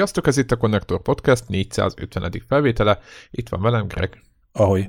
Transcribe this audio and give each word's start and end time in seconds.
Sziasztok, 0.00 0.26
ez 0.26 0.36
itt 0.36 0.50
a 0.50 0.56
Connector 0.56 1.02
Podcast 1.02 1.48
450. 1.48 2.42
felvétele. 2.46 2.98
Itt 3.30 3.48
van 3.48 3.62
velem 3.62 3.86
Greg. 3.86 4.22
Ahogy. 4.52 4.88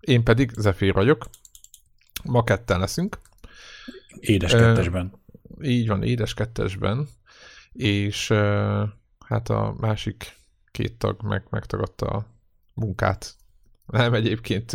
Én 0.00 0.24
pedig 0.24 0.50
Zephyr 0.56 0.92
vagyok. 0.92 1.28
Ma 2.24 2.44
ketten 2.44 2.80
leszünk. 2.80 3.18
Édes 4.20 4.52
kettesben. 4.52 5.12
E, 5.60 5.66
így 5.66 5.88
van, 5.88 6.02
édes 6.02 6.34
kettesben. 6.34 7.08
És 7.72 8.30
e, 8.30 8.38
hát 9.26 9.48
a 9.48 9.74
másik 9.80 10.36
két 10.70 10.98
tag 10.98 11.22
meg, 11.22 11.46
megtagadta 11.50 12.06
a 12.06 12.26
munkát. 12.74 13.34
Nem, 13.86 14.14
egyébként 14.14 14.72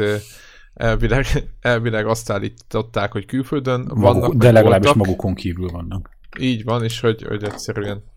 elvileg, 0.73 1.25
elvileg 1.59 2.07
azt 2.07 2.29
állították, 2.29 3.11
hogy 3.11 3.25
külföldön 3.25 3.79
Maguk, 3.79 4.01
vannak. 4.01 4.33
De 4.33 4.51
legalábbis 4.51 4.87
voltak. 4.87 5.05
magukon 5.05 5.33
kívül 5.33 5.69
vannak. 5.69 6.09
Így 6.39 6.63
van, 6.63 6.83
és 6.83 6.99
hogy, 6.99 7.23
hogy 7.23 7.43
egyszerűen 7.43 8.13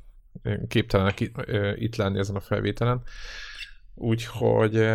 képtelenek 0.69 1.21
itt 1.75 1.97
lenni 1.97 2.19
ezen 2.19 2.37
a 2.37 2.41
felvételen. 2.41 3.03
Úgyhogy, 3.95 4.89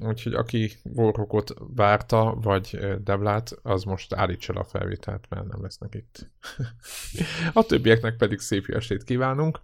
úgyhogy 0.00 0.34
aki 0.34 0.72
Warhawkot 0.84 1.54
várta, 1.58 2.34
vagy 2.34 2.78
Deblát, 3.04 3.50
az 3.62 3.82
most 3.82 4.12
állítsa 4.12 4.52
a 4.52 4.64
felvételt, 4.64 5.26
mert 5.28 5.46
nem 5.46 5.62
lesznek 5.62 5.94
itt. 5.94 6.30
a 7.52 7.62
többieknek 7.62 8.16
pedig 8.16 8.38
szép 8.38 8.66
jó 8.66 8.76
estét 8.76 9.04
kívánunk. 9.04 9.60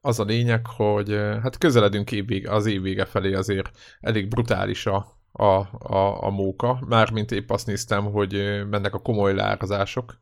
Az 0.00 0.20
a 0.20 0.24
lényeg, 0.24 0.66
hogy 0.66 1.10
hát 1.42 1.58
közeledünk 1.58 2.12
évvég, 2.12 2.48
az 2.48 2.66
évvége 2.66 3.04
felé 3.04 3.34
azért 3.34 3.70
elég 4.00 4.28
brutális 4.28 4.86
a, 4.86 5.18
a, 5.32 5.44
a, 5.44 6.22
a 6.22 6.30
móka. 6.30 6.84
Mármint 6.86 7.32
épp 7.32 7.50
azt 7.50 7.66
néztem, 7.66 8.04
hogy 8.04 8.32
mennek 8.70 8.94
a 8.94 8.98
komoly 8.98 9.34
lárazások 9.34 10.18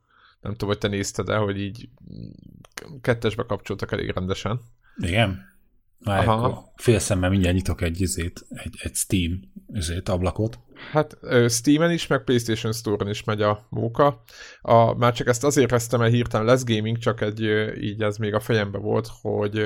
nem 0.47 0.55
tudom, 0.55 0.69
hogy 0.69 0.79
te 0.79 0.89
nézted 0.89 1.29
el, 1.29 1.41
hogy 1.41 1.61
így 1.61 1.89
kettesbe 3.01 3.43
kapcsoltak 3.43 3.93
elég 3.93 4.11
rendesen. 4.11 4.61
Igen? 4.97 5.55
Na, 5.99 6.19
akkor 6.19 6.59
fél 6.77 6.99
szemmel 6.99 7.31
mindjárt 7.31 7.55
nyitok 7.55 7.81
egy 7.81 8.01
izét, 8.01 8.47
egy, 8.49 8.77
egy 8.83 8.95
Steam 8.95 9.41
izét, 9.73 10.09
ablakot. 10.09 10.59
Hát 10.93 11.19
Steam-en 11.49 11.91
is, 11.91 12.07
meg 12.07 12.25
PlayStation 12.25 12.73
Store-on 12.73 13.09
is 13.09 13.25
megy 13.25 13.43
a 13.43 13.67
móka. 13.69 14.23
A, 14.61 14.95
már 14.95 15.13
csak 15.13 15.27
ezt 15.27 15.45
azért 15.45 15.71
kezdtem 15.71 16.01
el 16.01 16.09
hirtelen 16.09 16.47
lesz 16.47 16.65
gaming, 16.65 16.99
csak 16.99 17.21
egy 17.21 17.41
így 17.81 18.03
ez 18.03 18.17
még 18.17 18.35
a 18.35 18.41
fejembe 18.41 18.79
volt, 18.79 19.09
hogy 19.21 19.59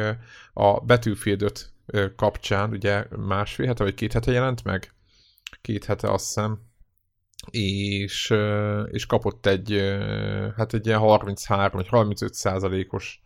a 0.53 0.81
Battlefield 0.81 1.71
kapcsán, 2.17 2.71
ugye 2.71 3.05
másfél 3.17 3.67
hete 3.67 3.85
vagy 3.85 3.95
két 3.95 4.13
hete 4.13 4.33
jelent 4.33 4.65
meg? 4.65 4.95
Két 5.61 5.85
hete 5.85 6.11
azt 6.13 6.25
hiszem 6.25 6.70
és, 7.51 8.35
és 8.91 9.07
kapott 9.07 9.47
egy, 9.47 9.99
hát 10.57 10.75
egy 10.75 10.87
ilyen 10.87 10.99
33 10.99 11.69
vagy 11.73 11.89
35 11.89 12.35
százalékos 12.35 13.23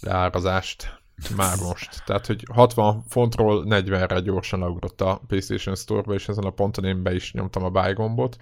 leárazást 0.00 0.98
már 1.36 1.58
most. 1.58 2.02
Tehát, 2.04 2.26
hogy 2.26 2.44
60 2.52 3.04
fontról 3.08 3.64
40-re 3.68 4.20
gyorsan 4.20 4.60
leugrott 4.60 5.00
a 5.00 5.22
PlayStation 5.26 5.74
Store-ba, 5.74 6.14
és 6.14 6.28
ezen 6.28 6.44
a 6.44 6.50
ponton 6.50 6.84
én 6.84 7.02
be 7.02 7.14
is 7.14 7.32
nyomtam 7.32 7.64
a 7.64 7.70
buy 7.70 7.92
gombot. 7.92 8.36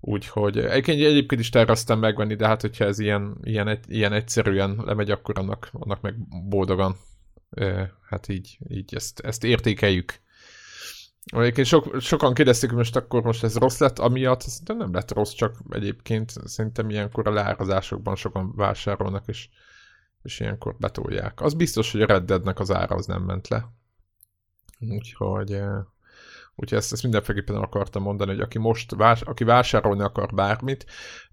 Úgyhogy 0.00 0.58
egyébként, 0.58 1.00
egyébként 1.00 1.40
is 1.40 1.48
terveztem 1.48 1.98
megvenni, 1.98 2.34
de 2.34 2.46
hát 2.46 2.60
hogyha 2.60 2.84
ez 2.84 2.98
ilyen, 2.98 3.36
ilyen, 3.42 3.78
ilyen 3.88 4.12
egyszerűen 4.12 4.82
lemegy, 4.84 5.10
akkor 5.10 5.38
annak, 5.38 5.68
annak 5.72 6.00
meg 6.00 6.14
boldogan 6.48 6.96
hát 8.08 8.28
így, 8.28 8.58
így 8.68 8.94
ezt, 8.94 9.20
ezt 9.20 9.44
értékeljük. 9.44 10.20
Egyébként 11.34 11.66
sok, 11.66 12.00
sokan 12.00 12.34
kérdezték, 12.34 12.68
hogy 12.68 12.78
most 12.78 12.96
akkor 12.96 13.22
most 13.22 13.44
ez 13.44 13.56
rossz 13.56 13.78
lett, 13.78 13.98
amiatt 13.98 14.44
de 14.64 14.74
nem 14.74 14.92
lett 14.92 15.12
rossz, 15.12 15.32
csak 15.32 15.56
egyébként 15.70 16.32
szerintem 16.44 16.90
ilyenkor 16.90 17.28
a 17.28 17.32
leárazásokban 17.32 18.16
sokan 18.16 18.52
vásárolnak, 18.54 19.24
és, 19.26 19.48
és 20.22 20.40
ilyenkor 20.40 20.76
betolják. 20.78 21.40
Az 21.40 21.54
biztos, 21.54 21.92
hogy 21.92 22.02
a 22.02 22.06
Red 22.06 22.24
Deadnek 22.24 22.58
az 22.58 22.70
ára 22.70 22.94
az 22.94 23.06
nem 23.06 23.22
ment 23.22 23.48
le. 23.48 23.72
Úgyhogy, 24.78 25.52
eh, 25.52 25.78
úgyhogy 26.54 26.78
ezt, 26.78 26.92
ezt 26.92 27.02
mindenféleképpen 27.02 27.56
akartam 27.56 28.02
mondani, 28.02 28.30
hogy 28.30 28.40
aki 28.40 28.58
most 28.58 28.94
vás, 28.94 29.20
aki 29.20 29.44
vásárolni 29.44 30.02
akar 30.02 30.34
bármit, 30.34 30.86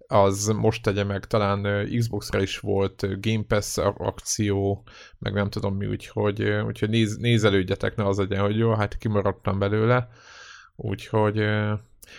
az 0.07 0.47
most 0.47 0.83
tegye 0.83 1.03
meg, 1.03 1.25
talán 1.25 1.87
Xbox-ra 1.97 2.41
is 2.41 2.59
volt 2.59 3.21
Game 3.21 3.43
Pass 3.47 3.77
akció, 3.77 4.83
meg 5.19 5.33
nem 5.33 5.49
tudom 5.49 5.75
mi, 5.75 5.85
úgyhogy, 5.85 6.43
úgyhogy 6.43 6.89
néz, 6.89 7.17
nézelődjetek, 7.17 7.95
ne 7.95 8.07
az 8.07 8.17
legyen, 8.17 8.41
hogy 8.41 8.57
jó, 8.57 8.73
hát 8.73 8.97
kimaradtam 8.97 9.59
belőle, 9.59 10.09
úgyhogy 10.75 11.43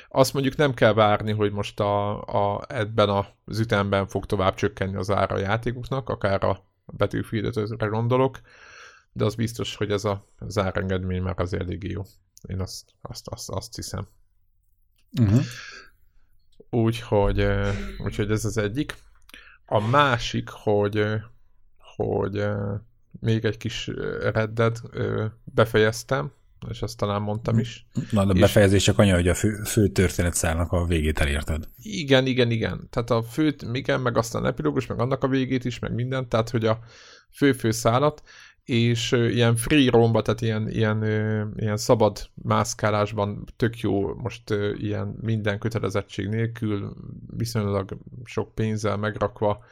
azt 0.08 0.32
mondjuk 0.32 0.56
nem 0.56 0.74
kell 0.74 0.92
várni, 0.92 1.32
hogy 1.32 1.52
most 1.52 1.80
a, 1.80 2.22
a, 2.22 2.64
ebben 2.68 3.08
az 3.44 3.58
ütemben 3.58 4.06
fog 4.06 4.26
tovább 4.26 4.54
csökkenni 4.54 4.96
az 4.96 5.10
ára 5.10 5.34
a 5.34 5.38
játékoknak, 5.38 6.08
akár 6.08 6.44
a 6.44 6.64
battlefield 6.86 7.74
gondolok, 7.78 8.40
de 9.12 9.24
az 9.24 9.34
biztos, 9.34 9.76
hogy 9.76 9.90
ez 9.90 10.04
a 10.04 10.24
zárengedmény 10.46 11.22
már 11.22 11.40
az 11.40 11.54
elég 11.54 11.90
jó. 11.90 12.02
Én 12.48 12.60
azt, 12.60 12.90
azt, 13.00 13.28
azt, 13.28 13.50
azt 13.50 13.74
hiszem. 13.74 14.06
Uh-huh. 15.20 15.42
Úgyhogy, 16.70 17.47
úgyhogy 18.04 18.31
ez 18.31 18.44
az 18.44 18.59
egyik. 18.59 18.94
A 19.66 19.87
másik, 19.88 20.48
hogy, 20.48 21.04
hogy 21.97 22.44
még 23.20 23.44
egy 23.44 23.56
kis 23.56 23.91
reddet 24.32 24.82
befejeztem, 25.44 26.32
és 26.69 26.82
azt 26.82 26.97
talán 26.97 27.22
mondtam 27.22 27.59
is. 27.59 27.87
Na, 28.10 28.22
a 28.22 28.32
befejezés 28.32 28.82
csak 28.82 28.98
anya, 28.98 29.14
hogy 29.14 29.28
a 29.28 29.34
fő, 29.34 29.62
fő 29.64 29.88
történetszálnak 29.88 30.72
a 30.72 30.84
végét 30.84 31.19
elérted. 31.19 31.69
Igen, 31.76 32.26
igen, 32.26 32.50
igen. 32.50 32.88
Tehát 32.91 33.10
a 33.10 33.22
fő, 33.22 33.54
igen, 33.72 34.00
meg 34.00 34.16
aztán 34.16 34.47
epilógus, 34.47 34.87
meg 34.87 35.00
annak 35.00 35.25
a 35.25 35.28
végét 35.28 35.64
is, 35.64 35.78
meg 35.78 35.94
minden, 35.94 36.28
tehát 36.28 36.50
hogy 36.50 36.64
a 36.64 36.78
fő-fő 37.31 37.70
szállat, 37.70 38.22
és 38.64 39.12
ilyen 39.12 39.56
free 39.56 39.91
romba, 39.91 40.22
tehát 40.22 40.41
ilyen, 40.41 40.69
ilyen, 40.69 41.04
ilyen 41.56 41.76
szabad 41.76 42.30
mászkálásban 42.42 43.44
tök 43.56 43.78
jó 43.78 44.14
most 44.14 44.50
ilyen 44.75 45.16
minden 45.20 45.58
kötelezettség 45.58 46.28
nélkül, 46.28 46.94
viszonylag 47.36 47.98
sok 48.25 48.54
pénzzel 48.54 48.97
megrakva, 48.97 49.64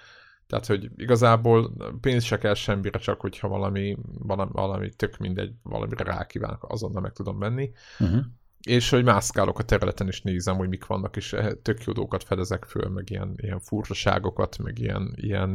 tehát, 0.47 0.67
hogy 0.67 0.91
igazából 0.97 1.73
pénz 2.01 2.25
se 2.25 2.39
kell 2.39 2.55
semmire, 2.55 2.99
csak 2.99 3.21
hogyha 3.21 3.49
valami, 3.49 3.97
valami, 4.19 4.51
valami 4.53 4.91
tök 4.91 5.19
mindegy, 5.19 5.53
valamire 5.63 6.05
rákívánok, 6.05 6.65
azonnal 6.69 7.03
meg 7.03 7.13
tudom 7.13 7.39
menni. 7.39 7.73
Uh-huh 7.99 8.25
és 8.63 8.91
hogy 8.91 9.05
mászkálok 9.05 9.59
a 9.59 9.63
területen, 9.63 10.07
és 10.07 10.23
nézem, 10.23 10.57
hogy 10.57 10.69
mik 10.69 10.87
vannak, 10.87 11.17
és 11.17 11.33
eh, 11.33 11.51
tök 11.63 11.85
jó 11.85 11.93
dolgokat 11.93 12.25
fedezek 12.25 12.65
föl, 12.65 12.89
meg 12.89 13.11
ilyen, 13.11 13.35
ilyen 13.37 13.61
furcsaságokat, 13.61 14.59
meg 14.59 14.79
ilyen, 14.79 15.13
ilyen 15.17 15.55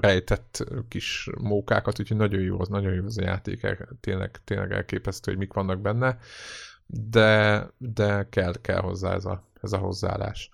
rejtett 0.00 0.64
kis 0.88 1.28
mókákat, 1.38 2.00
úgyhogy 2.00 2.16
nagyon 2.16 2.40
jó, 2.40 2.60
az 2.60 2.68
nagyon 2.68 2.94
jó 2.94 3.04
az 3.04 3.18
a 3.18 3.22
játék, 3.22 3.66
tényleg, 4.00 4.40
tényleg 4.44 4.72
elképesztő, 4.72 5.30
hogy 5.30 5.40
mik 5.40 5.52
vannak 5.52 5.80
benne, 5.80 6.18
de, 6.86 7.66
de 7.78 8.26
kell, 8.30 8.52
kell 8.60 8.80
hozzá 8.80 9.14
ez 9.14 9.24
a, 9.24 9.42
ez 9.62 9.72
a 9.72 9.78
hozzáállás. 9.78 10.50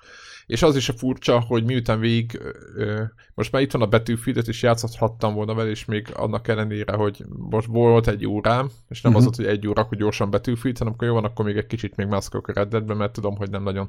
És 0.46 0.62
az 0.62 0.76
is 0.76 0.88
a 0.88 0.92
furcsa, 0.92 1.40
hogy 1.40 1.64
miután 1.64 2.00
végig, 2.00 2.40
ö, 2.74 3.02
most 3.34 3.52
már 3.52 3.62
itt 3.62 3.72
van 3.72 3.82
a 3.82 3.86
betűfidet, 3.86 4.48
és 4.48 4.62
játszhattam 4.62 5.34
volna 5.34 5.54
vele, 5.54 5.70
és 5.70 5.84
még 5.84 6.12
annak 6.14 6.48
ellenére, 6.48 6.92
hogy 6.92 7.24
most 7.28 7.66
volt 7.66 8.08
egy 8.08 8.26
órám, 8.26 8.70
és 8.88 9.00
nem 9.00 9.12
uh-huh. 9.12 9.28
az 9.28 9.36
volt, 9.36 9.48
hogy 9.48 9.56
egy 9.56 9.66
óra, 9.66 9.82
hogy 9.82 9.98
gyorsan 9.98 10.30
betűfid, 10.30 10.78
hanem 10.78 10.92
akkor 10.92 11.08
jó 11.08 11.14
van, 11.14 11.24
akkor 11.24 11.44
még 11.44 11.56
egy 11.56 11.66
kicsit 11.66 11.96
még 11.96 12.06
mászkok 12.06 12.48
a 12.48 12.52
reddetbe, 12.52 12.94
mert 12.94 13.12
tudom, 13.12 13.36
hogy 13.36 13.50
nem 13.50 13.62
nagyon 13.62 13.88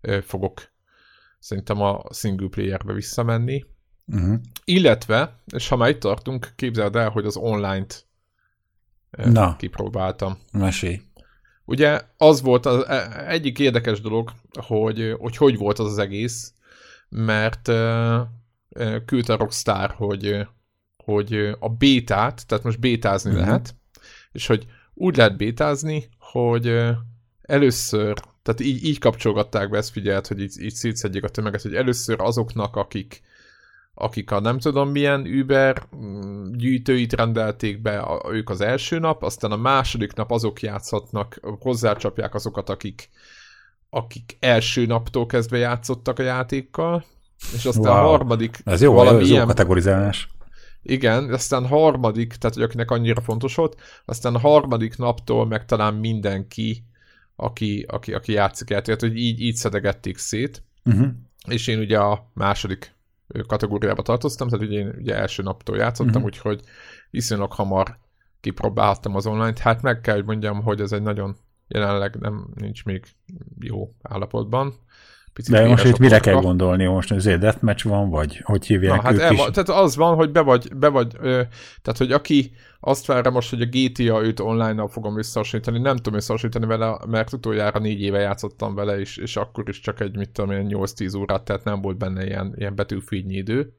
ö, 0.00 0.18
fogok 0.20 0.62
szerintem 1.38 1.80
a 1.82 2.02
single 2.12 2.48
playerbe 2.48 2.92
visszamenni. 2.92 3.64
Uh-huh. 4.06 4.40
Illetve, 4.64 5.38
és 5.46 5.68
ha 5.68 5.76
már 5.76 5.88
itt 5.88 6.00
tartunk, 6.00 6.52
képzeld 6.56 6.96
el, 6.96 7.10
hogy 7.10 7.24
az 7.24 7.36
online-t 7.36 8.06
Na. 9.10 9.56
kipróbáltam. 9.56 10.38
Mesélj. 10.52 11.00
Ugye 11.68 12.00
az 12.16 12.42
volt 12.42 12.66
az 12.66 12.86
e, 12.86 13.24
egyik 13.26 13.58
érdekes 13.58 14.00
dolog, 14.00 14.32
hogy 14.66 15.14
hogy, 15.18 15.36
hogy 15.36 15.56
volt 15.56 15.78
az 15.78 15.86
az 15.86 15.98
egész, 15.98 16.52
mert 17.08 17.68
uh, 17.68 18.20
küldte 19.04 19.32
a 19.32 19.36
Rockstar, 19.36 19.90
hogy, 19.90 20.46
hogy 21.04 21.56
a 21.58 21.68
bétát, 21.68 22.46
tehát 22.46 22.64
most 22.64 22.80
bétázni 22.80 23.30
uh-huh. 23.30 23.46
lehet, 23.46 23.74
és 24.32 24.46
hogy 24.46 24.66
úgy 24.94 25.16
lehet 25.16 25.36
bétázni, 25.36 26.08
hogy 26.18 26.66
először, 27.42 28.14
tehát 28.42 28.60
így, 28.60 28.84
így 28.84 28.98
kapcsolgatták 28.98 29.70
be, 29.70 29.76
ezt 29.76 29.90
figyelt, 29.90 30.26
hogy 30.26 30.40
így, 30.40 30.60
így 30.60 30.74
szétszedjék 30.74 31.24
a 31.24 31.28
tömeget, 31.28 31.62
hogy 31.62 31.74
először 31.74 32.20
azoknak, 32.20 32.76
akik 32.76 33.22
akik 34.00 34.30
a 34.30 34.40
nem 34.40 34.58
tudom 34.58 34.88
milyen 34.88 35.26
Uber 35.40 35.82
mm, 35.96 36.52
gyűjtőit 36.52 37.12
rendelték 37.12 37.82
be, 37.82 37.98
a, 37.98 38.32
ők 38.32 38.50
az 38.50 38.60
első 38.60 38.98
nap, 38.98 39.22
aztán 39.22 39.50
a 39.50 39.56
második 39.56 40.14
nap 40.14 40.30
azok 40.30 40.60
játszhatnak, 40.62 41.40
hozzácsapják 41.60 42.34
azokat, 42.34 42.68
akik, 42.68 43.08
akik 43.90 44.36
első 44.40 44.86
naptól 44.86 45.26
kezdve 45.26 45.58
játszottak 45.58 46.18
a 46.18 46.22
játékkal, 46.22 47.04
és 47.54 47.64
aztán 47.64 47.92
wow. 47.92 48.04
a 48.04 48.08
harmadik... 48.08 48.58
Ez 48.64 48.82
jó, 48.82 48.92
valami 48.92 49.20
ez 49.20 49.28
jó 49.28 49.34
ilyen, 49.34 49.46
kategorizálás. 49.46 50.28
Igen, 50.82 51.32
aztán 51.32 51.66
harmadik, 51.66 52.34
tehát 52.34 52.56
hogy 52.56 52.64
akinek 52.64 52.90
annyira 52.90 53.20
fontos 53.20 53.54
volt, 53.54 53.80
aztán 54.04 54.34
a 54.34 54.38
harmadik 54.38 54.96
naptól 54.96 55.46
meg 55.46 55.64
talán 55.64 55.94
mindenki, 55.94 56.84
aki, 57.36 57.84
aki, 57.88 58.12
aki 58.12 58.32
játszik 58.32 58.70
el, 58.70 58.82
tehát 58.82 59.00
hogy 59.00 59.16
így, 59.16 59.40
így 59.40 59.54
szedegették 59.54 60.18
szét, 60.18 60.62
uh-huh. 60.84 61.08
és 61.48 61.66
én 61.66 61.78
ugye 61.78 61.98
a 61.98 62.30
második 62.34 62.96
kategóriába 63.46 64.02
tartoztam, 64.02 64.48
tehát 64.48 64.66
ugye 64.66 64.78
én 64.78 64.94
ugye 64.98 65.16
első 65.16 65.42
naptól 65.42 65.76
játszottam, 65.76 66.22
uh-huh. 66.22 66.24
úgyhogy 66.24 66.60
viszonylag 67.10 67.52
hamar 67.52 67.98
kipróbálhattam 68.40 69.14
az 69.14 69.26
online-t. 69.26 69.58
Hát 69.58 69.82
meg 69.82 70.00
kell, 70.00 70.14
hogy 70.14 70.24
mondjam, 70.24 70.62
hogy 70.62 70.80
ez 70.80 70.92
egy 70.92 71.02
nagyon 71.02 71.36
jelenleg 71.68 72.16
nem 72.16 72.48
nincs 72.54 72.84
még 72.84 73.04
jó 73.60 73.94
állapotban. 74.02 74.74
Picit 75.32 75.54
De 75.54 75.68
most 75.68 75.84
itt 75.84 75.98
mire 75.98 76.18
kell 76.18 76.40
gondolni? 76.40 76.86
Most 76.86 77.12
egy 77.12 77.38
deathmatch 77.38 77.86
van, 77.86 78.10
vagy 78.10 78.40
hogy 78.44 78.66
hívják 78.66 78.96
Na, 78.96 79.02
hát 79.02 79.18
el, 79.18 79.32
is? 79.32 79.38
Tehát 79.38 79.68
az 79.68 79.96
van, 79.96 80.14
hogy 80.14 80.30
be 80.30 80.40
vagy, 80.40 80.76
be 80.76 80.88
vagy 80.88 81.16
ö, 81.20 81.42
tehát 81.82 81.98
hogy 81.98 82.12
aki 82.12 82.52
azt 82.80 83.06
várja 83.06 83.30
most, 83.30 83.50
hogy 83.50 83.62
a 83.62 83.66
GTA 83.70 84.24
őt 84.24 84.40
online-nal 84.40 84.88
fogom 84.88 85.18
összehasonlítani, 85.18 85.78
nem 85.78 85.96
tudom 85.96 86.14
összehasonlítani 86.14 86.66
vele, 86.66 86.98
mert 87.06 87.32
utoljára 87.32 87.78
négy 87.78 88.00
éve 88.00 88.18
játszottam 88.18 88.74
vele, 88.74 88.98
és, 88.98 89.16
és 89.16 89.36
akkor 89.36 89.68
is 89.68 89.80
csak 89.80 90.00
egy, 90.00 90.16
mit 90.16 90.30
tudom 90.30 90.50
én, 90.50 90.66
8-10 90.70 91.18
órát, 91.18 91.42
tehát 91.42 91.64
nem 91.64 91.80
volt 91.80 91.96
benne 91.96 92.26
ilyen, 92.26 92.54
ilyen 92.56 92.74
betűfényi 92.74 93.34
idő. 93.34 93.72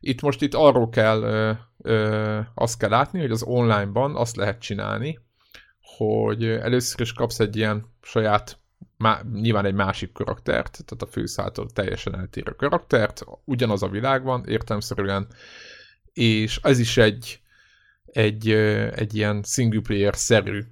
Itt 0.00 0.20
most 0.20 0.42
itt 0.42 0.54
arról 0.54 0.88
kell, 0.88 1.22
ö, 1.22 1.52
ö, 1.82 2.40
azt 2.54 2.78
kell 2.78 2.90
látni, 2.90 3.20
hogy 3.20 3.30
az 3.30 3.42
online-ban 3.42 4.16
azt 4.16 4.36
lehet 4.36 4.60
csinálni, 4.60 5.18
hogy 5.96 6.44
először 6.44 7.00
is 7.00 7.12
kapsz 7.12 7.40
egy 7.40 7.56
ilyen 7.56 7.86
saját 8.02 8.58
má, 8.96 9.22
nyilván 9.32 9.64
egy 9.64 9.74
másik 9.74 10.12
karaktert, 10.12 10.70
tehát 10.70 11.02
a 11.02 11.06
főszától 11.06 11.70
teljesen 11.70 12.18
eltérő 12.18 12.52
karaktert, 12.52 13.24
ugyanaz 13.44 13.82
a 13.82 13.88
világ 13.88 14.24
van 14.24 14.44
értelmszerűen, 14.46 15.26
és 16.12 16.60
ez 16.62 16.78
is 16.78 16.96
egy, 16.96 17.40
egy, 18.14 18.50
egy 18.94 19.14
ilyen 19.14 19.42
single 19.42 19.80
player-szerű 19.80 20.64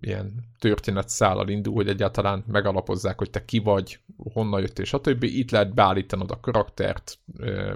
ilyen 0.00 0.44
történetszállal 0.58 1.48
indul, 1.48 1.74
hogy 1.74 1.88
egyáltalán 1.88 2.44
megalapozzák, 2.46 3.18
hogy 3.18 3.30
te 3.30 3.44
ki 3.44 3.58
vagy, 3.58 4.00
honnan 4.16 4.60
jött, 4.60 4.78
és 4.78 4.92
a 4.92 5.00
többi. 5.00 5.38
Itt 5.38 5.50
lehet 5.50 5.74
beállítanod 5.74 6.30
a 6.30 6.40
karaktert, 6.40 7.18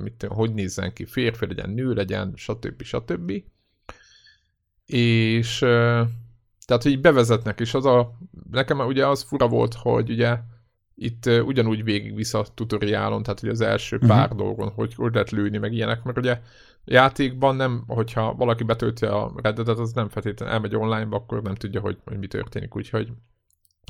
mit, 0.03 0.27
hogy 0.29 0.55
nézzen 0.55 0.93
ki, 0.93 1.05
férfi 1.05 1.47
legyen, 1.47 1.71
nő 1.71 1.93
legyen, 1.93 2.33
stb. 2.37 2.83
stb. 2.83 3.33
És 4.87 5.59
tehát, 6.67 6.83
hogy 6.83 7.01
bevezetnek, 7.01 7.61
és 7.61 7.75
az 7.75 7.85
a, 7.85 8.19
nekem 8.51 8.79
ugye 8.79 9.07
az 9.07 9.23
fura 9.23 9.49
volt, 9.49 9.75
hogy 9.75 10.11
ugye 10.11 10.39
itt 10.95 11.27
uh, 11.27 11.47
ugyanúgy 11.47 11.85
végigvisz 11.85 12.35
a 12.35 12.47
tutoriálon, 12.55 13.23
tehát 13.23 13.41
hogy 13.41 13.49
az 13.49 13.61
első 13.61 13.97
uh-huh. 13.97 14.11
pár 14.11 14.35
dolgon, 14.35 14.69
hogy 14.69 14.95
hogy 14.95 15.13
lehet 15.13 15.31
lőni, 15.31 15.59
meg 15.59 15.73
ilyenek, 15.73 16.03
mert 16.03 16.19
ugye 16.19 16.41
játékban 16.85 17.57
nem, 17.57 17.85
hogyha 17.87 18.35
valaki 18.35 18.65
betölti 18.65 19.05
a 19.05 19.33
reddedet, 19.43 19.79
az 19.79 19.93
nem 19.93 20.09
feltétlenül 20.09 20.55
elmegy 20.55 20.77
online 20.77 21.09
akkor 21.11 21.43
nem 21.43 21.55
tudja, 21.55 21.81
hogy, 21.81 21.99
hogy 22.05 22.19
mi 22.19 22.27
történik, 22.27 22.77
úgyhogy 22.77 23.09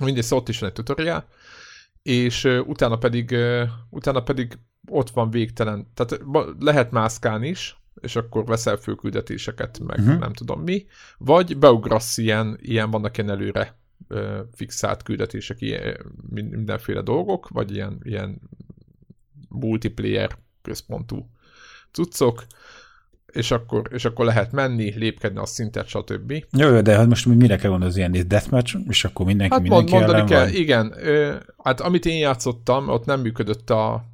mindegy, 0.02 0.22
szóval 0.22 0.38
ott 0.38 0.48
is 0.48 0.58
van 0.58 0.68
egy 0.68 0.74
tutoriál, 0.74 1.28
és 2.02 2.44
uh, 2.44 2.68
utána 2.68 2.96
pedig, 2.96 3.30
uh, 3.30 3.68
utána 3.90 4.22
pedig 4.22 4.58
ott 4.86 5.10
van 5.10 5.30
végtelen, 5.30 5.86
tehát 5.94 6.20
lehet 6.58 6.90
mászkálni 6.90 7.48
is, 7.48 7.78
és 8.00 8.16
akkor 8.16 8.44
veszel 8.44 8.76
főküldetéseket, 8.76 9.78
meg 9.78 9.98
uh-huh. 9.98 10.18
nem 10.18 10.32
tudom 10.32 10.60
mi, 10.60 10.86
vagy 11.18 11.58
beugrasz 11.58 12.18
ilyen, 12.18 12.58
ilyen 12.60 12.90
vannak 12.90 13.18
ilyen 13.18 13.30
előre 13.30 13.76
fixált 14.54 15.02
küldetések, 15.02 15.60
ilyen, 15.60 15.96
mindenféle 16.30 17.00
dolgok, 17.00 17.48
vagy 17.48 17.74
ilyen, 17.74 18.00
ilyen 18.02 18.40
multiplayer 19.48 20.38
központú 20.62 21.28
cuccok, 21.92 22.46
és 23.34 23.50
akkor, 23.50 23.88
és 23.92 24.04
akkor 24.04 24.24
lehet 24.24 24.52
menni, 24.52 24.94
lépkedni 24.96 25.38
a 25.38 25.46
szintet, 25.46 25.86
stb. 25.86 26.32
Jó, 26.50 26.68
jó, 26.68 26.80
de 26.80 26.96
hát 26.96 27.08
most 27.08 27.26
mire 27.26 27.56
kell 27.56 27.70
gondolni, 27.70 27.92
az 27.92 27.96
ilyen 27.96 28.28
deathmatch, 28.28 28.76
és 28.88 29.04
akkor 29.04 29.26
mindenki, 29.26 29.52
hát 29.52 29.62
mindenki 29.62 29.92
mond, 29.92 30.04
mondani 30.04 30.28
kell, 30.28 30.44
van? 30.44 30.54
igen. 30.54 30.94
Ö, 30.96 31.34
hát 31.62 31.80
amit 31.80 32.06
én 32.06 32.18
játszottam, 32.18 32.88
ott 32.88 33.04
nem 33.04 33.20
működött 33.20 33.70
a, 33.70 34.04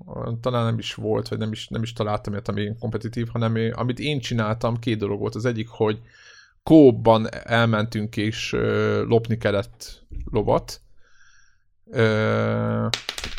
talán 0.41 0.65
nem 0.65 0.79
is 0.79 0.95
volt, 0.95 1.29
vagy 1.29 1.39
nem 1.39 1.53
is, 1.53 1.69
nem 1.69 1.83
is 1.83 1.93
találtam 1.93 2.33
ilyet, 2.33 2.49
ami 2.49 2.73
kompetitív, 2.79 3.29
hanem 3.29 3.57
amit 3.73 3.99
én 3.99 4.21
csináltam, 4.21 4.79
két 4.79 4.99
dolog 4.99 5.21
volt. 5.21 5.35
Az 5.35 5.45
egyik, 5.45 5.69
hogy 5.69 6.01
kóban 6.63 7.29
elmentünk 7.45 8.17
és 8.17 8.53
ö, 8.53 9.03
lopni 9.05 9.39
kellett 9.39 10.05
lovat, 10.31 10.81
Ö, 11.93 12.87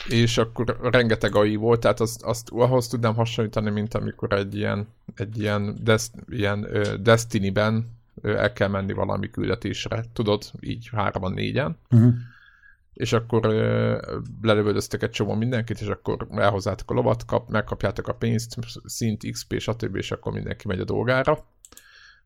és 0.08 0.38
akkor 0.38 0.78
rengeteg 0.82 1.36
AI 1.36 1.56
volt, 1.56 1.80
tehát 1.80 2.00
azt, 2.00 2.24
azt 2.24 2.50
ahhoz 2.50 2.88
tudnám 2.88 3.16
hasonlítani, 3.16 3.70
mint 3.70 3.94
amikor 3.94 4.34
egy 4.34 4.56
ilyen, 4.56 4.88
egy 5.16 5.40
ilyen, 5.40 5.78
des, 5.84 6.08
ilyen 6.30 6.68
ö, 6.76 6.98
Destiny-ben 6.98 7.90
ö, 8.22 8.38
el 8.38 8.54
kell 8.54 8.68
menni 8.68 8.94
valami 8.94 9.30
küldetésre, 9.30 10.06
tudod, 10.14 10.44
így 10.60 10.90
hárman, 10.92 11.34
négyen, 11.34 11.78
uh-huh. 11.92 12.14
és 12.94 13.14
akkor 13.14 13.46
lelövöldöztek 14.42 15.04
egy 15.04 15.10
csomó 15.10 15.34
mindenkit, 15.34 15.82
és 15.82 15.88
akkor 15.88 16.28
elhozzátok 16.36 16.92
a 16.92 16.94
lovat, 16.94 17.26
kap, 17.26 17.50
megkapjátok 17.50 18.08
a 18.08 18.14
pénzt, 18.14 18.58
szint, 18.86 19.32
XP, 19.32 19.60
stb., 19.60 19.96
és 19.96 20.12
akkor 20.12 20.34
mindenki 20.34 20.68
megy 20.68 20.80
a 20.80 20.86
dolgára. 20.86 21.46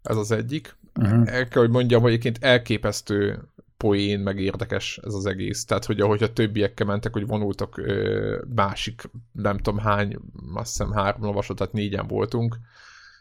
Ez 0.06 0.18
az 0.18 0.32
egyik. 0.32 0.76
Uh-huh. 1.00 1.34
El 1.34 1.48
kell, 1.48 1.62
hogy 1.62 1.72
mondjam, 1.72 2.02
hogy 2.02 2.12
egyébként 2.12 2.44
elképesztő 2.44 3.40
poén, 3.78 4.20
meg 4.20 4.40
érdekes 4.40 5.00
ez 5.04 5.14
az 5.14 5.26
egész. 5.26 5.66
Tehát, 5.66 5.86
hogy 5.86 6.00
ahogy 6.00 6.24
a 6.24 6.34
többiekkel 6.34 6.86
mentek, 6.86 7.14
hogy 7.14 7.28
vonultak 7.28 7.78
ö, 7.78 8.42
másik, 8.56 9.10
nem 9.32 9.58
tudom 9.58 9.80
hány, 9.80 10.18
azt 10.54 10.70
hiszem 10.70 10.92
három 10.92 11.24
lovasot, 11.24 11.58
tehát 11.58 11.74
négyen 11.74 12.08
voltunk, 12.08 12.58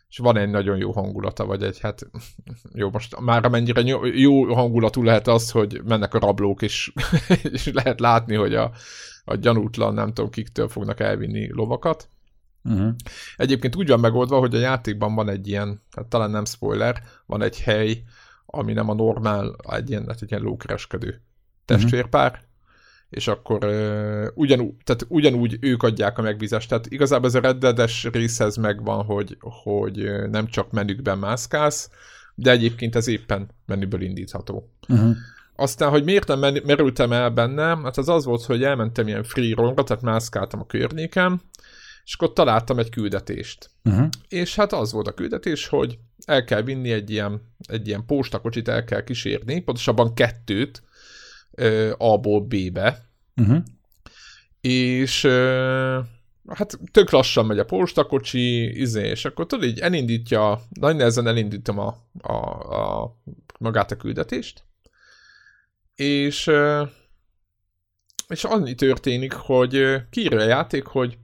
és 0.08 0.18
van 0.18 0.36
egy 0.36 0.50
nagyon 0.50 0.76
jó 0.76 0.92
hangulata, 0.92 1.46
vagy 1.46 1.62
egy, 1.62 1.80
hát 1.80 2.06
jó, 2.72 2.90
most 2.90 3.20
már 3.20 3.44
amennyire 3.44 3.80
jó 4.14 4.54
hangulatú 4.54 5.02
lehet 5.02 5.28
az, 5.28 5.50
hogy 5.50 5.80
mennek 5.84 6.14
a 6.14 6.18
rablók, 6.18 6.62
és, 6.62 6.92
és 7.52 7.70
lehet 7.72 8.00
látni, 8.00 8.34
hogy 8.34 8.54
a, 8.54 8.72
a 9.24 9.34
gyanútlan, 9.34 9.94
nem 9.94 10.12
tudom, 10.12 10.30
kiktől 10.30 10.68
fognak 10.68 11.00
elvinni 11.00 11.52
lovakat. 11.52 12.08
Uh-huh. 12.64 12.94
Egyébként 13.36 13.76
úgy 13.76 13.88
van 13.88 14.00
megoldva, 14.00 14.38
hogy 14.38 14.54
a 14.54 14.58
játékban 14.58 15.14
van 15.14 15.28
egy 15.28 15.48
ilyen, 15.48 15.82
hát 15.96 16.06
talán 16.06 16.30
nem 16.30 16.44
spoiler, 16.44 17.02
van 17.26 17.42
egy 17.42 17.60
hely, 17.60 18.02
ami 18.46 18.72
nem 18.72 18.88
a 18.88 18.94
normál, 18.94 19.56
egy 19.68 19.90
ilyen, 19.90 20.06
hát 20.06 20.22
egy 20.22 20.30
ilyen 20.30 20.42
lókereskedő 20.42 21.22
testvérpár, 21.64 22.30
uh-huh. 22.30 22.46
és 23.08 23.28
akkor 23.28 23.64
uh, 23.64 24.26
ugyanúgy, 24.34 24.74
tehát 24.84 25.06
ugyanúgy 25.08 25.58
ők 25.60 25.82
adják 25.82 26.18
a 26.18 26.22
megbízást. 26.22 26.68
Tehát 26.68 26.86
igazából 26.86 27.28
ez 27.28 27.34
a 27.34 27.40
reddedes 27.40 28.04
részhez 28.04 28.56
megvan, 28.56 29.04
hogy, 29.04 29.36
hogy 29.40 30.28
nem 30.30 30.46
csak 30.46 30.70
menükben 30.70 31.18
mászkálsz, 31.18 31.90
de 32.34 32.50
egyébként 32.50 32.96
ez 32.96 33.08
éppen 33.08 33.48
menüből 33.66 34.02
indítható. 34.02 34.70
Uh-huh. 34.88 35.16
Aztán, 35.56 35.90
hogy 35.90 36.04
miért 36.04 36.28
nem 36.28 36.38
merültem 36.64 37.12
el 37.12 37.30
benne, 37.30 37.62
hát 37.62 37.96
az 37.96 38.08
az 38.08 38.24
volt, 38.24 38.44
hogy 38.44 38.62
elmentem 38.62 39.08
ilyen 39.08 39.22
free 39.22 39.54
roamra, 39.54 39.82
tehát 39.82 40.02
mászkáltam 40.02 40.60
a 40.60 40.66
környéken, 40.66 41.40
és 42.04 42.14
akkor 42.14 42.32
találtam 42.32 42.78
egy 42.78 42.88
küldetést. 42.88 43.70
Uh-huh. 43.84 44.08
És 44.28 44.54
hát 44.54 44.72
az 44.72 44.92
volt 44.92 45.06
a 45.06 45.14
küldetés, 45.14 45.66
hogy 45.66 45.98
el 46.24 46.44
kell 46.44 46.62
vinni 46.62 46.92
egy 46.92 47.10
ilyen, 47.10 47.54
egy 47.58 47.86
ilyen 47.86 48.06
postakocsit, 48.06 48.68
el 48.68 48.84
kell 48.84 49.04
kísérni, 49.04 49.60
pontosabban 49.60 50.14
kettőt 50.14 50.82
A-ból 51.96 52.40
B-be, 52.40 53.08
uh-huh. 53.36 53.62
és 54.60 55.26
hát 56.48 56.78
tök 56.90 57.10
lassan 57.10 57.46
megy 57.46 57.58
a 57.58 57.64
postakocsi, 57.64 58.80
izé, 58.80 59.08
és 59.08 59.24
akkor 59.24 59.46
tudod, 59.46 59.64
így 59.64 59.78
elindítja, 59.78 60.62
nagy 60.80 60.96
nehezen 60.96 61.26
elindítom 61.26 61.78
a, 61.78 61.96
a, 62.20 62.34
a 62.76 63.16
magát 63.58 63.90
a 63.90 63.96
küldetést, 63.96 64.64
és 65.94 66.50
és 68.28 68.44
annyi 68.44 68.74
történik, 68.74 69.32
hogy 69.32 70.02
kiírja 70.10 70.38
a 70.38 70.44
játék, 70.44 70.86
hogy 70.86 71.18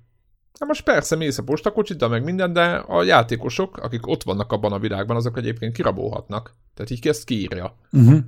Na 0.61 0.67
most 0.67 0.85
persze 0.85 1.17
mész 1.17 1.39
a 1.39 1.43
postakocsit, 1.43 2.09
meg 2.09 2.25
minden, 2.25 2.53
de 2.53 2.75
a 2.75 3.03
játékosok, 3.03 3.77
akik 3.77 4.07
ott 4.07 4.23
vannak 4.23 4.53
abban 4.53 4.73
a 4.73 4.79
világban, 4.79 5.17
azok 5.17 5.39
egyébként 5.39 5.75
kirabolhatnak. 5.75 6.55
Tehát 6.75 6.91
így 6.91 7.09
ezt 7.09 7.25
kiírja. 7.25 7.77
Uh-huh. 7.93 8.19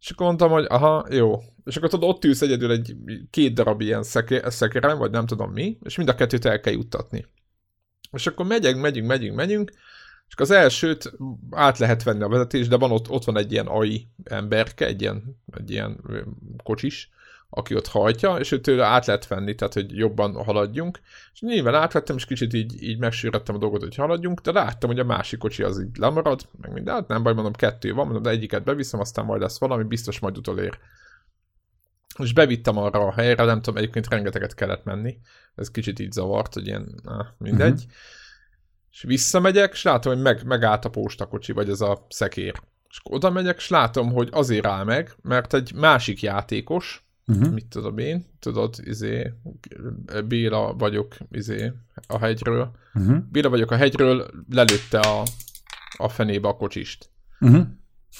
És 0.00 0.10
akkor 0.10 0.26
mondtam, 0.26 0.50
hogy 0.50 0.66
aha, 0.68 1.06
jó. 1.10 1.42
És 1.64 1.76
akkor 1.76 1.88
tudod, 1.88 2.08
ott 2.08 2.24
ülsz 2.24 2.42
egyedül 2.42 2.70
egy 2.70 2.96
két 3.30 3.54
darab 3.54 3.80
ilyen 3.80 4.02
szekeren, 4.42 4.98
vagy 4.98 5.10
nem 5.10 5.26
tudom 5.26 5.52
mi, 5.52 5.78
és 5.82 5.96
mind 5.96 6.08
a 6.08 6.14
kettőt 6.14 6.44
el 6.44 6.60
kell 6.60 6.72
juttatni. 6.72 7.26
És 8.10 8.26
akkor 8.26 8.46
megyünk, 8.46 8.80
megyünk, 8.80 9.06
megyünk, 9.06 9.36
megyünk, 9.36 9.72
és 10.28 10.34
az 10.36 10.50
elsőt 10.50 11.12
át 11.50 11.78
lehet 11.78 12.02
venni 12.02 12.22
a 12.22 12.28
vezetés, 12.28 12.68
de 12.68 12.76
van 12.76 12.90
ott, 12.90 13.10
ott 13.10 13.24
van 13.24 13.36
egy 13.36 13.52
ilyen 13.52 13.66
AI 13.66 14.08
emberke, 14.24 14.86
egy 14.86 15.00
ilyen, 15.00 15.42
egy 15.56 15.70
ilyen 15.70 16.00
kocsis, 16.62 17.10
aki 17.54 17.74
ott 17.74 17.86
hajtja, 17.86 18.36
és 18.36 18.52
őtől 18.52 18.80
át 18.80 19.06
lehet 19.06 19.26
venni, 19.26 19.54
tehát 19.54 19.74
hogy 19.74 19.96
jobban 19.96 20.44
haladjunk. 20.44 21.00
És 21.32 21.40
nyilván 21.40 21.74
átvettem, 21.74 22.16
és 22.16 22.24
kicsit 22.24 22.52
így, 22.52 22.82
így 22.82 22.98
megsűröttem 22.98 23.54
a 23.54 23.58
dolgot, 23.58 23.82
hogy 23.82 23.94
haladjunk, 23.94 24.40
de 24.40 24.52
láttam, 24.52 24.90
hogy 24.90 24.98
a 24.98 25.04
másik 25.04 25.38
kocsi 25.38 25.62
az 25.62 25.80
így 25.80 25.96
lemarad, 25.96 26.48
meg 26.60 26.72
minden, 26.72 26.94
hát 26.94 27.08
nem 27.08 27.22
baj, 27.22 27.34
mondom, 27.34 27.52
kettő 27.52 27.92
van, 27.92 28.04
mondom, 28.04 28.22
de 28.22 28.30
egyiket 28.30 28.64
beviszem, 28.64 29.00
aztán 29.00 29.24
majd 29.24 29.40
lesz 29.40 29.58
valami, 29.58 29.82
biztos 29.82 30.18
majd 30.18 30.36
utolér. 30.36 30.78
És 32.18 32.32
bevittem 32.32 32.76
arra 32.76 33.00
a 33.00 33.12
helyre, 33.12 33.44
nem 33.44 33.60
tudom, 33.62 33.76
egyébként 33.76 34.08
rengeteget 34.08 34.54
kellett 34.54 34.84
menni, 34.84 35.18
ez 35.54 35.70
kicsit 35.70 35.98
így 35.98 36.12
zavart, 36.12 36.54
hogy 36.54 36.66
ilyen, 36.66 37.00
ah, 37.04 37.26
mindegy. 37.38 37.72
Uh-huh. 37.72 37.92
És 38.90 39.02
visszamegyek, 39.02 39.72
és 39.72 39.82
látom, 39.82 40.12
hogy 40.12 40.22
meg, 40.22 40.44
megállt 40.44 40.84
a 40.84 40.90
postakocsi, 40.90 41.52
vagy 41.52 41.68
ez 41.68 41.80
a 41.80 42.06
szekér. 42.08 42.62
És 42.88 43.00
oda 43.02 43.30
megyek, 43.30 43.56
és 43.56 43.68
látom, 43.68 44.12
hogy 44.12 44.28
azért 44.32 44.66
áll 44.66 44.84
meg, 44.84 45.16
mert 45.22 45.54
egy 45.54 45.72
másik 45.74 46.22
játékos, 46.22 47.06
uh-huh. 47.26 47.52
mit 47.52 47.66
tudom 47.66 47.98
én, 47.98 48.26
tudod, 48.38 48.74
izé, 48.84 49.32
Béla 50.28 50.74
vagyok, 50.74 51.16
izé, 51.30 51.72
a 52.06 52.18
hegyről. 52.18 52.70
Uh-huh. 52.94 53.16
Béla 53.30 53.48
vagyok 53.48 53.70
a 53.70 53.76
hegyről, 53.76 54.30
lelőtte 54.50 54.98
a, 54.98 55.22
a 55.96 56.08
fenébe 56.08 56.48
a 56.48 56.56
kocsist. 56.56 57.10
Uh-huh. 57.40 57.66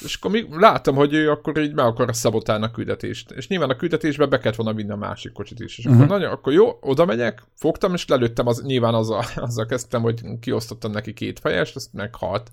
És 0.00 0.14
akkor 0.14 0.30
még 0.30 0.50
láttam, 0.50 0.94
hogy 0.94 1.12
ő 1.12 1.30
akkor 1.30 1.59
így 1.59 1.75
meg 1.75 1.85
akar 1.85 2.16
szabotálni 2.16 2.64
a 2.64 2.71
küldetést. 2.71 3.30
És 3.30 3.49
nyilván 3.49 3.71
a 3.71 3.76
küldetésbe 3.76 4.26
be 4.26 4.38
kellett 4.38 4.56
volna 4.56 4.75
vinni 4.75 4.90
a 4.90 4.97
másik 4.97 5.32
kocsit 5.32 5.61
is. 5.61 5.78
És 5.78 5.85
uh-huh. 5.85 6.02
akkor, 6.02 6.18
nagyon, 6.18 6.32
akkor 6.32 6.52
jó, 6.52 6.78
oda 6.80 7.04
megyek, 7.04 7.42
fogtam, 7.54 7.94
és 7.94 8.06
lelőttem, 8.06 8.47
az, 8.47 8.62
nyilván 8.62 8.94
azzal, 8.94 9.25
azzal 9.37 9.66
kezdtem, 9.66 10.02
hogy 10.02 10.23
kiosztottam 10.40 10.90
neki 10.90 11.12
két 11.12 11.38
fejest, 11.38 11.76
azt 11.76 11.92
meghalt. 11.92 12.52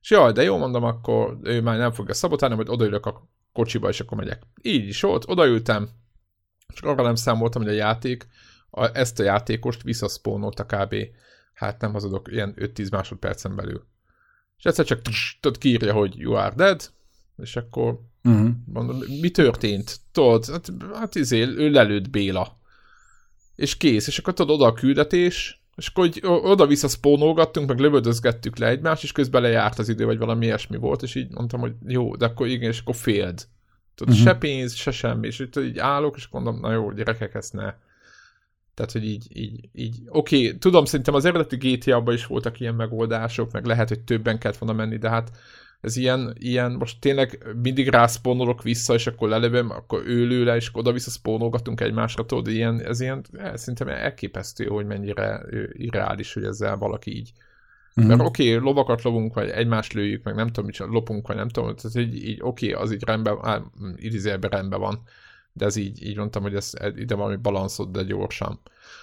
És 0.00 0.10
jaj, 0.10 0.32
de 0.32 0.42
jó, 0.42 0.56
mondom, 0.56 0.84
akkor 0.84 1.38
ő 1.42 1.60
már 1.60 1.78
nem 1.78 1.92
fogja 1.92 2.14
szabotálni, 2.14 2.54
majd 2.54 2.68
odaülök 2.68 3.06
a 3.06 3.28
kocsiba, 3.58 3.88
és 3.88 4.00
akkor 4.00 4.18
megyek. 4.18 4.42
Így 4.62 4.86
is 4.86 5.00
volt, 5.00 5.24
odaültem, 5.26 5.88
és 6.74 6.80
arra 6.80 7.02
nem 7.02 7.14
számoltam, 7.14 7.62
hogy 7.62 7.70
a 7.70 7.74
játék 7.74 8.26
a, 8.70 8.96
ezt 8.96 9.20
a 9.20 9.22
játékost 9.22 9.82
visszaszpónolta 9.82 10.64
kb. 10.64 10.94
Hát 11.52 11.80
nem 11.80 11.92
hazudok, 11.92 12.32
ilyen 12.32 12.54
5-10 12.56 12.90
másodpercen 12.90 13.56
belül. 13.56 13.86
És 14.58 14.64
egyszer 14.64 14.84
csak 14.84 15.00
tudod, 15.40 15.58
kiírja, 15.58 15.92
hogy 15.92 16.18
you 16.18 16.32
are 16.32 16.54
dead, 16.54 16.90
és 17.36 17.56
akkor 17.56 18.00
uh-huh. 18.24 18.50
mondom, 18.64 18.98
mi 19.20 19.30
történt? 19.30 20.00
Tudod, 20.12 20.46
hát, 20.46 20.72
hát 20.94 21.14
izé, 21.14 21.40
ő 21.40 21.70
lelőtt 21.70 22.10
Béla. 22.10 22.58
És 23.54 23.76
kész, 23.76 24.06
és 24.06 24.18
akkor 24.18 24.34
tudod, 24.34 24.60
oda 24.60 24.66
a 24.66 24.72
küldetés, 24.72 25.57
és 25.78 25.86
akkor 25.86 26.10
oda-vissza 26.22 26.88
spónolgattunk, 26.88 27.68
meg 27.68 27.78
lövöldözgettük 27.78 28.58
le 28.58 28.68
egymást, 28.68 29.02
és 29.02 29.12
közben 29.12 29.42
lejárt 29.42 29.78
az 29.78 29.88
idő, 29.88 30.04
vagy 30.04 30.18
valami 30.18 30.44
ilyesmi 30.44 30.76
volt, 30.76 31.02
és 31.02 31.14
így 31.14 31.30
mondtam, 31.30 31.60
hogy 31.60 31.72
jó, 31.86 32.16
de 32.16 32.24
akkor 32.24 32.46
igen, 32.46 32.70
és 32.70 32.80
akkor 32.80 32.94
féld. 32.94 33.46
Tudod, 33.94 34.14
uh-huh. 34.14 34.28
se 34.28 34.38
pénz, 34.38 34.74
se 34.74 34.90
semmi, 34.90 35.26
és 35.26 35.40
így, 35.40 35.58
így 35.58 35.78
állok, 35.78 36.16
és 36.16 36.28
mondom, 36.30 36.60
na 36.60 36.72
jó, 36.72 36.92
gyerekek, 36.92 37.34
ezt 37.34 37.52
ne. 37.52 37.74
Tehát, 38.74 38.92
hogy 38.92 39.04
így, 39.04 39.26
így, 39.36 39.68
így 39.72 40.02
oké, 40.08 40.46
okay, 40.46 40.58
tudom, 40.58 40.84
szerintem 40.84 41.14
az 41.14 41.24
eredeti 41.24 41.56
GTA-ban 41.56 42.14
is 42.14 42.26
voltak 42.26 42.60
ilyen 42.60 42.74
megoldások, 42.74 43.52
meg 43.52 43.64
lehet, 43.64 43.88
hogy 43.88 44.00
többen 44.00 44.38
kellett 44.38 44.58
volna 44.58 44.74
menni, 44.74 44.96
de 44.96 45.08
hát 45.08 45.30
ez 45.80 45.96
ilyen, 45.96 46.34
ilyen 46.38 46.72
most 46.72 47.00
tényleg 47.00 47.46
mindig 47.62 47.88
rászpónolok 47.88 48.62
vissza, 48.62 48.94
és 48.94 49.06
akkor 49.06 49.28
lelövöm, 49.28 49.70
akkor 49.70 50.02
ő 50.06 50.44
le, 50.44 50.56
és 50.56 50.70
oda-vissza 50.72 51.10
spónolgatunk 51.10 51.80
egymásra, 51.80 52.26
tudod, 52.26 52.48
ilyen, 52.48 52.82
ez 52.82 53.00
ilyen, 53.00 53.24
ez 53.32 53.60
szerintem 53.60 53.88
elképesztő, 53.88 54.64
hogy 54.66 54.86
mennyire 54.86 55.42
irreális, 55.72 56.32
hogy 56.32 56.44
ezzel 56.44 56.76
valaki 56.76 57.16
így 57.16 57.32
Mm-hmm. 58.00 58.08
Mert 58.08 58.20
oké, 58.20 58.54
okay, 58.54 58.64
lovakat 58.64 59.02
lovunk, 59.02 59.34
vagy 59.34 59.48
egymást 59.48 59.92
lőjük, 59.92 60.24
meg 60.24 60.34
nem 60.34 60.46
tudom, 60.46 60.64
mit 60.64 60.78
lopunk, 60.78 61.26
vagy 61.26 61.36
nem 61.36 61.48
tudom, 61.48 61.74
tehát 61.76 61.96
így, 61.96 62.28
így 62.28 62.38
oké, 62.42 62.72
okay, 62.72 62.82
az 62.82 62.92
így 62.92 63.04
rendben, 63.04 63.38
á, 63.42 63.62
idézőjelben 63.96 64.50
rendben 64.50 64.80
van, 64.80 65.02
de 65.52 65.64
ez 65.64 65.76
így, 65.76 66.06
így 66.06 66.16
mondtam, 66.16 66.42
hogy 66.42 66.54
ez 66.54 66.72
ide 66.96 67.14
valami 67.14 67.36
balanszod, 67.36 67.90
de 67.90 68.02
gyorsan. 68.02 68.60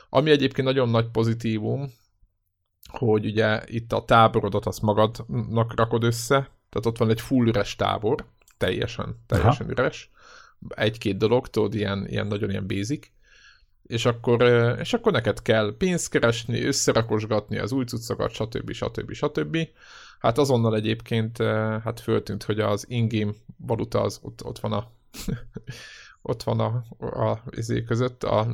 Ami 0.10 0.32
egyébként 0.32 0.68
nagyon 0.68 0.90
nagy 0.90 1.08
pozitívum, 1.10 1.92
hogy 2.90 3.26
ugye 3.26 3.62
itt 3.66 3.92
a 3.92 4.06
táborodat 4.06 4.66
azt 4.66 4.82
magadnak 4.82 5.76
rakod 5.76 6.04
össze, 6.04 6.50
tehát 6.76 6.90
ott 6.90 6.98
van 6.98 7.10
egy 7.10 7.22
full 7.22 7.48
üres 7.48 7.76
tábor, 7.76 8.26
teljesen, 8.58 9.24
teljesen 9.28 9.66
Aha. 9.66 9.72
üres, 9.72 10.12
egy-két 10.70 11.18
dolog, 11.18 11.48
tudod, 11.48 11.74
ilyen, 11.74 12.08
ilyen 12.08 12.28
nagyon 12.28 12.50
ilyen 12.50 12.68
basic, 12.68 13.08
és 13.84 14.06
akkor, 14.06 14.42
és 14.80 14.94
akkor 14.94 15.12
neked 15.12 15.42
kell 15.42 15.76
pénzt 15.78 16.10
keresni, 16.10 16.64
összerakosgatni 16.64 17.58
az 17.58 17.72
új 17.72 17.84
cuccokat, 17.84 18.32
stb. 18.32 18.72
stb. 18.72 19.14
stb. 19.14 19.58
Hát 20.20 20.38
azonnal 20.38 20.76
egyébként 20.76 21.38
hát 21.84 22.00
föltűnt, 22.00 22.44
hogy 22.44 22.60
az 22.60 22.86
ingame 22.90 23.32
valuta 23.58 24.02
az 24.02 24.20
ott, 24.22 24.46
ott 24.46 24.60
van 24.60 24.72
a 24.72 24.92
ott 26.22 26.44
van 26.44 26.60
a, 26.60 26.84
a 27.30 27.44
izé 27.50 27.84
között, 27.84 28.24
a 28.24 28.48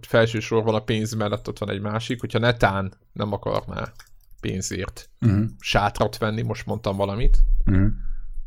felső 0.00 0.40
sorban 0.40 0.74
a 0.74 0.84
pénz 0.84 1.14
mellett 1.14 1.48
ott 1.48 1.58
van 1.58 1.70
egy 1.70 1.80
másik, 1.80 2.20
hogyha 2.20 2.38
netán 2.38 2.92
nem 3.12 3.32
akarná 3.32 3.92
pénzért 4.40 5.10
uh-huh. 5.20 5.44
sátrat 5.58 6.18
venni, 6.18 6.42
most 6.42 6.66
mondtam 6.66 6.96
valamit, 6.96 7.38
uh-huh. 7.66 7.86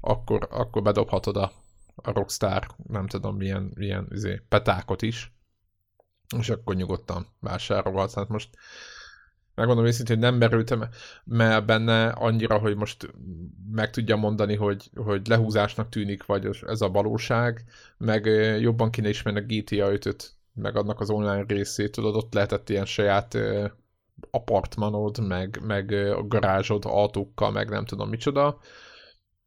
akkor, 0.02 0.48
akkor 0.52 0.82
bedobhatod 0.82 1.38
a, 1.38 1.52
a 1.96 2.12
Rockstar, 2.12 2.68
nem 2.88 3.08
tudom 3.08 3.36
milyen, 3.36 3.72
milyen 3.76 4.08
izé, 4.12 4.42
petákot 4.50 5.02
is, 5.02 5.34
és 6.38 6.50
akkor 6.50 6.76
nyugodtan 6.76 7.28
vásárolhatsz. 7.40 8.14
Hát 8.14 8.28
most 8.28 8.50
megmondom 9.56 9.86
őszintén, 9.86 10.16
hogy 10.16 10.26
nem 10.26 10.36
merültem 10.36 10.90
mert 11.24 11.66
benne 11.66 12.08
annyira, 12.08 12.58
hogy 12.58 12.76
most 12.76 13.14
meg 13.72 13.90
tudja 13.90 14.16
mondani, 14.16 14.56
hogy, 14.56 14.90
hogy 14.96 15.28
lehúzásnak 15.28 15.90
tűnik, 15.90 16.26
vagy 16.26 16.50
ez 16.68 16.82
a 16.82 16.90
valóság, 16.90 17.64
meg 17.98 18.26
jobban 18.60 18.92
kéne 18.92 19.10
ismerni 19.10 19.40
a 19.40 19.44
GTA 19.44 19.92
5-öt, 19.92 20.34
meg 20.54 20.76
adnak 20.76 21.00
az 21.00 21.10
online 21.10 21.44
részét, 21.48 21.92
tudod, 21.92 22.16
ott 22.16 22.34
lehetett 22.34 22.70
ilyen 22.70 22.86
saját 22.86 23.38
apartmanod, 24.32 25.28
meg, 25.28 25.60
meg 25.66 25.92
a 25.92 26.28
garázsod 26.28 26.84
autókkal, 26.86 27.52
meg 27.52 27.70
nem 27.70 27.86
tudom 27.86 28.10
micsoda, 28.10 28.60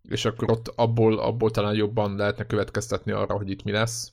és 0.03 0.25
akkor 0.25 0.51
ott 0.51 0.73
abból, 0.77 1.19
abból 1.19 1.51
talán 1.51 1.75
jobban 1.75 2.17
lehetne 2.17 2.47
következtetni 2.47 3.13
arra, 3.13 3.37
hogy 3.37 3.51
itt 3.51 3.63
mi 3.63 3.71
lesz 3.71 4.13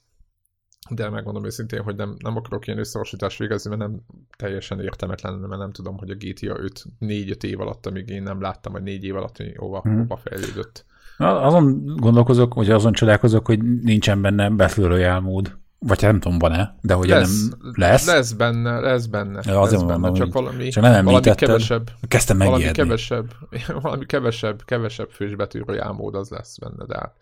de 0.89 1.09
megmondom 1.09 1.45
őszintén, 1.45 1.81
hogy 1.81 1.95
nem, 1.95 2.15
nem 2.23 2.35
akarok 2.35 2.67
ilyen 2.67 2.79
összehasonlítást 2.79 3.39
végezni, 3.39 3.69
mert 3.69 3.81
nem 3.81 3.99
teljesen 4.37 4.79
értelmetlen, 4.79 5.33
mert 5.33 5.61
nem 5.61 5.71
tudom, 5.71 5.97
hogy 5.97 6.09
a 6.09 6.15
GTA 6.15 6.59
5 6.59 6.85
4-5 6.99 7.43
év 7.43 7.59
alatt, 7.59 7.85
amíg 7.85 8.09
én 8.09 8.23
nem 8.23 8.41
láttam, 8.41 8.71
hogy 8.71 8.83
4 8.83 9.03
év 9.03 9.15
alatt, 9.15 9.37
hogy 9.37 9.53
hova, 9.57 9.81
hmm. 9.81 9.97
hova 9.97 10.17
fejlődött. 10.17 10.85
Azon 11.17 11.95
gondolkozok, 11.95 12.53
vagy 12.53 12.69
azon 12.69 12.93
csodálkozok, 12.93 13.45
hogy 13.45 13.81
nincsen 13.81 14.21
benne 14.21 14.49
Battle 14.49 14.87
Royale 14.87 15.19
mód. 15.19 15.57
Vagy 15.81 16.01
nem 16.01 16.19
tudom, 16.19 16.37
van-e, 16.37 16.75
de 16.81 16.93
hogy 16.93 17.07
lesz, 17.07 17.49
nem 17.49 17.73
lesz. 17.75 18.05
Lesz 18.05 18.31
benne, 18.31 18.79
lesz 18.79 19.05
benne. 19.05 19.41
Ja, 19.45 19.61
azért 19.61 19.81
lesz 19.81 19.99
benne, 19.99 20.11
csak 20.11 20.33
valami, 20.33 20.69
csak 20.69 20.83
nem 20.83 21.05
valami 21.05 21.35
kevesebb. 21.35 21.91
Kezdtem 22.07 22.37
megijedni. 22.37 22.63
Valami 22.63 22.77
kevesebb, 22.77 23.33
valami 23.81 24.05
kevesebb, 24.05 24.65
kevesebb 24.65 25.09
fős 25.09 25.35
Battle 25.35 25.63
Royale 25.65 25.91
mód 25.91 26.15
az 26.15 26.29
lesz 26.29 26.57
benne, 26.57 26.85
de 26.85 26.97
hát 26.97 27.15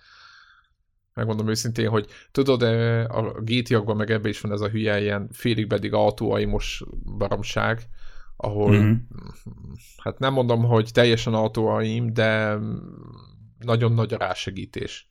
megmondom 1.14 1.48
őszintén, 1.48 1.90
hogy 1.90 2.08
tudod, 2.32 2.62
a 3.08 3.42
GTA-kban 3.42 3.96
meg 3.96 4.12
ebbe 4.12 4.30
is 4.30 4.42
van 4.42 4.52
ez 4.52 4.62
a 4.62 4.70
hülye 4.70 5.02
ilyen 5.02 5.28
félig 5.32 5.68
pedig 5.68 5.94
autóaimos 5.94 6.84
baromság, 7.18 7.82
ahol 8.38 8.72
mm-hmm. 8.72 8.94
hát 10.04 10.20
nem 10.20 10.34
mondom, 10.34 10.64
hogy 10.64 10.90
teljesen 10.94 11.34
autóaim, 11.34 12.14
de 12.14 12.58
nagyon 13.60 13.94
nagy 13.94 14.14
a 14.14 14.18
rásegítés. 14.18 15.10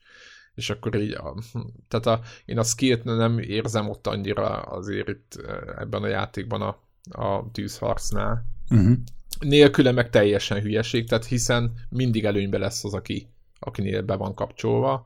És 0.57 0.71
akkor 0.71 0.95
így, 0.95 1.13
a, 1.13 1.35
tehát 1.89 2.07
a, 2.07 2.21
én 2.45 2.59
a 2.59 2.63
skillt 2.63 3.05
nem 3.05 3.39
érzem 3.39 3.89
ott 3.89 4.07
annyira 4.07 4.49
azért 4.61 5.09
itt 5.09 5.43
ebben 5.79 6.03
a 6.03 6.07
játékban 6.07 6.63
a, 6.63 6.79
a 7.11 7.51
tűzharcnál. 7.53 8.45
Mm-hmm. 8.75 8.93
Nélküle 9.41 9.93
meg 9.93 10.11
teljesen 10.11 10.61
hülyeség, 10.61 11.09
tehát 11.09 11.25
hiszen 11.25 11.73
mindig 11.89 12.25
előnybe 12.25 12.59
lesz 12.59 12.85
az, 12.85 12.95
aki, 12.95 13.29
akinél 13.59 14.03
be 14.03 14.15
van 14.15 14.35
kapcsolva 14.35 15.05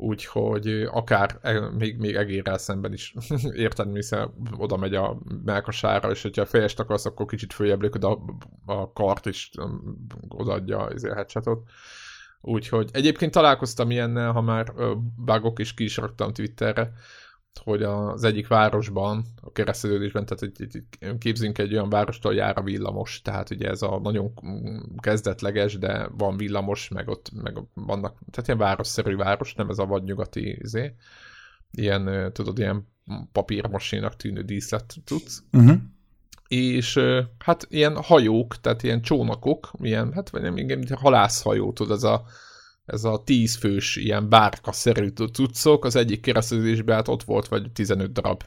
úgyhogy 0.00 0.68
akár 0.90 1.38
e, 1.42 1.60
még, 1.70 1.98
még 1.98 2.14
egérrel 2.14 2.58
szemben 2.58 2.92
is 2.92 3.14
érted, 3.54 3.94
hiszen 3.94 4.34
oda 4.56 4.76
megy 4.76 4.94
a 4.94 5.18
melkasára, 5.44 6.10
és 6.10 6.22
hogyha 6.22 6.46
fejest 6.46 6.80
akarsz, 6.80 7.06
akkor 7.06 7.26
kicsit 7.26 7.52
följebb 7.52 7.82
lök, 7.82 7.94
a, 7.94 8.24
a 8.66 8.92
kart 8.92 9.26
is 9.26 9.50
odaadja 10.28 10.78
az 10.78 11.04
headshotot. 11.14 11.68
Úgyhogy 12.40 12.90
egyébként 12.92 13.32
találkoztam 13.32 13.90
ilyennel, 13.90 14.32
ha 14.32 14.40
már 14.40 14.72
bugok 15.16 15.58
is 15.58 15.74
ki 15.74 15.84
is 15.84 15.96
raktam 15.96 16.32
Twitterre, 16.32 16.92
hogy 17.64 17.82
az 17.82 18.24
egyik 18.24 18.48
városban, 18.48 19.24
a 19.40 19.52
keresztülődésben, 19.52 20.26
tehát 20.26 20.56
hogy 20.58 20.82
képzünk 21.18 21.58
egy 21.58 21.72
olyan 21.72 21.90
várost, 21.90 22.24
ahol 22.24 22.36
jár 22.36 22.58
a 22.58 22.62
villamos, 22.62 23.22
tehát 23.22 23.50
ugye 23.50 23.68
ez 23.68 23.82
a 23.82 24.00
nagyon 24.02 24.32
kezdetleges, 24.96 25.78
de 25.78 26.08
van 26.16 26.36
villamos, 26.36 26.88
meg 26.88 27.08
ott 27.08 27.30
meg 27.42 27.58
vannak, 27.74 28.18
tehát 28.30 28.46
ilyen 28.46 28.58
városszerű 28.58 29.16
város, 29.16 29.54
nem 29.54 29.68
ez 29.68 29.78
a 29.78 29.86
vadnyugati 29.86 30.58
izé, 30.60 30.94
ilyen, 31.70 32.32
tudod, 32.32 32.58
ilyen 32.58 32.88
papírmosénak 33.32 34.16
tűnő 34.16 34.42
díszlet 34.42 34.94
tudsz. 35.04 35.42
Uh-huh. 35.52 35.76
És 36.48 37.00
hát 37.38 37.66
ilyen 37.70 38.02
hajók, 38.02 38.60
tehát 38.60 38.82
ilyen 38.82 39.02
csónakok, 39.02 39.70
ilyen, 39.80 40.12
hát 40.12 40.30
vagy 40.30 40.42
nem, 40.42 40.56
igen, 40.56 40.86
halászhajó, 40.94 41.72
tudod, 41.72 41.96
ez 41.96 42.02
a 42.02 42.24
ez 42.88 43.04
a 43.04 43.22
tízfős 43.24 43.96
ilyen 43.96 44.28
bárka-szerű 44.28 45.08
cuccok, 45.08 45.84
az 45.84 45.96
egyik 45.96 46.20
keresztezésben 46.20 46.96
hát 46.96 47.08
ott 47.08 47.22
volt 47.22 47.48
vagy 47.48 47.72
15 47.72 48.12
darab. 48.12 48.44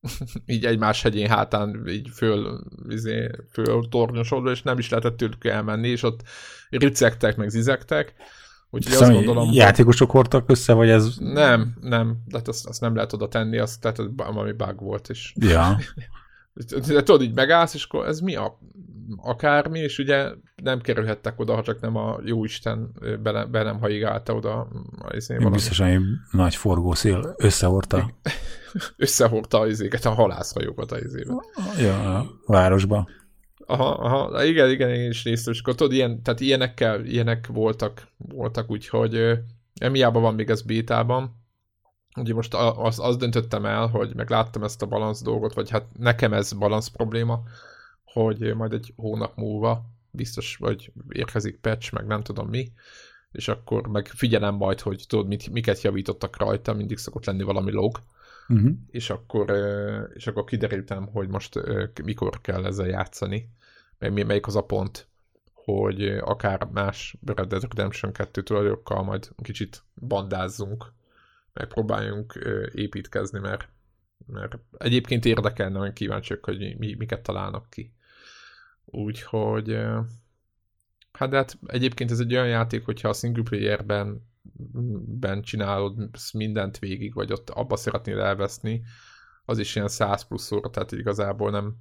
így 0.46 0.64
egymás 0.64 1.02
hegyén 1.02 1.28
hátán 1.28 1.86
így 1.88 2.08
föl, 2.12 2.60
izé, 2.88 3.30
föl 3.50 3.88
tornyosodva, 3.88 4.50
és 4.50 4.62
nem 4.62 4.78
is 4.78 4.88
lehetett 4.88 5.16
tőlük 5.16 5.44
elmenni, 5.44 5.88
és 5.88 6.02
ott 6.02 6.22
ricegtek, 6.70 7.36
meg 7.36 7.48
zizegtek. 7.48 8.14
Úgyhogy 8.70 8.94
azt 8.94 9.12
gondolom, 9.12 9.52
játékosok 9.52 10.10
hordtak 10.10 10.50
össze, 10.50 10.72
vagy 10.72 10.88
ez... 10.88 11.16
Nem, 11.18 11.74
nem, 11.80 12.22
de 12.26 12.36
hát 12.36 12.48
azt, 12.48 12.66
azt 12.66 12.80
nem 12.80 12.94
lehet 12.94 13.12
oda 13.12 13.28
tenni, 13.28 13.58
azt 13.58 13.80
tehát 13.80 14.00
valami 14.16 14.52
bug 14.52 14.80
volt, 14.80 15.08
és... 15.08 15.32
Ja. 15.36 15.78
Tudod, 16.86 17.22
így 17.22 17.34
megállsz, 17.34 17.74
és 17.74 17.84
akkor 17.84 18.06
ez 18.06 18.20
mi 18.20 18.36
a 18.36 18.58
akármi, 19.16 19.78
és 19.78 19.98
ugye 19.98 20.30
nem 20.62 20.80
kerülhettek 20.80 21.38
oda, 21.38 21.54
ha 21.54 21.62
csak 21.62 21.80
nem 21.80 21.96
a 21.96 22.18
jóisten 22.24 22.92
be, 23.22 23.44
be 23.44 23.62
nem 23.62 23.78
haigálta 23.78 24.34
oda. 24.34 24.68
Biztosan 25.50 25.86
egy 25.86 26.00
nagy 26.30 26.54
forgószél 26.54 27.34
összehordta. 27.36 28.10
összehordta 28.96 29.58
az 29.58 29.68
izéket, 29.68 30.04
a 30.04 30.10
halászhajókat 30.10 30.92
az 30.92 31.04
izébe. 31.04 31.34
Ja, 31.78 32.18
a 32.18 32.26
városba. 32.46 33.08
Aha, 33.66 33.90
aha, 33.90 34.44
igen, 34.44 34.70
igen, 34.70 34.88
én 34.88 35.10
is 35.10 35.22
néztem, 35.22 35.52
és 35.52 35.60
akkor 35.60 35.74
tudod, 35.74 35.92
ilyen, 35.92 36.22
tehát 36.22 36.40
ilyenekkel, 36.40 37.04
ilyenek 37.04 37.46
voltak, 37.46 38.06
voltak 38.16 38.70
úgyhogy 38.70 39.38
emiában 39.74 40.22
van 40.22 40.34
még 40.34 40.50
ez 40.50 40.62
bétában, 40.62 41.41
ugye 42.16 42.34
most 42.34 42.54
az, 42.54 43.16
döntöttem 43.16 43.64
el, 43.64 43.86
hogy 43.86 44.14
meg 44.14 44.30
láttam 44.30 44.62
ezt 44.62 44.82
a 44.82 44.86
balansz 44.86 45.22
dolgot, 45.22 45.54
vagy 45.54 45.70
hát 45.70 45.86
nekem 45.98 46.32
ez 46.32 46.52
balansz 46.52 46.88
probléma, 46.88 47.42
hogy 48.04 48.54
majd 48.54 48.72
egy 48.72 48.92
hónap 48.96 49.36
múlva 49.36 49.84
biztos, 50.10 50.56
hogy 50.60 50.92
érkezik 51.08 51.58
patch, 51.60 51.92
meg 51.92 52.06
nem 52.06 52.22
tudom 52.22 52.48
mi, 52.48 52.72
és 53.32 53.48
akkor 53.48 53.86
meg 53.86 54.06
figyelem 54.06 54.54
majd, 54.54 54.80
hogy 54.80 55.04
tudod, 55.08 55.26
mit, 55.26 55.50
miket 55.50 55.80
javítottak 55.80 56.36
rajta, 56.36 56.72
mindig 56.72 56.98
szokott 56.98 57.24
lenni 57.24 57.42
valami 57.42 57.72
log, 57.72 57.98
uh-huh. 58.48 58.70
és, 58.90 59.10
akkor, 59.10 59.52
és 60.14 60.26
akkor 60.26 60.44
kiderültem, 60.44 61.06
hogy 61.06 61.28
most 61.28 61.60
mikor 62.04 62.40
kell 62.40 62.66
ezzel 62.66 62.86
játszani, 62.86 63.48
meg 63.98 64.26
melyik 64.26 64.46
az 64.46 64.56
a 64.56 64.62
pont, 64.62 65.06
hogy 65.54 66.06
akár 66.06 66.68
más 66.72 67.16
Red 67.26 67.48
Dead 67.48 67.62
Redemption 67.62 68.12
2 68.12 68.42
tulajdokkal 68.42 69.02
majd 69.02 69.30
kicsit 69.42 69.82
bandázzunk, 70.06 70.92
megpróbáljunk 71.52 72.38
építkezni, 72.74 73.38
mert, 73.38 73.68
mert 74.26 74.58
egyébként 74.78 75.24
érdekelne, 75.24 75.78
hogy 75.78 75.92
kíváncsiak, 75.92 76.44
hogy 76.44 76.78
mi, 76.78 76.94
miket 76.94 77.22
találnak 77.22 77.70
ki. 77.70 77.94
Úgyhogy 78.84 79.78
hát 81.12 81.28
de 81.28 81.36
hát 81.36 81.58
egyébként 81.66 82.10
ez 82.10 82.20
egy 82.20 82.32
olyan 82.32 82.48
játék, 82.48 82.84
hogyha 82.84 83.08
a 83.08 83.12
single 83.12 83.42
playerben 83.42 84.30
ben 85.06 85.42
csinálod 85.42 86.10
mindent 86.32 86.78
végig, 86.78 87.14
vagy 87.14 87.32
ott 87.32 87.50
abba 87.50 87.76
szeretnél 87.76 88.20
elveszni, 88.20 88.82
az 89.44 89.58
is 89.58 89.76
ilyen 89.76 89.88
100 89.88 90.26
plusz 90.26 90.52
óra, 90.52 90.70
tehát 90.70 90.92
igazából 90.92 91.50
nem, 91.50 91.76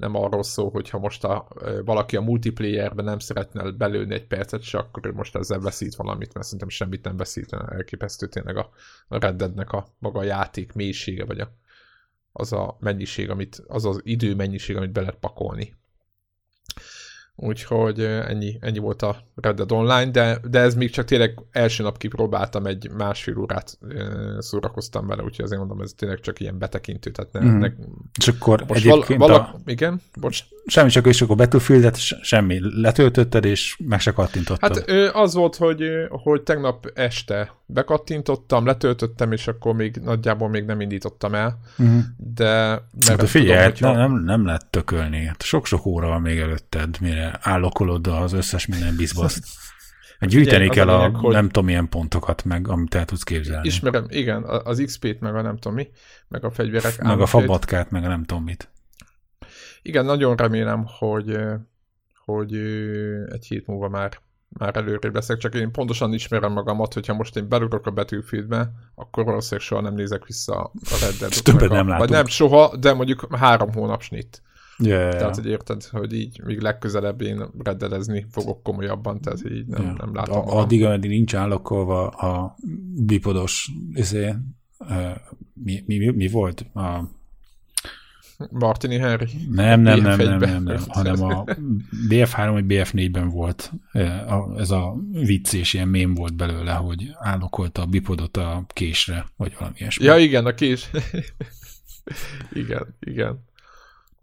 nem 0.00 0.14
arról 0.14 0.42
szól, 0.42 0.70
hogy 0.70 0.90
ha 0.90 0.98
most 0.98 1.24
a, 1.24 1.48
valaki 1.84 2.16
a 2.16 2.20
multiplayerben 2.20 3.04
nem 3.04 3.18
szeretne 3.18 3.70
belőni 3.70 4.14
egy 4.14 4.26
percet 4.26 4.62
se, 4.62 4.78
akkor 4.78 5.06
ő 5.06 5.12
most 5.12 5.36
ezzel 5.36 5.60
veszít 5.60 5.94
valamit, 5.94 6.34
mert 6.34 6.44
szerintem 6.44 6.68
semmit 6.68 7.04
nem 7.04 7.16
veszít, 7.16 7.52
elképesztő 7.52 8.26
tényleg 8.26 8.56
a, 8.56 8.70
Deadnek 9.08 9.72
a 9.72 9.86
maga 9.98 10.18
a 10.18 10.24
játék 10.24 10.72
mélysége, 10.72 11.24
vagy 11.24 11.40
a, 11.40 11.52
az 12.32 12.52
a 12.52 12.76
mennyiség, 12.80 13.30
amit, 13.30 13.62
az 13.66 13.84
az 13.84 14.00
idő 14.04 14.34
mennyiség, 14.34 14.76
amit 14.76 14.92
be 14.92 15.00
lehet 15.00 15.18
pakolni. 15.18 15.78
Úgyhogy 17.42 18.00
ennyi, 18.00 18.58
ennyi 18.60 18.78
volt 18.78 19.02
a 19.02 19.16
Red 19.34 19.56
Dead 19.56 19.72
Online, 19.72 20.10
de, 20.10 20.38
de 20.50 20.58
ez 20.58 20.74
még 20.74 20.90
csak 20.90 21.04
tényleg 21.04 21.38
első 21.50 21.82
nap 21.82 21.98
kipróbáltam, 21.98 22.66
egy 22.66 22.90
másfél 22.96 23.38
órát 23.38 23.78
szórakoztam 24.38 25.06
vele, 25.06 25.22
úgyhogy 25.22 25.44
azért 25.44 25.60
mondom, 25.60 25.80
ez 25.80 25.92
tényleg 25.96 26.20
csak 26.20 26.40
ilyen 26.40 26.58
betekintő. 26.58 27.10
Tehát 27.10 27.32
ne, 27.32 27.40
mm. 27.40 27.58
ne, 27.58 27.68
és 28.18 28.28
akkor 28.28 28.64
most 28.68 28.86
egyébként 28.86 29.18
val, 29.18 29.28
vala, 29.28 29.40
a... 29.42 29.60
Igen? 29.64 30.00
Bocs. 30.20 30.44
Semmi, 30.66 30.90
csak 30.90 31.06
és 31.06 31.22
akkor 31.22 31.36
Battlefield-et 31.36 31.96
semmi. 31.98 32.58
Letöltötted, 32.80 33.44
és 33.44 33.76
meg 33.88 34.00
se 34.00 34.12
kattintottad. 34.12 34.76
Hát 34.76 35.14
az 35.14 35.34
volt, 35.34 35.56
hogy, 35.56 35.82
hogy 36.08 36.42
tegnap 36.42 36.90
este 36.94 37.54
bekattintottam, 37.66 38.66
letöltöttem, 38.66 39.32
és 39.32 39.46
akkor 39.46 39.74
még 39.74 39.96
nagyjából 39.96 40.48
még 40.48 40.64
nem 40.64 40.80
indítottam 40.80 41.34
el. 41.34 41.58
Mm. 41.82 41.98
De, 42.16 42.46
hát 43.06 43.28
figyelj, 43.28 43.72
tudom, 43.72 43.92
hogyha... 43.92 44.08
nem, 44.08 44.24
nem 44.24 44.44
lehet 44.44 44.66
tökölni. 44.70 45.24
Hát 45.24 45.42
sok-sok 45.42 45.86
óra 45.86 46.08
van 46.08 46.20
még 46.20 46.38
előtted, 46.38 46.96
mire 47.00 47.29
állokolod 47.40 48.06
az 48.06 48.32
összes 48.32 48.66
minden 48.66 48.96
bizbaszt. 48.96 49.44
Gyűjteni 50.20 50.68
kell 50.68 50.88
a, 50.88 50.96
lényeg, 50.96 51.14
hogy... 51.14 51.32
nem 51.32 51.46
tudom 51.46 51.64
milyen 51.64 51.88
pontokat, 51.88 52.44
meg 52.44 52.68
amit 52.68 52.94
el 52.94 53.04
tudsz 53.04 53.22
képzelni. 53.22 53.66
Ismerem, 53.66 54.06
igen, 54.08 54.44
az 54.44 54.82
XP-t, 54.84 55.20
meg 55.20 55.34
a 55.34 55.42
nem 55.42 55.56
tudom 55.56 55.74
mi, 55.74 55.88
meg 56.28 56.44
a 56.44 56.50
fegyverek. 56.50 57.02
Meg 57.02 57.20
a 57.20 57.26
fabatkát, 57.26 57.90
meg 57.90 58.04
a 58.04 58.08
nem 58.08 58.24
tudom 58.24 58.44
mit. 58.44 58.70
Igen, 59.82 60.04
nagyon 60.04 60.36
remélem, 60.36 60.84
hogy, 60.98 61.38
hogy 62.24 62.54
egy 63.28 63.46
hét 63.46 63.66
múlva 63.66 63.88
már 63.88 64.20
már 64.58 64.76
előrébb 64.76 65.14
leszek, 65.14 65.38
csak 65.38 65.54
én 65.54 65.70
pontosan 65.70 66.12
ismerem 66.12 66.52
magamat, 66.52 66.94
hogyha 66.94 67.14
most 67.14 67.36
én 67.36 67.48
belugok 67.48 67.86
a 67.86 67.90
betűfildbe, 67.90 68.70
akkor 68.94 69.24
valószínűleg 69.24 69.66
soha 69.66 69.80
nem 69.80 69.94
nézek 69.94 70.26
vissza 70.26 70.54
a 70.62 70.96
Red 71.00 71.14
Dead. 71.18 71.32
Többet 71.42 71.68
nem 71.68 71.88
látom. 71.88 71.98
Vagy 71.98 72.10
nem 72.10 72.26
soha, 72.26 72.76
de 72.76 72.92
mondjuk 72.92 73.36
három 73.36 73.72
hónap 73.72 74.02
snit. 74.02 74.42
Yeah. 74.82 75.16
Tehát, 75.16 75.34
hogy 75.34 75.46
érted, 75.46 75.84
hogy 75.84 76.12
így 76.12 76.40
még 76.44 76.60
legközelebb 76.60 77.20
én 77.20 77.42
reddedezni 77.58 78.26
fogok 78.30 78.62
komolyabban, 78.62 79.20
tehát 79.20 79.50
így 79.50 79.66
nem, 79.66 79.82
yeah. 79.82 79.96
nem 79.96 80.14
látom. 80.14 80.48
A, 80.48 80.60
addig, 80.60 80.84
ameddig 80.84 81.10
nincs 81.10 81.34
állokolva 81.34 82.08
a 82.08 82.56
bipodos, 82.94 83.70
izé, 83.94 84.34
uh, 84.78 85.16
mi, 85.64 85.82
mi, 85.86 86.10
mi, 86.10 86.28
volt? 86.28 86.60
A 86.74 87.02
Martini 88.50 88.96
Henry? 88.96 89.26
Nem, 89.50 89.80
nem, 89.80 90.00
nem, 90.00 90.18
nem, 90.18 90.38
nem, 90.38 90.62
nem, 90.62 90.82
hanem 90.88 91.22
a 91.22 91.44
BF3 92.08 92.48
vagy 92.52 92.64
BF4-ben 92.68 93.28
volt 93.28 93.72
ez 94.56 94.70
a 94.70 94.96
vicc, 95.10 95.52
és 95.52 95.74
ilyen 95.74 95.88
mém 95.88 96.14
volt 96.14 96.34
belőle, 96.34 96.72
hogy 96.72 97.10
állokolta 97.18 97.82
a 97.82 97.86
bipodot 97.86 98.36
a 98.36 98.64
késre, 98.68 99.26
vagy 99.36 99.56
valami 99.58 99.76
ilyesmi. 99.78 100.04
Ja, 100.04 100.16
igen, 100.16 100.46
a 100.46 100.54
kés. 100.54 100.90
igen, 102.52 102.94
igen. 103.00 103.44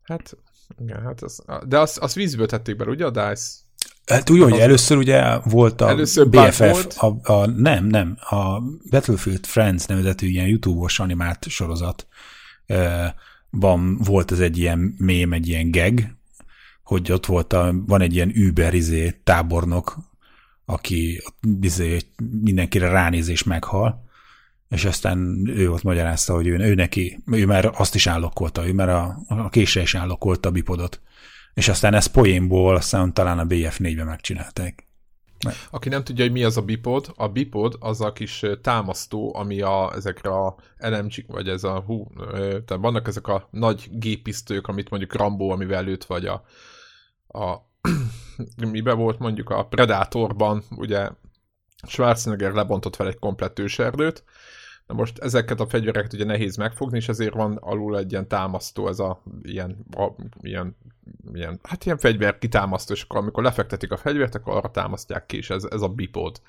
Hát 0.03 0.37
igen, 0.80 1.01
hát 1.01 1.21
az, 1.21 1.43
de 1.67 1.80
azt, 1.80 1.97
az 1.97 2.13
vízből 2.13 2.47
tették 2.47 2.75
be, 2.75 2.86
ugye 2.86 3.06
a 3.06 3.10
DICE? 3.10 3.65
Hát 4.06 4.30
úgy, 4.30 4.41
hogy 4.41 4.60
először 4.60 4.97
ugye 4.97 5.38
volt 5.38 5.82
a 5.82 5.89
először 5.89 6.30
BFF. 6.30 7.03
A, 7.03 7.32
a, 7.32 7.45
nem, 7.45 7.86
nem, 7.86 8.17
a 8.19 8.60
Battlefield 8.89 9.45
Friends 9.45 9.86
nevezetű 9.86 10.27
ilyen 10.27 10.47
YouTube-os 10.47 10.99
animált 10.99 11.47
sorozat 11.47 12.08
van, 13.49 13.97
volt 13.97 14.32
ez 14.32 14.39
egy 14.39 14.58
ilyen 14.58 14.95
mém, 14.97 15.34
egy 15.34 15.47
ilyen 15.47 15.71
gag, 15.71 16.15
hogy 16.84 17.12
ott 17.12 17.25
volt 17.25 17.53
a, 17.53 17.73
van 17.86 18.01
egy 18.01 18.13
ilyen 18.13 18.34
Uber 18.47 18.73
izé, 18.73 19.19
tábornok, 19.23 19.97
aki 20.65 21.23
izé, 21.62 21.99
mindenkire 22.41 22.89
ránéz 22.89 23.27
és 23.27 23.43
meghal, 23.43 24.06
és 24.69 24.86
aztán 24.86 25.47
ő 25.47 25.71
ott 25.71 25.84
magyarázta, 25.84 26.34
hogy 26.34 26.47
ő, 26.47 26.58
ő 26.58 26.73
neki, 26.73 27.23
ő 27.25 27.45
már 27.45 27.71
azt 27.75 27.95
is 27.95 28.08
állokkolta, 28.08 28.67
ő 28.67 28.73
már 28.73 28.89
a, 28.89 29.17
a 29.27 29.49
késre 29.49 29.82
is 29.82 29.95
állokkolta 29.95 30.49
a 30.49 30.51
bipodot. 30.51 31.01
És 31.53 31.67
aztán 31.67 31.93
ezt 31.93 32.12
poénból, 32.12 32.75
aztán 32.75 33.13
talán 33.13 33.39
a 33.39 33.45
BF4-ben 33.45 34.06
megcsinálták. 34.06 34.88
Aki 35.71 35.89
nem 35.89 36.03
tudja, 36.03 36.23
hogy 36.23 36.34
mi 36.34 36.43
az 36.43 36.58
a 36.58 36.62
bipod, 36.62 37.13
a 37.15 37.27
bipod 37.27 37.75
az 37.80 38.01
a 38.01 38.13
kis 38.13 38.45
támasztó, 38.62 39.36
ami 39.36 39.62
a, 39.62 39.91
ezekre 39.95 40.30
a 40.30 40.56
lmg 40.77 41.13
vagy 41.27 41.47
ez 41.47 41.63
a 41.63 41.80
hú, 41.80 42.08
tehát 42.32 42.77
vannak 42.77 43.08
ezek 43.08 43.27
a 43.27 43.47
nagy 43.51 43.88
gépisztők, 43.91 44.67
amit 44.67 44.89
mondjuk 44.89 45.15
Rambo, 45.15 45.49
amivel 45.49 45.84
lőtt, 45.84 46.06
vagy 46.06 46.25
a, 46.25 46.43
a 47.27 47.58
mibe 48.71 48.93
volt 48.93 49.19
mondjuk 49.19 49.49
a 49.49 49.65
Predatorban, 49.65 50.63
ugye 50.69 51.10
Schwarzenegger 51.88 52.51
lebontott 52.51 52.95
fel 52.95 53.08
egy 53.08 53.19
komplett 53.19 53.60
őserdőt, 53.60 54.23
Na 54.88 54.93
most 54.93 55.17
ezeket 55.19 55.60
a 55.60 55.67
fegyvereket 55.67 56.13
ugye 56.13 56.26
nehéz 56.26 56.56
megfogni, 56.56 56.97
és 56.97 57.10
ezért 57.10 57.34
van 57.34 57.56
alul 57.56 57.97
egy 57.97 58.12
ilyen 58.12 58.28
támasztó, 58.28 58.88
ez 58.88 59.00
a 59.00 59.21
ilyen, 59.41 59.86
a, 59.91 60.08
ilyen, 60.41 60.78
ilyen 61.34 61.60
hát 61.63 61.86
ilyen 61.86 61.97
fegyver 61.97 62.38
kitámasztó, 62.38 62.93
és 62.93 63.02
akkor 63.02 63.17
amikor 63.19 63.43
lefektetik 63.43 63.91
a 63.91 63.97
fegyvert, 63.97 64.36
akkor 64.36 64.56
arra 64.56 64.71
támasztják 64.71 65.26
ki, 65.26 65.38
és 65.38 65.50
ez, 65.50 65.63
ez 65.63 65.82
a 65.82 65.88
bipod. 65.88 66.41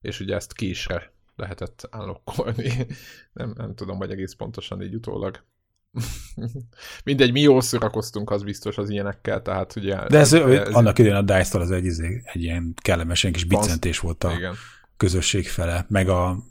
És 0.00 0.20
ugye 0.20 0.34
ezt 0.34 0.52
késre 0.52 1.12
lehetett 1.36 1.88
állokkolni. 1.90 2.72
nem, 3.32 3.52
nem 3.56 3.74
tudom, 3.74 3.96
hogy 3.96 4.10
egész 4.10 4.34
pontosan 4.34 4.82
így 4.82 4.94
utólag. 4.94 5.44
Mindegy, 7.04 7.32
mi 7.32 7.40
jól 7.40 7.60
szórakoztunk, 7.60 8.30
az 8.30 8.42
biztos 8.42 8.78
az 8.78 8.90
ilyenekkel, 8.90 9.42
tehát 9.42 9.76
ugye... 9.76 10.06
De 10.08 10.18
ez, 10.18 10.32
ez, 10.32 10.50
ez 10.50 10.74
annak 10.74 10.98
idején 10.98 11.16
a 11.16 11.22
dice 11.22 11.58
az 11.58 11.70
egy, 11.70 11.84
izé, 11.84 12.22
egy 12.24 12.42
ilyen 12.42 12.74
kellemesen 12.82 13.32
kis 13.32 13.44
bicentés 13.44 13.98
volt 13.98 14.24
a, 14.24 14.32
igen 14.32 14.54
közösség 14.98 15.48
fele, 15.48 15.86
meg 15.88 16.08
a, 16.08 16.44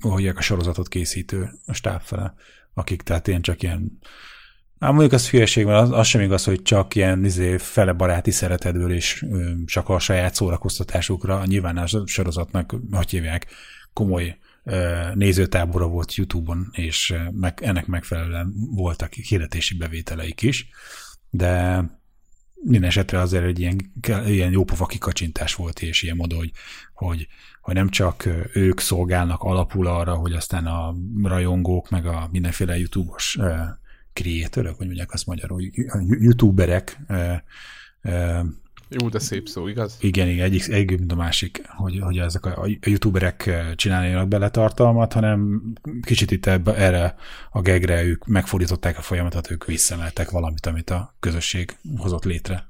hogy 0.00 0.26
a 0.26 0.40
sorozatot 0.40 0.88
készítő 0.88 1.50
a 1.66 1.72
stáb 1.72 2.00
fele, 2.00 2.34
akik 2.74 3.02
tehát 3.02 3.28
ilyen 3.28 3.42
csak 3.42 3.62
ilyen 3.62 3.98
Ám 4.82 4.90
mondjuk 4.90 5.12
az 5.12 5.30
hülyeség 5.30 5.64
van, 5.64 5.74
az, 5.74 5.90
az 5.90 6.06
sem 6.06 6.20
igaz, 6.20 6.44
hogy 6.44 6.62
csak 6.62 6.94
ilyen 6.94 7.24
izé, 7.24 7.56
fele 7.56 7.92
baráti 7.92 8.30
szeretetből 8.30 8.92
és 8.92 9.22
ö, 9.30 9.50
csak 9.64 9.88
a 9.88 9.98
saját 9.98 10.34
szórakoztatásukra, 10.34 11.44
nyilván 11.44 11.76
a 11.76 11.86
sorozatnak, 12.06 12.76
hogy 12.90 13.10
hívják, 13.10 13.46
komoly 13.92 14.38
ö, 14.64 15.00
nézőtábora 15.14 15.86
volt 15.86 16.14
YouTube-on, 16.14 16.68
és 16.72 17.14
meg, 17.30 17.58
ennek 17.62 17.86
megfelelően 17.86 18.52
voltak 18.74 19.12
hirdetési 19.12 19.76
bevételeik 19.76 20.42
is, 20.42 20.68
de 21.30 21.84
minden 22.64 22.88
esetre 22.88 23.18
azért 23.20 23.44
egy 23.44 23.58
ilyen, 23.60 23.92
ilyen 24.26 24.52
jópofa 24.52 24.86
kikacsintás 24.86 25.54
volt, 25.54 25.80
és 25.80 26.02
ilyen 26.02 26.16
módon, 26.16 26.38
hogy, 26.38 26.52
hogy, 26.94 27.28
hogy 27.60 27.74
nem 27.74 27.88
csak 27.88 28.28
ők 28.52 28.80
szolgálnak 28.80 29.42
alapul 29.42 29.86
arra, 29.86 30.14
hogy 30.14 30.32
aztán 30.32 30.66
a 30.66 30.94
rajongók, 31.22 31.90
meg 31.90 32.06
a 32.06 32.28
mindenféle 32.32 32.78
YouTube-os 32.78 33.38
creatorök, 34.12 34.76
hogy 34.76 34.86
mondják 34.86 35.12
azt 35.12 35.26
magyarul, 35.26 35.62
youtuberek 36.08 37.00
jó, 39.00 39.08
de 39.08 39.18
szép 39.18 39.48
szó, 39.48 39.66
igaz? 39.68 39.96
Igen, 40.00 40.28
igen, 40.28 40.44
egyik, 40.44 40.68
egyik 40.68 40.98
mint 40.98 41.12
a 41.12 41.14
másik, 41.14 41.62
hogy, 41.68 41.98
hogy 42.00 42.18
ezek 42.18 42.46
a, 42.46 42.62
a 42.62 42.78
youtuberek 42.80 43.50
csináljanak 43.76 44.28
bele 44.28 44.50
tartalmat, 44.50 45.12
hanem 45.12 45.62
kicsit 46.02 46.30
itt 46.30 46.46
ebbe, 46.46 46.74
erre 46.74 47.16
a 47.50 47.60
gegre 47.60 48.02
ők 48.02 48.26
megfordították 48.26 48.98
a 48.98 49.02
folyamatot, 49.02 49.50
ők 49.50 49.64
visszameltek 49.64 50.30
valamit, 50.30 50.66
amit 50.66 50.90
a 50.90 51.14
közösség 51.20 51.76
hozott 51.96 52.24
létre. 52.24 52.66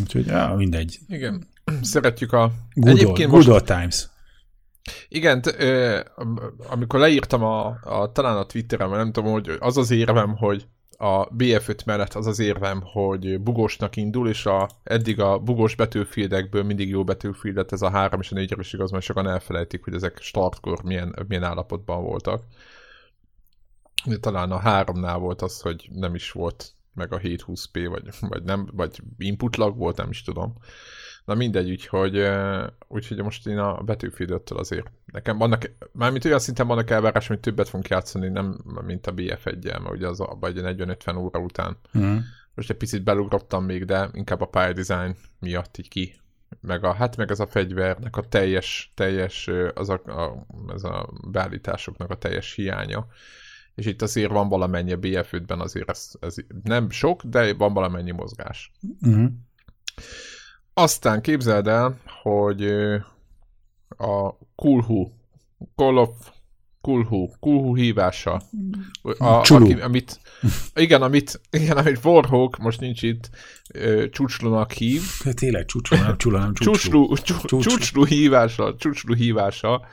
Úgyhogy, 0.00 0.26
ja, 0.26 0.54
mindegy. 0.56 0.98
Igen, 1.08 1.48
szeretjük 1.82 2.32
a... 2.32 2.52
Good, 2.74 2.96
Egyébként 2.96 3.32
old, 3.32 3.44
good 3.44 3.46
most... 3.46 3.64
times. 3.64 4.08
Igen, 5.08 5.42
amikor 6.68 7.00
leírtam 7.00 7.42
a, 7.42 7.66
a, 7.82 8.12
talán 8.12 8.36
a 8.36 8.46
Twitterem, 8.46 8.90
nem 8.90 9.12
tudom, 9.12 9.32
hogy 9.32 9.56
az 9.58 9.76
az 9.76 9.90
érvem, 9.90 10.36
hogy 10.36 10.66
a 10.98 11.28
BF5 11.28 11.84
mellett 11.84 12.14
az 12.14 12.26
az 12.26 12.38
érvem, 12.38 12.80
hogy 12.84 13.40
bugósnak 13.40 13.96
indul, 13.96 14.28
és 14.28 14.46
a, 14.46 14.68
eddig 14.82 15.20
a 15.20 15.38
bugós 15.38 15.74
betűfildekből 15.74 16.62
mindig 16.62 16.88
jó 16.88 17.04
betűfildet, 17.04 17.72
ez 17.72 17.82
a 17.82 17.90
3 17.90 18.20
és 18.20 18.32
a 18.32 18.34
4 18.34 18.54
is 18.58 18.72
igaz, 18.72 18.90
mert 18.90 19.04
sokan 19.04 19.28
elfelejtik, 19.28 19.84
hogy 19.84 19.94
ezek 19.94 20.20
startkor 20.20 20.82
milyen, 20.82 21.24
milyen 21.28 21.42
állapotban 21.42 22.02
voltak. 22.02 22.42
Talán 24.20 24.50
a 24.50 24.60
3-nál 24.60 25.16
volt 25.18 25.42
az, 25.42 25.60
hogy 25.60 25.88
nem 25.92 26.14
is 26.14 26.30
volt 26.30 26.72
meg 26.94 27.12
a 27.12 27.18
720p, 27.18 27.86
vagy, 27.90 28.28
vagy 28.28 28.42
nem, 28.42 28.68
vagy 28.72 29.00
input 29.18 29.56
lag 29.56 29.76
volt, 29.76 29.96
nem 29.96 30.10
is 30.10 30.22
tudom. 30.22 30.54
Na 31.26 31.34
mindegy, 31.34 31.70
úgyhogy, 31.70 32.28
úgyhogy 32.88 33.22
most 33.22 33.46
én 33.46 33.58
a 33.58 33.82
Battlefield 33.82 34.42
azért 34.46 34.90
nekem 35.06 35.38
vannak, 35.38 35.70
mármint 35.92 36.24
olyan 36.24 36.38
szinten 36.38 36.66
vannak 36.66 36.90
elvárás, 36.90 37.26
hogy 37.26 37.40
többet 37.40 37.68
fogunk 37.68 37.88
játszani, 37.88 38.28
nem 38.28 38.60
mint 38.84 39.06
a 39.06 39.14
BF1-jel, 39.14 39.82
mert 39.82 39.94
ugye 39.94 40.06
az 40.08 40.20
a, 40.20 40.36
vagy 40.40 40.54
40-50 40.58 41.18
óra 41.18 41.38
után. 41.38 41.76
Mm. 41.98 42.16
Most 42.54 42.70
egy 42.70 42.76
picit 42.76 43.04
belugrottam 43.04 43.64
még, 43.64 43.84
de 43.84 44.10
inkább 44.12 44.40
a 44.40 44.46
pályadesign 44.46 45.16
miatt 45.38 45.78
így 45.78 45.88
ki. 45.88 46.14
Meg 46.60 46.84
a, 46.84 46.92
hát 46.92 47.16
meg 47.16 47.30
ez 47.30 47.40
a 47.40 47.46
fegyvernek 47.46 48.16
a 48.16 48.22
teljes, 48.22 48.92
teljes 48.94 49.50
az 49.74 49.88
a, 49.88 50.00
a, 50.04 50.46
ez 50.72 50.84
a 50.84 51.12
beállításoknak 51.30 52.10
a 52.10 52.18
teljes 52.18 52.54
hiánya. 52.54 53.06
És 53.74 53.86
itt 53.86 54.02
azért 54.02 54.30
van 54.30 54.48
valamennyi 54.48 54.92
a 54.92 54.98
BF5-ben, 54.98 55.60
azért 55.60 55.90
ez, 55.90 56.10
ez 56.20 56.34
nem 56.62 56.90
sok, 56.90 57.22
de 57.24 57.54
van 57.54 57.72
valamennyi 57.72 58.10
mozgás. 58.10 58.72
Mm. 59.06 59.26
Aztán 60.78 61.20
képzeld 61.20 61.66
el, 61.66 62.00
hogy 62.22 62.64
a 63.88 64.38
Kulhu, 64.54 65.10
Call 65.74 65.96
of 65.96 66.10
Kulhu, 66.80 67.28
Kulhu 67.40 67.76
hívása, 67.76 68.42
a, 69.02 69.26
aki, 69.54 69.72
amit, 69.72 70.20
igen, 70.74 71.02
amit, 71.02 71.40
igen, 71.50 71.76
amit 71.76 72.04
Warhawk 72.04 72.56
most 72.58 72.80
nincs 72.80 73.02
itt, 73.02 73.30
csúcslónak 74.10 74.72
hív. 74.72 75.02
Tényleg 75.34 75.64
csúcsló, 75.64 75.98
nem 75.98 76.16
csúcsló, 76.16 76.38
nem 76.38 76.54
csúcsló. 76.54 77.14
Csúcsló, 77.16 77.60
csúcsló 77.60 78.04
hívása, 78.04 78.74
csúcsló 78.76 79.14
hívása, 79.14 79.86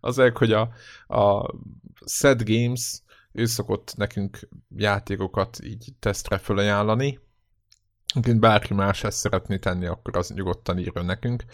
az 0.00 0.18
egy, 0.18 0.36
hogy 0.36 0.52
a, 0.52 0.60
a 1.06 1.54
Set 2.06 2.44
Games 2.44 3.02
ő 3.32 3.44
szokott 3.44 3.94
nekünk 3.96 4.48
játékokat 4.76 5.58
így 5.64 5.92
tesztre 5.98 6.38
fölajánlani, 6.38 7.18
Egyébként 8.14 8.40
bárki 8.40 8.74
más 8.74 9.04
ezt 9.04 9.18
szeretné 9.18 9.58
tenni, 9.58 9.86
akkor 9.86 10.16
az 10.16 10.30
nyugodtan 10.30 10.78
írjon 10.78 11.04
nekünk. 11.04 11.44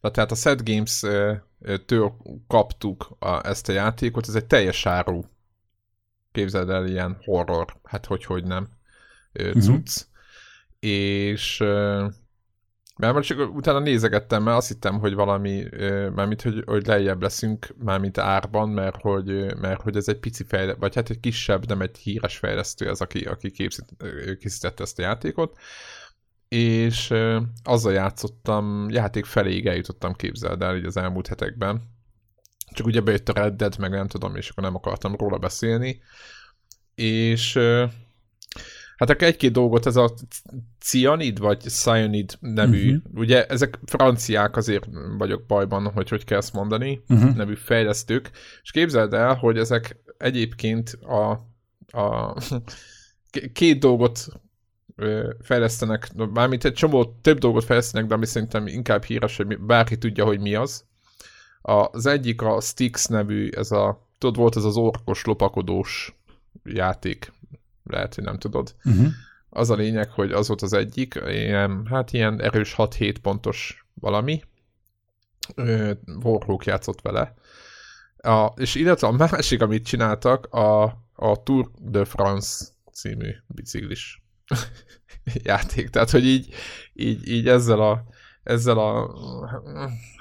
Na, 0.00 0.10
tehát 0.10 0.30
a 0.30 0.34
Set 0.34 0.64
Games-től 0.64 2.16
kaptuk 2.46 3.16
a, 3.18 3.46
ezt 3.46 3.68
a 3.68 3.72
játékot, 3.72 4.28
ez 4.28 4.34
egy 4.34 4.46
teljes 4.46 4.86
áru, 4.86 5.22
képzeld 6.32 6.70
el, 6.70 6.86
ilyen 6.86 7.16
horror, 7.24 7.76
hát 7.84 8.06
hogy, 8.06 8.24
hogy 8.24 8.44
nem, 8.44 8.68
mhm. 9.32 9.58
cucc. 9.58 9.96
Uh-huh. 9.96 10.14
És 10.78 11.62
mert 12.96 13.22
csak 13.22 13.54
utána 13.54 13.78
nézegettem, 13.78 14.42
mert 14.42 14.56
azt 14.56 14.68
hittem, 14.68 14.98
hogy 14.98 15.14
valami, 15.14 15.64
mármint, 16.14 16.42
hogy, 16.42 16.62
hogy 16.66 16.86
lejjebb 16.86 17.22
leszünk, 17.22 17.74
mármint 17.78 18.18
árban, 18.18 18.68
mert 18.68 19.00
hogy, 19.00 19.56
mert 19.56 19.80
hogy 19.80 19.96
ez 19.96 20.08
egy 20.08 20.18
pici 20.18 20.44
fejlesztő, 20.44 20.80
vagy 20.80 20.94
hát 20.94 21.10
egy 21.10 21.20
kisebb, 21.20 21.66
nem 21.66 21.80
egy 21.80 21.96
híres 21.96 22.36
fejlesztő 22.36 22.88
az, 22.88 23.00
aki, 23.00 23.24
aki 23.24 23.50
képzít, 23.50 23.96
készítette 24.38 24.82
ezt 24.82 24.98
a 24.98 25.02
játékot 25.02 25.58
és 26.48 27.14
azzal 27.62 27.92
játszottam, 27.92 28.88
játék 28.90 29.24
feléig 29.24 29.66
eljutottam, 29.66 30.12
képzeld 30.14 30.62
el 30.62 30.76
így 30.76 30.84
az 30.84 30.96
elmúlt 30.96 31.26
hetekben. 31.26 31.82
Csak 32.72 32.86
ugye 32.86 33.00
bejött 33.00 33.28
a 33.28 33.32
Red 33.32 33.54
Dead, 33.54 33.78
meg 33.78 33.90
nem 33.90 34.06
tudom, 34.06 34.36
és 34.36 34.48
akkor 34.48 34.62
nem 34.62 34.74
akartam 34.74 35.14
róla 35.16 35.38
beszélni. 35.38 36.00
És 36.94 37.58
hát 38.96 39.10
akkor 39.10 39.26
egy-két 39.26 39.52
dolgot, 39.52 39.86
ez 39.86 39.96
a 39.96 40.14
Cyanid, 40.80 41.38
vagy 41.38 41.60
Cyanid 41.60 42.32
nevű, 42.40 42.96
uh-huh. 42.96 43.18
ugye 43.18 43.46
ezek 43.46 43.78
franciák, 43.84 44.56
azért 44.56 44.88
vagyok 45.18 45.46
bajban, 45.46 45.92
hogy 45.92 46.08
hogy 46.08 46.24
kell 46.24 46.38
ezt 46.38 46.52
mondani, 46.52 47.02
uh-huh. 47.08 47.34
nevű 47.34 47.54
fejlesztők, 47.54 48.30
és 48.62 48.70
képzeld 48.70 49.12
el, 49.12 49.34
hogy 49.34 49.58
ezek 49.58 49.96
egyébként 50.18 50.90
a, 50.90 51.30
a 51.98 52.36
két 53.52 53.78
dolgot 53.78 54.28
fejlesztenek, 55.42 56.08
mármint 56.32 56.64
egy 56.64 56.72
csomó 56.72 57.04
több 57.04 57.38
dolgot 57.38 57.64
fejlesztenek, 57.64 58.08
de 58.08 58.14
ami 58.14 58.26
szerintem 58.26 58.66
inkább 58.66 59.04
híres, 59.04 59.36
hogy 59.36 59.58
bárki 59.58 59.98
tudja, 59.98 60.24
hogy 60.24 60.40
mi 60.40 60.54
az. 60.54 60.84
Az 61.62 62.06
egyik 62.06 62.42
a 62.42 62.60
Styx 62.60 63.06
nevű, 63.06 63.48
ez 63.48 63.70
a, 63.70 64.06
tudod, 64.18 64.36
volt 64.36 64.56
ez 64.56 64.64
az 64.64 64.76
orkos, 64.76 65.24
lopakodós 65.24 66.16
játék, 66.64 67.32
lehet, 67.84 68.14
hogy 68.14 68.24
nem 68.24 68.38
tudod. 68.38 68.74
Uh-huh. 68.84 69.06
Az 69.50 69.70
a 69.70 69.74
lényeg, 69.74 70.10
hogy 70.10 70.32
az 70.32 70.48
volt 70.48 70.62
az 70.62 70.72
egyik, 70.72 71.20
ilyen, 71.26 71.86
hát 71.86 72.12
ilyen 72.12 72.42
erős 72.42 72.74
6-7 72.78 73.14
pontos 73.22 73.86
valami. 73.94 74.42
Warhawk 76.22 76.64
játszott 76.64 77.00
vele. 77.00 77.34
A, 78.16 78.46
és 78.56 78.74
illetve 78.74 79.06
a 79.06 79.12
másik, 79.12 79.62
amit 79.62 79.86
csináltak, 79.86 80.46
a, 80.46 80.82
a 81.14 81.42
Tour 81.42 81.70
de 81.78 82.04
France 82.04 82.64
című 82.92 83.30
biciklis 83.46 84.25
játék. 85.42 85.88
Tehát, 85.88 86.10
hogy 86.10 86.26
így, 86.26 86.54
így, 86.92 87.28
így 87.28 87.48
ezzel 87.48 87.80
a 87.80 88.04
ezzel 88.46 88.78
a 88.78 89.14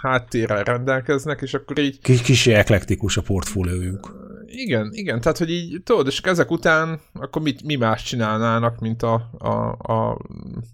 háttérrel 0.02 0.64
rendelkeznek, 0.64 1.42
és 1.42 1.54
akkor 1.54 1.80
így... 1.80 2.00
Kis, 2.00 2.22
kis 2.22 2.48
eklektikus 2.48 3.18
a 3.18 3.22
portfóliójuk. 3.22 4.24
Igen, 4.46 4.90
igen, 4.92 5.22
tehát, 5.22 5.38
hogy 5.38 5.50
így, 5.52 5.84
tudod, 5.84 6.08
és 6.08 6.22
ezek 6.22 6.52
után 6.52 7.00
akkor 7.14 7.42
mit, 7.42 7.64
mi 7.64 7.76
más 7.76 8.04
csinálnának, 8.04 8.80
mint 8.80 9.04
a, 9.04 9.30
a, 9.38 9.76
a, 9.94 10.22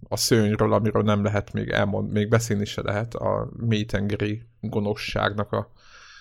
a 0.10 0.18
szőnyről, 0.18 0.74
amiről 0.74 1.02
nem 1.02 1.24
lehet 1.24 1.54
még 1.54 1.70
elmond, 1.70 2.12
még 2.12 2.30
beszélni 2.30 2.66
se 2.66 2.82
lehet, 2.82 3.16
a 3.16 3.50
mélytengeri 3.58 4.42
gonoszságnak 4.60 5.52
a... 5.52 5.72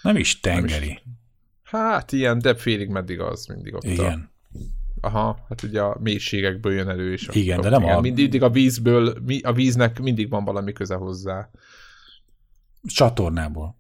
Nem 0.03 0.17
is 0.17 0.41
tengeri. 0.41 0.87
Nem 0.87 0.95
is, 0.95 1.03
hát 1.63 2.13
ilyen, 2.13 2.39
de 2.39 2.55
félig 2.55 2.89
meddig 2.89 3.21
az 3.21 3.47
mindig 3.47 3.75
ott 3.75 3.85
Igen. 3.85 4.31
A, 4.33 4.40
Aha, 5.01 5.39
hát 5.49 5.63
ugye 5.63 5.81
a 5.81 5.97
mélységekből 6.01 6.73
jön 6.73 6.89
elő, 6.89 7.13
és 7.13 7.29
Igen, 7.33 7.59
akkor, 7.59 7.71
de 7.71 7.77
nem 7.77 7.85
igen, 7.85 7.97
a... 7.97 8.01
mindig 8.01 8.43
a 8.43 8.51
vízből, 8.51 9.15
a 9.43 9.53
víznek 9.53 10.01
mindig 10.01 10.31
van 10.31 10.45
valami 10.45 10.73
köze 10.73 10.95
hozzá. 10.95 11.51
Csatornából. 12.83 13.77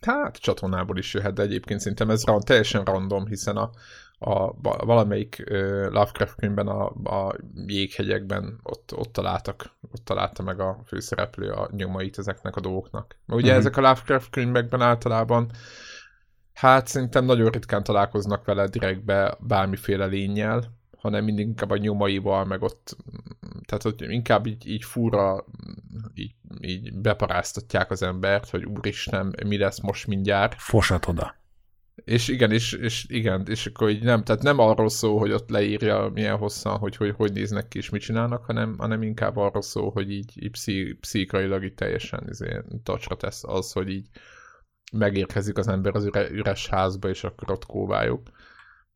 Hát 0.00 0.36
csatornából 0.36 0.98
is 0.98 1.14
jöhet, 1.14 1.34
de 1.34 1.42
egyébként 1.42 1.80
szerintem 1.80 2.10
ez 2.10 2.24
teljesen 2.38 2.84
random, 2.84 3.26
hiszen 3.26 3.56
a, 3.56 3.70
a, 4.18 4.52
valamelyik 4.84 5.44
uh, 5.50 5.56
Lovecraft 5.90 6.34
könyvben 6.34 6.66
a, 6.66 6.86
a 7.04 7.36
jéghegyekben 7.66 8.60
ott, 8.62 8.92
ott 8.96 9.12
találtak, 9.12 9.70
ott 9.92 10.04
találta 10.04 10.42
meg 10.42 10.60
a 10.60 10.78
főszereplő 10.86 11.50
a 11.50 11.68
nyomait 11.72 12.18
ezeknek 12.18 12.56
a 12.56 12.60
dolgoknak. 12.60 13.16
Ugye 13.26 13.36
uh-huh. 13.36 13.56
ezek 13.56 13.76
a 13.76 13.80
Lovecraft 13.80 14.30
könyvekben 14.30 14.80
általában 14.80 15.50
Hát 16.60 16.86
szerintem 16.86 17.24
nagyon 17.24 17.50
ritkán 17.50 17.82
találkoznak 17.82 18.44
vele 18.44 18.68
direktbe 18.68 19.36
bármiféle 19.40 20.06
lényel, 20.06 20.78
hanem 20.96 21.24
mindig 21.24 21.46
inkább 21.46 21.70
a 21.70 21.76
nyomaival, 21.76 22.44
meg 22.44 22.62
ott, 22.62 22.96
tehát 23.66 23.82
hogy 23.82 23.94
inkább 23.98 24.46
így, 24.46 24.66
így 24.66 24.84
fura, 24.84 25.44
így, 26.14 26.34
így 26.60 26.94
beparáztatják 26.94 27.90
az 27.90 28.02
embert, 28.02 28.50
hogy 28.50 28.64
úristen, 28.64 29.34
mi 29.46 29.58
lesz 29.58 29.80
most 29.80 30.06
mindjárt. 30.06 30.54
Fosat 30.58 31.06
oda. 31.06 31.34
És 32.04 32.28
igen, 32.28 32.50
és, 32.52 32.72
és 32.72 33.04
igen, 33.08 33.46
és 33.46 33.66
akkor 33.66 33.90
így 33.90 34.02
nem, 34.02 34.24
tehát 34.24 34.42
nem 34.42 34.58
arról 34.58 34.88
szól, 34.88 35.18
hogy 35.18 35.32
ott 35.32 35.50
leírja 35.50 36.10
milyen 36.14 36.36
hosszan, 36.36 36.78
hogy 36.78 36.96
hogy, 36.96 37.14
hogy 37.16 37.32
néznek 37.32 37.68
ki 37.68 37.78
és 37.78 37.90
mit 37.90 38.02
csinálnak, 38.02 38.44
hanem, 38.44 38.74
hanem 38.78 39.02
inkább 39.02 39.36
arról 39.36 39.62
szól, 39.62 39.90
hogy 39.90 40.10
így, 40.10 40.42
így 40.42 40.50
pszi, 40.50 40.96
pszichailag 41.00 41.64
így 41.64 41.74
teljesen 41.74 42.26
izé, 42.28 42.62
tacsra 42.82 43.16
tesz 43.16 43.44
az, 43.44 43.72
hogy 43.72 43.90
így 43.90 44.08
megérkezik 44.92 45.58
az 45.58 45.68
ember 45.68 45.94
az 45.94 46.04
üre, 46.04 46.30
üres 46.30 46.68
házba, 46.68 47.08
és 47.08 47.24
akkor 47.24 47.50
ott 47.50 47.66
kóváljuk. 47.66 48.30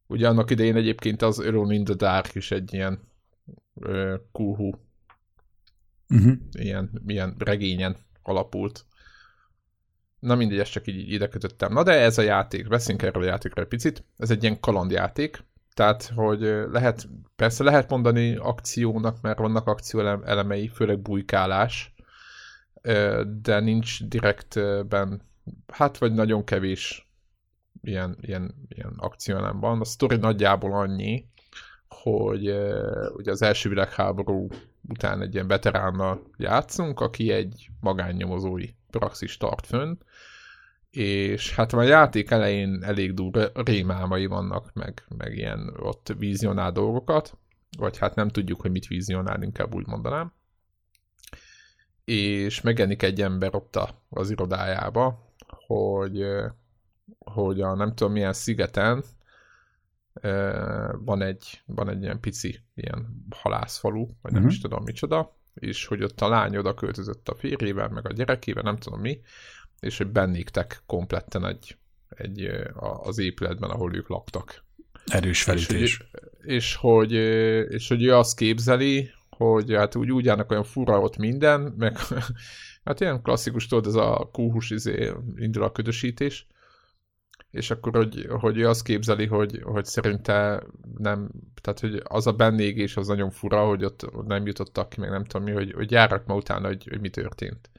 Ugye 0.07 0.28
annak 0.28 0.50
idején 0.50 0.76
egyébként 0.76 1.22
az 1.22 1.38
Alone 1.38 1.74
in 1.74 1.85
the 1.85 1.94
Dark 1.94 2.35
is 2.35 2.50
egy 2.50 2.72
ilyen 2.74 3.00
ö, 3.74 4.14
kuhu, 4.33 4.70
uh-huh. 6.09 6.33
ilyen, 6.52 7.02
ilyen 7.07 7.35
regényen 7.38 7.96
alapult. 8.22 8.85
Na 10.18 10.35
mindegy, 10.35 10.59
ezt 10.59 10.72
csak 10.72 10.87
így 10.87 11.12
ide 11.12 11.28
kötöttem. 11.28 11.72
Na 11.72 11.83
de 11.83 11.92
ez 11.92 12.18
a 12.18 12.22
játék, 12.22 12.68
beszéljünk 12.68 13.07
erről 13.07 13.22
a 13.22 13.26
játékról 13.26 13.64
egy 13.64 13.70
picit. 13.70 14.04
Ez 14.16 14.30
egy 14.30 14.42
ilyen 14.42 14.61
kalandjáték, 14.61 15.44
Tehát, 15.74 16.12
hogy 16.14 16.40
lehet, 16.70 17.09
persze 17.37 17.64
lehet 17.64 17.90
mondani 17.90 18.37
akciónak, 18.37 19.20
mert 19.20 19.38
vannak 19.38 19.66
akció 19.66 20.00
elemei, 20.00 20.68
főleg 20.68 21.00
bujkálás, 21.00 21.94
de 23.42 23.61
nincs 23.61 24.04
direktben, 24.04 25.22
hát 25.72 25.98
vagy 25.98 26.12
nagyon 26.12 26.44
kevés 26.44 27.09
ilyen, 27.83 28.16
ilyen, 28.20 28.54
ilyen 28.68 28.94
akcióelem 28.96 29.61
van. 29.61 29.80
A 29.80 29.85
sztori 29.85 30.16
nagyjából 30.16 30.72
annyi, 30.72 31.28
hogy 31.88 32.48
ugye 33.16 33.30
az 33.30 33.42
első 33.42 33.68
világháború 33.68 34.48
után 34.88 35.22
egy 35.22 35.35
ilyen 35.35 35.46
veteránnal 35.46 36.30
játszunk, 36.37 37.00
aki 37.00 37.30
egy 37.30 37.68
magánnyomozói 37.80 38.68
praxis 38.90 39.37
tart 39.37 39.66
fönn, 39.66 39.96
és 40.90 41.54
hát 41.54 41.72
a 41.72 41.83
játék 41.83 42.30
elején 42.30 42.83
elég 42.83 43.14
durva 43.14 43.46
rémálmai 43.54 44.26
vannak, 44.26 44.72
meg, 44.72 45.04
meg 45.16 45.37
ilyen 45.37 45.74
ott 45.78 46.14
vizionál 46.18 46.72
dolgokat, 46.72 47.38
vagy 47.78 47.98
hát 47.98 48.14
nem 48.14 48.28
tudjuk, 48.28 48.61
hogy 48.61 48.70
mit 48.70 48.87
vizionál, 48.87 49.42
inkább 49.42 49.74
úgy 49.74 49.87
mondanám. 49.87 50.33
És 52.04 52.61
megjelenik 52.61 53.02
egy 53.02 53.22
ember 53.22 53.54
ott 53.54 53.78
az 54.09 54.30
irodájába, 54.30 55.34
hogy, 55.66 56.24
hogy 57.18 57.61
a 57.61 57.74
nem 57.74 57.94
tudom 57.94 58.12
milyen 58.12 58.33
szigeten 58.33 59.05
van 60.98 61.22
egy, 61.22 61.62
van 61.66 61.88
egy 61.88 62.03
ilyen 62.03 62.20
pici 62.20 62.61
ilyen 62.74 63.27
halászfalu, 63.31 64.07
vagy 64.22 64.33
nem 64.33 64.42
uh-huh. 64.42 64.53
is 64.53 64.61
tudom 64.61 64.83
micsoda, 64.85 65.37
és 65.55 65.87
hogy 65.87 66.03
ott 66.03 66.20
a 66.20 66.29
lány 66.29 66.57
oda 66.57 66.74
költözött 66.74 67.29
a 67.29 67.35
férjével, 67.35 67.88
meg 67.88 68.07
a 68.07 68.12
gyerekével, 68.12 68.62
nem 68.62 68.77
tudom 68.77 69.00
mi, 69.00 69.20
és 69.81 69.98
hogy 69.98 70.07
bennéktek 70.07 70.83
kompletten 70.87 71.46
egy, 71.46 71.77
egy, 72.09 72.50
az 73.03 73.18
épületben, 73.18 73.70
ahol 73.70 73.94
ők 73.94 74.09
laktak. 74.09 74.64
Erős 75.07 75.42
felítés. 75.42 75.81
És, 75.81 76.05
és, 76.40 76.74
hogy, 76.74 77.12
és 77.72 77.88
hogy 77.88 78.03
ő 78.03 78.14
azt 78.14 78.37
képzeli, 78.37 79.11
hogy 79.29 79.74
hát 79.74 79.94
úgy, 79.94 80.11
úgy 80.11 80.29
állnak 80.29 80.50
olyan 80.50 80.64
fura 80.64 81.00
ott 81.00 81.16
minden, 81.16 81.61
meg 81.61 81.98
hát 82.85 83.01
ilyen 83.01 83.23
klasszikus, 83.23 83.66
tudod, 83.66 83.87
ez 83.87 83.94
a 83.94 84.29
kúhus 84.33 84.70
izé, 84.70 85.12
indul 85.37 85.62
a 85.62 85.73
ködösítés, 85.73 86.47
és 87.51 87.70
akkor, 87.70 87.94
hogy, 87.94 88.27
hogy 88.29 88.59
ő 88.59 88.68
azt 88.68 88.83
képzeli, 88.83 89.27
hogy, 89.27 89.61
hogy 89.62 89.85
szerinte 89.85 90.62
nem, 90.99 91.31
tehát 91.62 91.81
hogy 91.81 92.03
az 92.05 92.27
a 92.27 92.33
bennégés 92.33 92.97
az 92.97 93.07
nagyon 93.07 93.31
fura, 93.31 93.66
hogy 93.66 93.85
ott 93.85 94.27
nem 94.27 94.47
jutottak 94.47 94.88
ki, 94.88 95.01
meg 95.01 95.11
nem 95.11 95.25
tudom 95.25 95.47
mi, 95.47 95.53
hogy, 95.53 95.73
hogy 95.73 95.90
járnak 95.90 96.27
ma 96.27 96.35
utána, 96.35 96.66
hogy, 96.66 96.87
hogy 96.90 97.01
mi 97.01 97.11
történt 97.11 97.70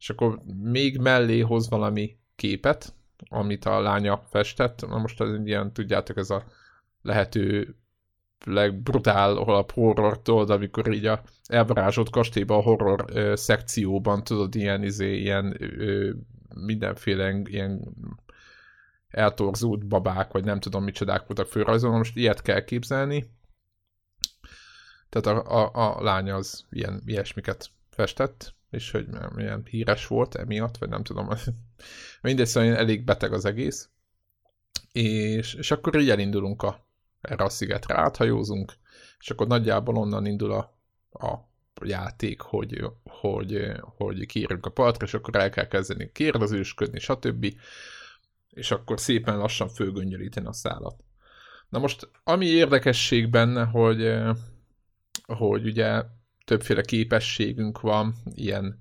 és 0.00 0.10
akkor 0.10 0.42
még 0.62 0.98
mellé 0.98 1.40
hoz 1.40 1.68
valami 1.68 2.18
képet, 2.34 2.94
amit 3.28 3.64
a 3.64 3.80
lánya 3.80 4.22
festett. 4.30 4.86
Na 4.88 4.98
most 4.98 5.20
ez 5.20 5.28
ilyen, 5.44 5.72
tudjátok, 5.72 6.16
ez 6.16 6.30
a 6.30 6.44
lehető 7.02 7.74
legbrutál 8.44 9.36
a 9.36 9.64
horrortól, 9.74 10.50
amikor 10.50 10.92
így 10.92 11.06
a 11.06 11.22
elvarázsolt 11.46 12.10
kastélyban 12.10 12.58
a 12.58 12.62
horror 12.62 13.04
ö, 13.12 13.36
szekcióban, 13.36 14.24
tudod, 14.24 14.54
ilyen, 14.54 14.82
izé, 14.82 15.16
ilyen 15.16 15.56
ö, 15.58 16.10
mindenféle 16.54 17.42
ilyen 17.44 17.94
eltorzult 19.08 19.86
babák, 19.86 20.32
vagy 20.32 20.44
nem 20.44 20.60
tudom 20.60 20.84
micsodák 20.84 21.26
voltak 21.26 21.46
főrajzolva, 21.46 21.96
most 21.96 22.16
ilyet 22.16 22.42
kell 22.42 22.64
képzelni. 22.64 23.30
Tehát 25.08 25.46
a, 25.46 25.62
a, 25.62 25.96
a 25.96 26.02
lánya 26.02 26.34
az 26.34 26.64
ilyen, 26.70 27.02
ilyesmiket 27.04 27.70
festett, 27.90 28.54
és 28.70 28.90
hogy 28.90 29.06
milyen 29.34 29.62
híres 29.70 30.06
volt 30.06 30.34
emiatt, 30.34 30.78
vagy 30.78 30.88
nem 30.88 31.02
tudom. 31.02 31.28
Mindegy, 32.22 32.46
szóval 32.46 32.76
elég 32.76 33.04
beteg 33.04 33.32
az 33.32 33.44
egész. 33.44 33.88
És, 34.92 35.54
és 35.54 35.70
akkor 35.70 36.00
így 36.00 36.10
elindulunk 36.10 36.62
a, 36.62 36.89
erre 37.20 37.44
a 37.44 37.48
szigetre, 37.48 37.98
áthajózunk, 37.98 38.72
és 39.18 39.30
akkor 39.30 39.46
nagyjából 39.46 39.96
onnan 39.96 40.26
indul 40.26 40.52
a, 40.52 40.78
a 41.10 41.48
játék, 41.84 42.40
hogy, 42.40 42.84
hogy, 43.04 43.72
hogy 43.82 44.26
kiérünk 44.26 44.66
a 44.66 44.70
partra, 44.70 45.06
és 45.06 45.14
akkor 45.14 45.36
el 45.36 45.50
kell 45.50 45.66
kezdeni 45.66 46.10
kérdezősködni, 46.12 46.98
stb. 46.98 47.54
És 48.50 48.70
akkor 48.70 49.00
szépen 49.00 49.38
lassan 49.38 49.68
fölgöngyölíteni 49.68 50.46
a 50.46 50.52
szállat. 50.52 51.04
Na 51.68 51.78
most, 51.78 52.10
ami 52.24 52.46
érdekesség 52.46 53.30
benne, 53.30 53.64
hogy, 53.64 54.14
hogy 55.26 55.66
ugye 55.66 56.02
többféle 56.44 56.82
képességünk 56.82 57.80
van, 57.80 58.14
ilyen, 58.34 58.78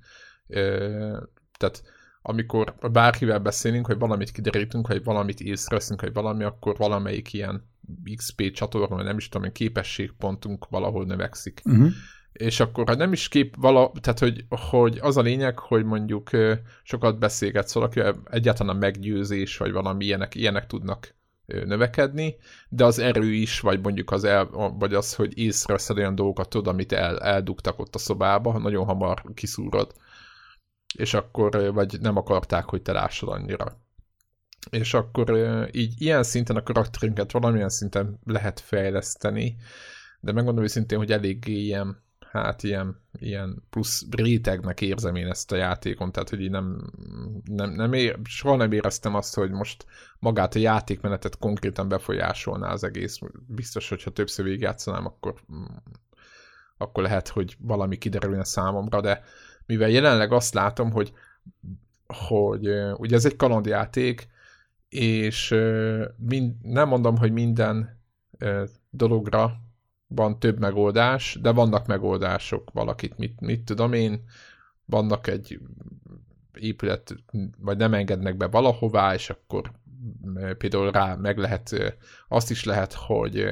tehát 1.58 1.84
amikor 2.30 2.76
bárkivel 2.92 3.40
beszélünk, 3.40 3.86
hogy 3.86 3.98
valamit 3.98 4.32
kiderítünk, 4.32 4.88
hogy 4.88 5.04
valamit 5.04 5.40
észreveszünk, 5.40 6.02
hogy 6.02 6.14
valami, 6.14 6.44
akkor 6.44 6.78
valamelyik 6.78 7.34
ilyen 7.34 7.70
XP 8.16 8.52
csatorna, 8.52 8.96
vagy 8.96 9.06
nem 9.06 9.18
is 9.18 9.30
tudom, 9.30 9.52
képességpontunk 9.52 10.66
valahol 10.70 11.06
növekszik. 11.06 11.62
Uh-huh. 11.66 11.90
És 12.32 12.60
akkor, 12.60 12.88
ha 12.88 12.96
nem 12.96 13.14
is 13.14 13.28
kép 13.28 13.56
vala, 13.58 13.92
tehát 14.02 14.20
hogy, 14.20 14.46
hogy 14.50 14.98
az 15.02 15.18
a 15.18 15.22
lényeg, 15.22 15.60
hogy 15.60 15.86
mondjuk 15.86 16.30
sokat 16.84 17.20
beszélgetsz 17.20 17.74
valakivel, 17.74 18.22
egyáltalán 18.32 18.76
a 18.76 18.80
meggyőzés, 18.80 19.58
vagy 19.58 19.72
valami 19.72 20.06
ilyenek, 20.06 20.36
ilyenek 20.36 20.68
tudnak 20.68 21.16
növekedni, 21.46 22.36
de 22.70 22.86
az 22.86 23.00
erő 23.00 23.34
is, 23.34 23.60
vagy 23.60 23.82
mondjuk 23.82 24.12
az, 24.12 24.24
el, 24.24 24.50
vagy 24.80 24.94
az, 24.94 25.16
hogy 25.16 25.38
észreveszed 25.38 25.98
olyan 25.98 26.16
dolgokat, 26.16 26.50
tudod, 26.50 26.68
amit 26.68 26.92
el, 26.92 27.20
eldugtak 27.20 27.80
ott 27.80 27.96
a 27.96 28.00
szobába, 28.00 28.60
nagyon 28.60 28.86
hamar 28.86 29.24
kiszúrod, 29.34 29.94
és 30.98 31.14
akkor, 31.14 31.74
vagy 31.74 32.00
nem 32.02 32.18
akarták, 32.18 32.66
hogy 32.66 32.82
te 32.82 32.92
lássad 32.92 33.30
annyira. 33.30 33.78
És 34.70 34.94
akkor 34.94 35.38
így 35.72 36.02
ilyen 36.02 36.24
szinten 36.24 36.56
a 36.56 36.64
karakterünket 36.64 37.32
valamilyen 37.32 37.70
szinten 37.70 38.20
lehet 38.26 38.60
fejleszteni, 38.60 39.56
de 40.20 40.32
megmondom 40.32 40.64
őszintén, 40.64 40.98
hogy 40.98 41.12
eléggé 41.12 41.54
ilyen 41.54 42.08
hát 42.32 42.64
ilyen, 42.64 43.02
ilyen 43.20 43.64
plusz 43.70 44.06
rétegnek 44.12 44.82
érzem 44.82 45.16
én 45.16 45.28
ezt 45.28 45.52
a 45.52 45.56
játékon, 45.56 46.12
tehát 46.12 46.30
hogy 46.30 46.42
így 46.42 46.50
nem, 46.50 46.92
nem, 47.44 47.70
nem 47.70 47.94
ér, 47.94 48.20
soha 48.24 48.56
nem 48.56 48.72
éreztem 48.72 49.16
azt, 49.16 49.36
hogy 49.36 49.52
most 49.52 49.86
magát 50.20 50.56
a 50.56 50.60
játékmenetet 50.60 51.38
konkrétan 51.38 51.88
befolyásolná 51.88 52.72
az 52.72 52.84
egész. 52.84 53.20
Biztos, 53.48 53.90
hogyha 53.90 54.12
többször 54.12 54.46
végigjátszanám, 54.46 55.06
akkor, 55.06 55.34
akkor 56.78 57.04
lehet, 57.04 57.28
hogy 57.28 57.56
valami 57.60 57.98
kiderülne 57.98 58.44
számomra, 58.44 59.02
de 59.02 59.24
mivel 59.70 59.90
jelenleg 59.90 60.32
azt 60.32 60.54
látom, 60.54 60.92
hogy, 60.92 61.14
hogy 62.08 62.70
ugye 62.98 63.16
ez 63.16 63.26
egy 63.26 63.36
kalandjáték, 63.36 64.28
és 64.90 65.56
mind, 66.18 66.56
nem 66.62 66.88
mondom, 66.88 67.18
hogy 67.18 67.32
minden 67.32 68.00
dologra 68.90 69.62
van 70.08 70.40
több 70.40 70.60
megoldás, 70.60 71.38
de 71.42 71.52
vannak 71.52 71.88
megoldások 71.88 72.72
valakit, 72.72 73.18
mit, 73.18 73.40
mit 73.40 73.64
tudom 73.64 73.94
én, 73.94 74.24
vannak 74.86 75.28
egy 75.28 75.60
épület, 76.54 77.16
vagy 77.58 77.78
nem 77.78 77.94
engednek 77.94 78.38
be 78.38 78.48
valahová, 78.48 79.14
és 79.14 79.30
akkor 79.30 79.72
például 80.58 80.92
rá 80.92 81.16
meg 81.16 81.38
lehet, 81.38 81.96
azt 82.28 82.52
is 82.52 82.64
lehet, 82.64 82.94
hogy, 82.94 83.46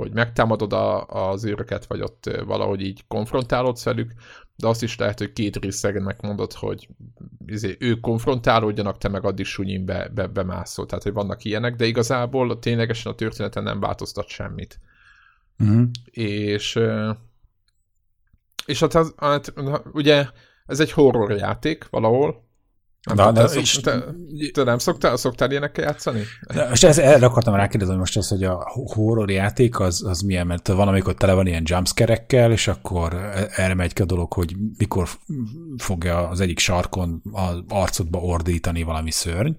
hogy 0.00 0.12
megtámadod 0.12 0.72
a, 0.72 1.06
az 1.06 1.44
őröket, 1.44 1.86
vagy 1.86 2.00
ott 2.00 2.42
valahogy 2.46 2.80
így 2.80 3.04
konfrontálodsz 3.08 3.84
velük, 3.84 4.12
de 4.56 4.66
azt 4.66 4.82
is 4.82 4.98
lehet, 4.98 5.18
hogy 5.18 5.32
két 5.32 5.56
részegnek 5.56 6.20
mondod, 6.20 6.52
hogy 6.52 6.88
izé, 7.46 7.76
ők 7.78 8.00
konfrontálódjanak, 8.00 8.98
te 8.98 9.08
meg 9.08 9.24
addig 9.24 9.44
sunyin 9.44 9.84
be, 9.84 10.08
be, 10.14 10.26
bemászol. 10.26 10.86
Tehát, 10.86 11.02
hogy 11.02 11.12
vannak 11.12 11.44
ilyenek, 11.44 11.76
de 11.76 11.86
igazából 11.86 12.58
ténylegesen 12.58 13.12
a 13.12 13.14
történeten 13.14 13.62
nem 13.62 13.80
változtat 13.80 14.28
semmit. 14.28 14.80
Uh-huh. 15.58 15.88
És, 16.10 16.78
és 18.66 18.80
hát, 18.80 19.14
hát, 19.16 19.52
ugye 19.92 20.26
ez 20.66 20.80
egy 20.80 20.92
horror 20.92 21.30
játék 21.30 21.88
valahol, 21.90 22.48
Na, 23.02 23.32
de, 23.32 23.44
te, 23.44 23.60
és... 23.60 23.72
te, 23.72 24.04
te 24.52 24.62
nem 24.62 24.78
szoktál, 24.78 25.16
szoktál 25.16 25.50
ilyenekkel 25.50 25.84
játszani? 25.84 26.22
De 26.54 26.68
most 26.68 26.84
ez, 26.84 26.98
erre 26.98 27.26
akartam 27.26 27.54
rákérdezni, 27.54 27.96
most 27.96 28.16
az, 28.16 28.28
hogy 28.28 28.44
a 28.44 28.72
horror 28.72 29.30
játék 29.30 29.80
az, 29.80 30.04
az 30.04 30.20
milyen, 30.20 30.46
mert 30.46 30.68
van, 30.68 30.88
amikor 30.88 31.14
tele 31.14 31.32
van 31.32 31.46
ilyen 31.46 31.62
jumpscare 31.66 32.26
és 32.28 32.68
akkor 32.68 33.14
erre 33.56 33.74
megy 33.74 33.92
ki 33.92 34.02
a 34.02 34.04
dolog, 34.04 34.32
hogy 34.32 34.56
mikor 34.78 35.08
fogja 35.76 36.28
az 36.28 36.40
egyik 36.40 36.58
sarkon 36.58 37.22
az 37.32 37.62
arcodba 37.68 38.18
ordítani 38.18 38.82
valami 38.82 39.10
szörny, 39.10 39.52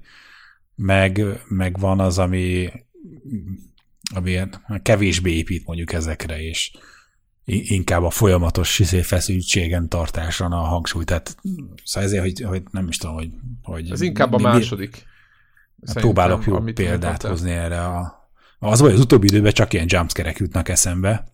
meg, 0.75 1.21
meg 1.47 1.79
van 1.79 1.99
az, 1.99 2.17
ami 2.19 2.71
ami 4.15 4.39
kevésbé 4.81 5.31
épít 5.31 5.65
mondjuk 5.65 5.93
ezekre, 5.93 6.41
és 6.41 6.71
inkább 7.45 8.03
a 8.03 8.09
folyamatos 8.09 8.79
izé, 8.79 9.01
feszültségen 9.01 9.89
tartáson 9.89 10.51
a 10.51 10.61
hangsúly. 10.61 11.03
Tehát 11.03 11.35
szóval 11.83 12.09
ezért, 12.09 12.23
hogy, 12.23 12.41
hogy 12.41 12.63
nem 12.71 12.87
is 12.87 12.97
tudom, 12.97 13.15
hogy... 13.15 13.29
hogy 13.63 13.91
Ez 13.91 14.01
inkább 14.01 14.33
a 14.33 14.37
mi, 14.37 14.43
második. 14.43 15.05
Próbálok 15.93 16.45
jó 16.45 16.59
példát 16.59 17.23
hozni 17.23 17.51
erre 17.51 17.85
a... 17.85 18.19
Az 18.59 18.79
vagy 18.79 18.93
az 18.93 18.99
utóbbi 18.99 19.27
időben 19.27 19.53
csak 19.53 19.73
ilyen 19.73 19.85
jumpscare 19.89 20.33
jutnak 20.37 20.69
eszembe, 20.69 21.27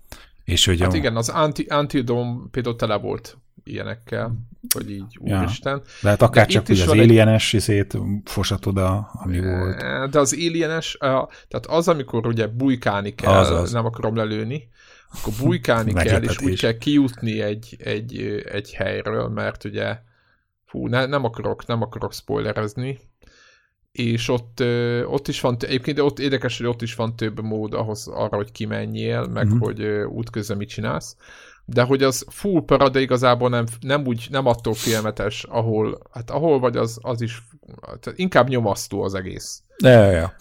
és 0.43 0.65
hogy 0.65 0.79
hát 0.81 0.93
a... 0.93 0.95
igen, 0.95 1.15
az 1.15 1.29
Anti, 1.29 1.63
Antidome 1.63 2.39
például 2.51 2.75
tele 2.75 2.95
volt 2.95 3.37
ilyenekkel, 3.63 4.35
hogy 4.73 4.91
így 4.91 5.17
úristen. 5.19 5.81
Ja. 5.85 5.91
Lehet 6.01 6.21
akár 6.21 6.45
de 6.45 6.51
csak 6.51 6.67
hogy 6.67 6.79
az 6.79 6.87
alienes 6.87 7.53
egy... 7.53 7.61
szét 7.61 7.97
fosat 8.23 8.65
oda, 8.65 9.09
ami 9.13 9.39
volt. 9.39 9.77
De 10.09 10.19
az 10.19 10.33
alienes, 10.33 10.97
tehát 10.99 11.65
az, 11.67 11.87
amikor 11.87 12.27
ugye 12.27 12.47
bujkálni 12.47 13.15
kell, 13.15 13.33
az, 13.33 13.49
az. 13.49 13.71
nem 13.71 13.85
akarom 13.85 14.15
lelőni, 14.15 14.69
akkor 15.11 15.33
bujkálni 15.39 15.93
kell, 15.93 16.21
és 16.21 16.41
úgy 16.41 16.59
kell 16.59 16.77
kijutni 16.77 17.41
egy, 17.41 17.75
egy, 17.79 18.43
egy 18.51 18.73
helyről, 18.73 19.27
mert 19.27 19.63
ugye 19.63 19.97
fú, 20.65 20.87
ne, 20.87 21.05
nem 21.05 21.23
akarok, 21.23 21.65
nem 21.65 21.81
akarok 21.81 22.13
spoilerezni, 22.13 22.99
és 23.91 24.29
ott, 24.29 24.63
ott 25.05 25.27
is 25.27 25.41
van, 25.41 25.57
egyébként 25.59 25.99
ott 25.99 26.19
érdekes, 26.19 26.57
hogy 26.57 26.67
ott 26.67 26.81
is 26.81 26.95
van 26.95 27.15
több 27.15 27.41
mód 27.41 27.73
ahhoz 27.73 28.07
arra, 28.07 28.35
hogy 28.35 28.51
kimenjél, 28.51 29.27
meg 29.27 29.47
mm-hmm. 29.47 29.59
hogy 29.59 29.83
útközben 30.07 30.57
mit 30.57 30.69
csinálsz, 30.69 31.15
de 31.65 31.81
hogy 31.81 32.03
az 32.03 32.25
full 32.29 32.65
para, 32.65 32.89
de 32.89 32.99
igazából 32.99 33.49
nem, 33.49 33.65
nem 33.79 34.05
úgy, 34.05 34.27
nem 34.29 34.45
attól 34.45 34.73
filmetes, 34.73 35.43
ahol, 35.43 36.01
hát 36.11 36.29
ahol 36.29 36.59
vagy 36.59 36.77
az, 36.77 36.99
az 37.01 37.21
is, 37.21 37.41
tehát 37.81 38.19
inkább 38.19 38.47
nyomasztó 38.47 39.03
az 39.03 39.13
egész. 39.13 39.61
Ja, 39.83 40.11
ja 40.11 40.35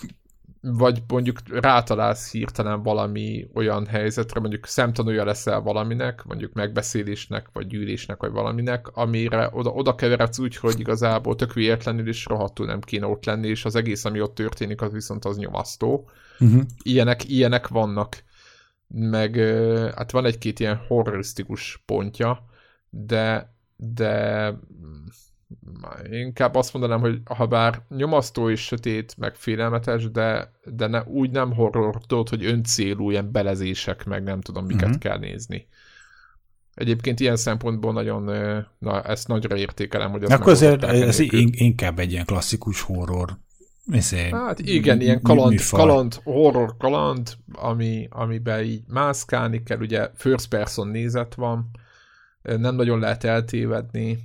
vagy 0.73 1.03
mondjuk 1.09 1.39
rátalálsz 1.49 2.31
hirtelen 2.33 2.83
valami 2.83 3.49
olyan 3.55 3.87
helyzetre, 3.87 4.41
mondjuk 4.41 4.67
szemtanúja 4.67 5.25
leszel 5.25 5.61
valaminek, 5.61 6.25
mondjuk 6.25 6.53
megbeszélésnek, 6.53 7.47
vagy 7.53 7.67
gyűlésnek, 7.67 8.21
vagy 8.21 8.31
valaminek, 8.31 8.89
amire 8.89 9.49
oda, 9.53 9.71
oda 9.71 9.95
keveredsz 9.95 10.39
úgy, 10.39 10.57
hogy 10.57 10.81
igazából 10.81 11.35
tök 11.35 11.53
véletlenül 11.53 12.09
is 12.09 12.25
rohadtul 12.25 12.67
nem 12.67 12.81
kéne 12.81 13.07
ott 13.07 13.25
lenni, 13.25 13.49
és 13.49 13.65
az 13.65 13.75
egész, 13.75 14.05
ami 14.05 14.21
ott 14.21 14.35
történik, 14.35 14.81
az 14.81 14.93
viszont 14.93 15.25
az 15.25 15.37
nyomasztó. 15.37 16.11
Uh-huh. 16.39 16.63
Ilyenek, 16.83 17.29
ilyenek 17.29 17.69
vannak. 17.69 18.25
Meg 18.89 19.37
hát 19.95 20.11
van 20.11 20.25
egy-két 20.25 20.61
ilyen 20.61 20.81
horrorisztikus 20.89 21.83
pontja, 21.87 22.45
de 22.91 23.55
de 23.77 24.55
inkább 26.11 26.55
azt 26.55 26.73
mondanám, 26.73 27.01
hogy 27.01 27.21
ha 27.25 27.47
bár 27.47 27.83
nyomasztó 27.89 28.51
és 28.51 28.61
sötét, 28.61 29.17
meg 29.17 29.35
félelmetes, 29.35 30.11
de, 30.11 30.53
de 30.65 30.87
ne, 30.87 31.03
úgy 31.03 31.31
nem 31.31 31.53
horror, 31.53 32.01
tudod, 32.07 32.29
hogy 32.29 32.45
öncélú 32.45 33.11
ilyen 33.11 33.33
belezések, 33.33 34.05
meg 34.05 34.23
nem 34.23 34.41
tudom, 34.41 34.67
miket 34.67 34.85
uh-huh. 34.85 34.99
kell 34.99 35.19
nézni. 35.19 35.67
Egyébként 36.75 37.21
ilyen 37.21 37.37
szempontból 37.37 37.93
nagyon, 37.93 38.23
na, 38.79 39.03
ezt 39.03 39.29
nagyra 39.29 39.57
értékelem, 39.57 40.11
hogy 40.11 40.25
Akkor 40.25 40.53
azért 40.53 40.85
ez 40.85 41.19
inkább 41.51 41.99
egy 41.99 42.11
ilyen 42.11 42.25
klasszikus 42.25 42.81
horror. 42.81 43.39
Miszé, 43.85 44.29
hát 44.31 44.59
igen, 44.59 45.01
ilyen 45.01 45.23
kaland, 45.23 45.51
műfaj. 45.51 45.81
kaland, 45.81 46.15
horror 46.25 46.77
kaland, 46.79 47.33
ami, 47.53 48.07
amiben 48.11 48.65
így 48.65 48.83
mászkálni 48.87 49.63
kell, 49.63 49.79
ugye 49.79 50.11
first 50.15 50.49
person 50.49 50.89
nézet 50.89 51.35
van, 51.35 51.71
nem 52.43 52.75
nagyon 52.75 52.99
lehet 52.99 53.25
eltévedni, 53.25 54.19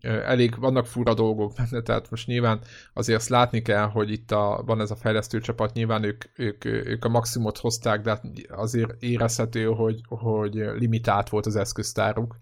elég, 0.00 0.58
vannak 0.58 0.86
fura 0.86 1.14
dolgok 1.14 1.54
benne, 1.54 1.82
tehát 1.82 2.10
most 2.10 2.26
nyilván 2.26 2.60
azért 2.92 3.18
azt 3.18 3.28
látni 3.28 3.62
kell, 3.62 3.86
hogy 3.86 4.10
itt 4.10 4.30
a, 4.30 4.62
van 4.66 4.80
ez 4.80 4.90
a 4.90 4.96
fejlesztő 4.96 5.40
csapat, 5.40 5.72
nyilván 5.74 6.04
ők, 6.04 6.24
ők, 6.36 6.64
ők 6.64 7.04
a 7.04 7.08
maximumot 7.08 7.58
hozták, 7.58 8.02
de 8.02 8.10
hát 8.10 8.24
azért 8.48 9.02
érezhető, 9.02 9.64
hogy, 9.64 10.00
hogy 10.08 10.54
limitált 10.54 11.28
volt 11.28 11.46
az 11.46 11.56
eszköztáruk, 11.56 12.40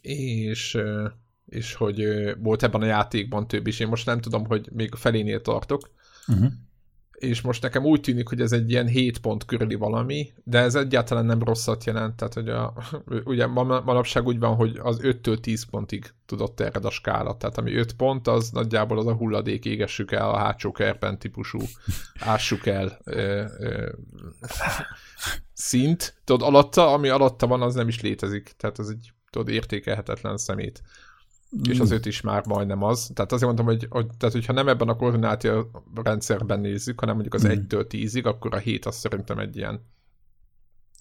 és, 0.00 0.78
és 1.46 1.74
hogy 1.74 2.02
volt 2.38 2.62
ebben 2.62 2.82
a 2.82 2.86
játékban 2.86 3.48
több 3.48 3.66
is. 3.66 3.80
Én 3.80 3.88
most 3.88 4.06
nem 4.06 4.20
tudom, 4.20 4.46
hogy 4.46 4.68
még 4.72 4.92
a 4.92 4.96
felénél 4.96 5.40
tartok, 5.40 5.90
uh-huh 6.26 6.52
és 7.18 7.40
most 7.40 7.62
nekem 7.62 7.84
úgy 7.84 8.00
tűnik, 8.00 8.28
hogy 8.28 8.40
ez 8.40 8.52
egy 8.52 8.70
ilyen 8.70 8.86
7 8.86 9.18
pont 9.18 9.44
körüli 9.44 9.74
valami, 9.74 10.32
de 10.44 10.58
ez 10.58 10.74
egyáltalán 10.74 11.24
nem 11.24 11.42
rosszat 11.42 11.84
jelent, 11.84 12.16
tehát 12.16 12.34
hogy 12.34 12.48
a, 12.48 12.74
ugye 13.24 13.46
manapság 13.46 14.26
úgy 14.26 14.38
van, 14.38 14.54
hogy 14.54 14.78
az 14.82 15.00
5-től 15.02 15.40
10 15.40 15.64
pontig 15.64 16.12
tudott 16.26 16.56
terjed 16.56 16.84
a 16.84 16.90
skála, 16.90 17.36
tehát 17.36 17.58
ami 17.58 17.74
5 17.74 17.92
pont, 17.92 18.28
az 18.28 18.50
nagyjából 18.50 18.98
az 18.98 19.06
a 19.06 19.14
hulladék 19.14 19.64
égessük 19.64 20.12
el, 20.12 20.30
a 20.30 20.36
hátsó 20.36 20.72
kerpen 20.72 21.18
típusú, 21.18 21.58
ássuk 22.20 22.66
el 22.66 22.98
ö, 23.04 23.44
ö, 23.58 23.92
szint, 25.52 26.20
tudod, 26.24 26.48
alatta, 26.48 26.92
ami 26.92 27.08
alatta 27.08 27.46
van, 27.46 27.62
az 27.62 27.74
nem 27.74 27.88
is 27.88 28.00
létezik, 28.00 28.54
tehát 28.56 28.78
az 28.78 28.90
egy 28.90 29.12
tudod, 29.30 29.48
értékelhetetlen 29.48 30.36
szemét. 30.36 30.82
Mm. 31.56 31.70
És 31.70 31.80
az 31.80 31.90
öt 31.90 32.06
is 32.06 32.20
már 32.20 32.46
majdnem 32.46 32.82
az. 32.82 33.10
Tehát 33.14 33.32
azért 33.32 33.52
mondtam, 33.52 33.66
hogy, 33.66 33.86
hogy 33.90 34.06
tehát, 34.18 34.34
hogyha 34.34 34.52
nem 34.52 34.68
ebben 34.68 34.88
a 34.88 34.96
koordinátia 34.96 35.70
rendszerben 35.94 36.60
nézzük, 36.60 37.00
hanem 37.00 37.14
mondjuk 37.14 37.34
az 37.34 37.46
mm. 37.46 37.50
1-től 37.50 37.86
10-ig, 37.88 38.24
akkor 38.24 38.54
a 38.54 38.58
7 38.58 38.86
az 38.86 38.96
szerintem 38.96 39.38
egy 39.38 39.56
ilyen, 39.56 39.86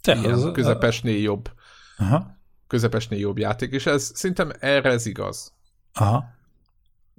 Te, 0.02 0.16
ilyen 0.16 0.34
az, 0.34 0.50
közepesnél 0.54 1.22
jobb. 1.22 1.52
Aha. 1.98 2.36
Közepesnél 2.68 3.20
jobb 3.20 3.38
játék, 3.38 3.72
és 3.72 3.86
ez 3.86 4.12
szerintem 4.14 4.52
erre 4.60 4.90
ez 4.90 5.06
igaz. 5.06 5.54
Aha. 5.94 6.36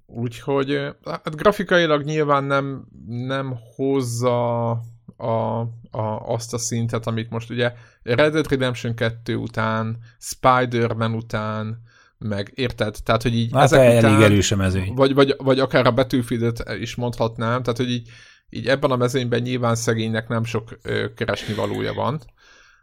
Úgyhogy 0.06 0.96
hát 1.04 1.36
grafikailag 1.36 2.02
nyilván 2.02 2.44
nem, 2.44 2.86
nem 3.06 3.54
hozza 3.76 4.70
a, 5.16 5.60
a, 5.90 6.00
azt 6.26 6.54
a 6.54 6.58
szintet, 6.58 7.06
amit 7.06 7.30
most 7.30 7.50
ugye 7.50 7.72
Red 8.02 8.32
Dead 8.32 8.48
Redemption 8.48 8.94
2 8.94 9.36
után, 9.36 9.98
Spider-Man 10.18 11.14
után, 11.14 11.82
meg 12.18 12.52
érted? 12.54 12.96
Tehát, 13.04 13.22
hogy 13.22 13.34
így 13.34 13.52
hát 13.52 13.62
ezek 13.62 13.80
elég 13.80 13.98
után, 13.98 14.22
erős 14.22 14.52
a 14.52 14.56
mezőny. 14.56 14.94
Vagy, 14.94 15.14
vagy, 15.14 15.34
vagy 15.38 15.60
akár 15.60 15.86
a 15.86 15.92
betűfidet 15.92 16.62
is 16.80 16.94
mondhatnám, 16.94 17.62
tehát, 17.62 17.76
hogy 17.76 17.90
így, 17.90 18.08
így 18.50 18.66
ebben 18.66 18.90
a 18.90 18.96
mezőnyben 18.96 19.42
nyilván 19.42 19.74
szegénynek 19.74 20.28
nem 20.28 20.44
sok 20.44 20.78
ö, 20.82 21.14
keresni 21.14 21.54
valója 21.54 21.92
van, 21.92 22.20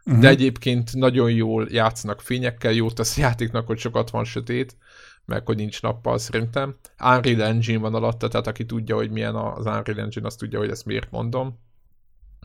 uh-huh. 0.04 0.22
de 0.22 0.28
egyébként 0.28 0.94
nagyon 0.94 1.30
jól 1.30 1.66
játszanak 1.70 2.20
fényekkel, 2.20 2.72
jót 2.72 2.94
tesz 2.94 3.18
játéknak, 3.18 3.66
hogy 3.66 3.78
sokat 3.78 4.10
van 4.10 4.24
sötét, 4.24 4.76
meg 5.24 5.46
hogy 5.46 5.56
nincs 5.56 5.82
nappal 5.82 6.18
szerintem. 6.18 6.76
Unreal 7.04 7.42
Engine 7.42 7.78
van 7.78 7.94
alatta, 7.94 8.28
tehát 8.28 8.46
aki 8.46 8.66
tudja, 8.66 8.94
hogy 8.96 9.10
milyen 9.10 9.34
az 9.34 9.66
Unreal 9.66 9.98
Engine, 9.98 10.26
azt 10.26 10.38
tudja, 10.38 10.58
hogy 10.58 10.70
ezt 10.70 10.84
miért 10.84 11.10
mondom 11.10 11.58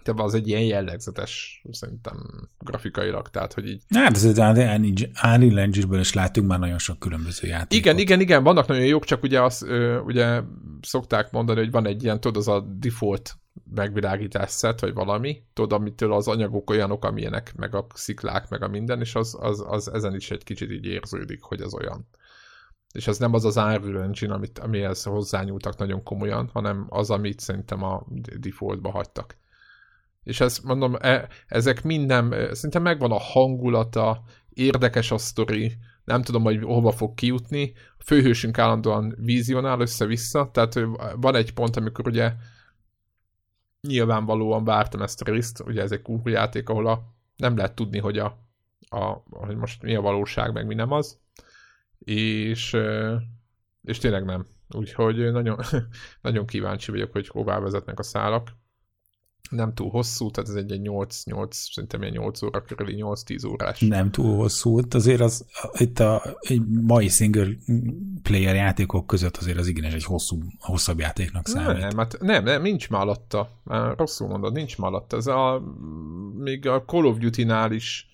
de 0.04 0.14
az 0.16 0.34
egy 0.34 0.48
ilyen 0.48 0.62
jellegzetes, 0.62 1.64
szerintem 1.72 2.50
grafikailag, 2.60 3.30
tehát, 3.30 3.54
hogy 3.54 3.70
így... 3.70 3.82
Hát 3.90 4.16
ez 4.16 4.24
az 4.24 4.38
Unreal 4.38 5.60
Engine-ből 5.60 6.00
is 6.00 6.14
látunk 6.14 6.48
már 6.48 6.60
nagyon 6.60 6.78
sok 6.78 7.00
különböző 7.00 7.48
játékot. 7.48 7.74
Igen, 7.74 7.98
igen, 7.98 8.20
igen, 8.20 8.44
vannak 8.44 8.68
nagyon 8.68 8.86
jók, 8.86 9.06
csak 9.06 9.24
ugye 9.24 9.42
azt 9.42 9.66
ugye 10.06 10.42
szokták 10.82 11.32
mondani, 11.32 11.60
hogy 11.60 11.72
van 11.72 11.86
egy 11.86 12.04
ilyen, 12.04 12.20
tudod, 12.20 12.38
az 12.38 12.48
a 12.48 12.60
default 12.60 13.36
megvilágítás 13.74 14.50
szet, 14.50 14.80
vagy 14.80 14.94
valami, 14.94 15.44
tudod, 15.54 15.80
amitől 15.80 16.14
az 16.14 16.28
anyagok 16.28 16.70
olyanok, 16.70 17.06
amilyenek, 17.06 17.54
meg 17.56 17.76
a 17.76 17.86
sziklák, 17.94 18.50
meg 18.50 18.64
a 18.64 18.68
minden, 18.68 19.00
és 19.00 19.16
az, 19.16 19.38
az, 19.40 19.64
az 19.68 19.94
ezen 19.94 20.16
is 20.16 20.32
egy 20.32 20.44
kicsit 20.44 20.72
így 20.72 20.86
érződik, 20.86 21.42
hogy 21.42 21.62
az 21.62 21.74
olyan. 21.74 22.08
És 22.94 23.08
ez 23.08 23.18
nem 23.18 23.34
az 23.34 23.46
az 23.46 23.58
Unreal 23.58 24.02
Engine, 24.02 24.34
amit, 24.34 24.60
amihez 24.60 25.04
hozzányúltak 25.04 25.78
nagyon 25.78 26.04
komolyan, 26.04 26.50
hanem 26.54 26.86
az, 26.90 27.10
amit 27.10 27.40
szerintem 27.40 27.84
a 27.84 28.06
defaultba 28.40 28.92
hagytak. 28.92 29.38
És 30.24 30.40
ezt 30.40 30.64
mondom, 30.64 30.96
e, 31.00 31.28
ezek 31.48 31.84
minden, 31.84 32.34
e, 32.34 32.54
szerintem 32.54 32.82
megvan 32.82 33.12
a 33.12 33.20
hangulata, 33.20 34.24
érdekes 34.50 35.12
a 35.12 35.18
sztori, 35.18 35.78
nem 36.04 36.22
tudom, 36.22 36.44
hogy 36.44 36.64
hova 36.64 36.92
fog 36.92 37.14
kijutni. 37.14 37.74
A 37.98 38.04
főhősünk 38.04 38.58
állandóan 38.58 39.16
vízionál 39.18 39.80
össze-vissza, 39.80 40.50
tehát 40.52 40.80
van 41.16 41.36
egy 41.36 41.54
pont, 41.54 41.76
amikor 41.76 42.08
ugye 42.08 42.34
nyilvánvalóan 43.88 44.64
vártam 44.64 45.02
ezt 45.02 45.22
a 45.22 45.32
részt, 45.32 45.64
ugye 45.66 45.82
ez 45.82 45.92
egy 45.92 46.02
játék, 46.24 46.70
ahol 46.70 46.88
a, 46.88 47.02
nem 47.36 47.56
lehet 47.56 47.76
tudni, 47.76 48.00
hogy 48.00 48.18
a, 48.18 48.38
a, 48.90 49.24
hogy 49.30 49.56
most 49.56 49.82
mi 49.82 49.96
a 49.96 50.02
valóság, 50.02 50.54
meg 50.54 50.66
mi 50.66 50.74
nem 50.74 50.92
az. 50.92 51.20
És, 52.00 52.78
és 53.84 53.98
tényleg 53.98 54.26
nem. 54.26 54.46
Úgyhogy 54.70 55.32
nagyon, 55.32 55.60
nagyon 56.22 56.46
kíváncsi 56.46 56.92
vagyok, 56.92 57.12
hogy 57.12 57.28
hová 57.28 57.60
vezetnek 57.60 58.00
a 58.00 58.04
szálak 58.04 58.50
nem 59.52 59.74
túl 59.74 59.90
hosszú, 59.90 60.32
tehát 60.32 60.50
ez 60.50 60.56
egy, 60.56 60.72
egy 60.72 60.82
8, 60.82 61.24
8, 61.24 61.56
szerintem 61.56 62.02
ilyen 62.02 62.14
8 62.14 62.42
óra 62.42 62.62
körüli 62.62 62.96
8-10 62.98 63.50
órás. 63.50 63.80
Nem 63.80 64.12
túl 64.12 64.36
hosszú, 64.36 64.80
azért 64.90 65.22
az 65.22 65.46
itt 65.74 66.00
a 66.00 66.38
egy 66.40 66.62
mai 66.82 67.08
single 67.08 67.48
player 68.22 68.56
játékok 68.56 69.08
között 69.08 69.38
azért 69.38 69.58
az 69.58 69.68
igen 69.68 69.92
egy 69.92 70.04
hosszú, 70.04 70.38
hosszabb 70.60 71.00
játéknak 71.00 71.48
számít. 71.48 71.82
Nem, 71.82 71.98
hát 71.98 72.18
nem, 72.20 72.44
nem, 72.44 72.62
nincs 72.62 72.90
már 72.90 73.02
alatta. 73.02 73.62
Rosszul 73.98 74.28
mondod, 74.28 74.54
nincs 74.54 74.78
már 74.78 74.90
alatta. 74.90 75.18
Ez 75.18 75.28
a, 75.28 75.62
még 76.38 76.68
a 76.68 76.84
Call 76.84 77.06
of 77.06 77.18
Duty-nál 77.18 77.72
is 77.72 78.10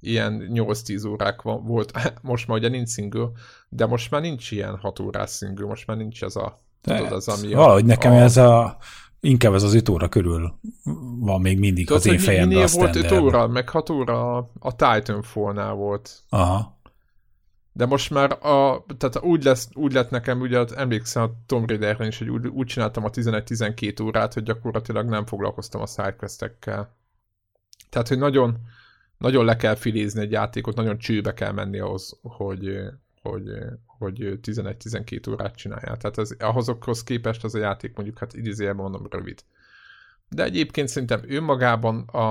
ilyen 0.00 0.48
8-10 0.52 1.08
órák 1.08 1.42
van, 1.42 1.64
volt, 1.64 1.92
most 2.22 2.46
már 2.46 2.58
ugye 2.58 2.68
nincs 2.68 2.88
single, 2.88 3.30
de 3.68 3.86
most 3.86 4.10
már 4.10 4.20
nincs 4.20 4.50
ilyen 4.50 4.76
6 4.76 5.00
órás 5.00 5.30
single, 5.30 5.66
most 5.66 5.86
már 5.86 5.96
nincs 5.96 6.22
ez 6.22 6.36
a 6.36 6.58
tudod, 6.80 7.12
az, 7.12 7.28
ami 7.28 7.54
valahogy 7.54 7.82
a, 7.82 7.86
nekem 7.86 8.12
a, 8.12 8.16
ez 8.16 8.36
a 8.36 8.76
Inkább 9.20 9.54
ez 9.54 9.62
az 9.62 9.74
5 9.74 9.88
óra 9.88 10.08
körül 10.08 10.58
van 11.18 11.40
még 11.40 11.58
mindig 11.58 11.86
Tudod, 11.86 12.02
az 12.02 12.08
én 12.08 12.18
fejemben 12.18 12.62
a 12.62 12.66
volt 12.72 12.96
5 12.96 13.12
óra, 13.12 13.46
meg 13.46 13.68
6 13.68 13.90
óra 13.90 14.36
a 14.58 14.76
Titanfall-nál 14.76 15.74
volt. 15.74 16.22
Aha. 16.28 16.76
De 17.72 17.86
most 17.86 18.10
már 18.10 18.32
a, 18.46 18.84
tehát 18.98 19.22
úgy, 19.22 19.44
lesz, 19.44 19.68
úgy 19.74 19.92
lett 19.92 20.10
nekem, 20.10 20.40
ugye 20.40 20.64
emlékszem 20.76 21.22
a 21.22 21.30
Tom 21.46 21.66
raider 21.66 22.00
is, 22.00 22.18
hogy 22.18 22.28
úgy, 22.28 22.46
úgy 22.46 22.66
csináltam 22.66 23.04
a 23.04 23.10
11-12 23.10 24.02
órát, 24.02 24.34
hogy 24.34 24.42
gyakorlatilag 24.42 25.08
nem 25.08 25.26
foglalkoztam 25.26 25.80
a 25.80 25.86
sidequestekkel. 25.86 26.96
Tehát, 27.90 28.08
hogy 28.08 28.18
nagyon, 28.18 28.56
nagyon 29.18 29.44
le 29.44 29.56
kell 29.56 29.74
filézni 29.74 30.20
egy 30.20 30.30
játékot, 30.30 30.76
nagyon 30.76 30.98
csőbe 30.98 31.34
kell 31.34 31.52
menni 31.52 31.78
ahhoz, 31.78 32.18
hogy, 32.22 32.78
hogy, 33.22 33.44
hogy 33.98 34.38
11-12 34.42 35.30
órát 35.30 35.56
csinálják. 35.56 35.96
Tehát 35.96 36.18
az, 36.18 36.36
ahhozokhoz 36.38 37.02
képest 37.02 37.44
az 37.44 37.54
a 37.54 37.58
játék 37.58 37.94
mondjuk, 37.94 38.18
hát 38.18 38.34
idézőjelben 38.34 38.82
mondom, 38.82 39.06
rövid. 39.10 39.44
De 40.28 40.44
egyébként 40.44 40.88
szerintem 40.88 41.22
önmagában 41.26 42.00
a, 42.00 42.28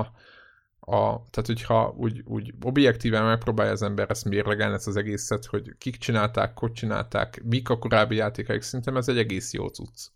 a, 0.80 1.22
tehát 1.30 1.46
hogyha 1.46 1.94
úgy, 1.96 2.22
úgy 2.24 2.54
objektíven 2.62 3.24
megpróbálja 3.24 3.72
az 3.72 3.82
ember 3.82 4.10
ezt 4.10 4.24
mérlegelni, 4.24 4.74
ezt 4.74 4.86
az 4.86 4.96
egészet, 4.96 5.44
hogy 5.44 5.74
kik 5.78 5.96
csinálták, 5.96 6.58
hogy 6.58 6.72
csinálták, 6.72 7.42
mik 7.44 7.68
a 7.68 7.78
korábbi 7.78 8.16
játékaik, 8.16 8.62
szerintem 8.62 8.96
ez 8.96 9.08
egy 9.08 9.18
egész 9.18 9.52
jó 9.52 9.66
cucc. 9.66 10.06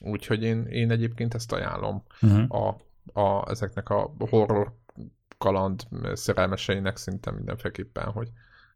Úgyhogy 0.00 0.42
én, 0.42 0.66
én 0.66 0.90
egyébként 0.90 1.34
ezt 1.34 1.52
ajánlom 1.52 2.02
uh-huh. 2.22 2.62
a, 2.62 2.76
a, 3.20 3.50
ezeknek 3.50 3.88
a 3.88 4.14
horror 4.18 4.72
kaland 5.38 5.82
szerelmeseinek 6.12 6.96
szinte 6.96 7.30
mindenféleképpen, 7.30 8.04
hogy 8.04 8.28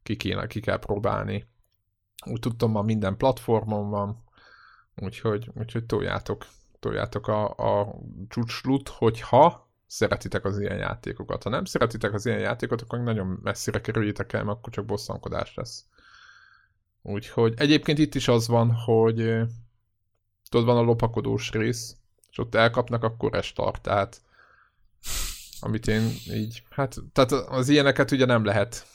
ki, 0.03 0.17
kéne, 0.17 0.47
ki 0.47 0.61
kell 0.61 0.79
próbálni. 0.79 1.47
Úgy 2.25 2.41
tudtam, 2.41 2.71
ma 2.71 2.83
minden 2.83 3.17
platformon 3.17 3.91
van, 3.91 4.25
úgyhogy, 4.97 5.51
úgyhogy 5.55 5.85
toljátok, 5.85 6.47
toljátok 6.81 7.29
a, 7.29 7.49
a 7.49 7.95
csúcslut, 8.29 8.89
hogyha 8.89 9.71
szeretitek 9.87 10.45
az 10.45 10.59
ilyen 10.59 10.79
játékokat. 10.79 11.43
Ha 11.43 11.51
nem 11.51 11.65
szeretitek 11.65 12.13
az 12.13 12.27
ilyen 12.27 12.39
játékokat, 12.39 12.83
akkor 12.83 12.99
nagyon 12.99 13.39
messzire 13.43 13.81
kerüljétek 13.81 14.33
el, 14.33 14.45
mert 14.45 14.59
akkor 14.59 14.73
csak 14.73 14.85
bosszankodás 14.85 15.55
lesz. 15.55 15.85
Úgyhogy 17.03 17.55
egyébként 17.57 17.99
itt 17.99 18.15
is 18.15 18.29
az 18.29 18.49
van, 18.49 18.73
hogy 18.73 19.17
tudod, 20.49 20.67
van 20.67 20.77
a 20.77 20.81
lopakodós 20.81 21.51
rész, 21.51 21.97
és 22.31 22.39
ott 22.39 22.55
elkapnak, 22.55 23.03
akkor 23.03 23.33
restart, 23.33 23.83
tehát 23.83 24.23
amit 25.61 25.87
én 25.87 26.11
így, 26.33 26.63
hát, 26.71 26.97
tehát 27.13 27.33
az 27.33 27.69
ilyeneket 27.69 28.11
ugye 28.11 28.25
nem 28.25 28.45
lehet, 28.45 28.87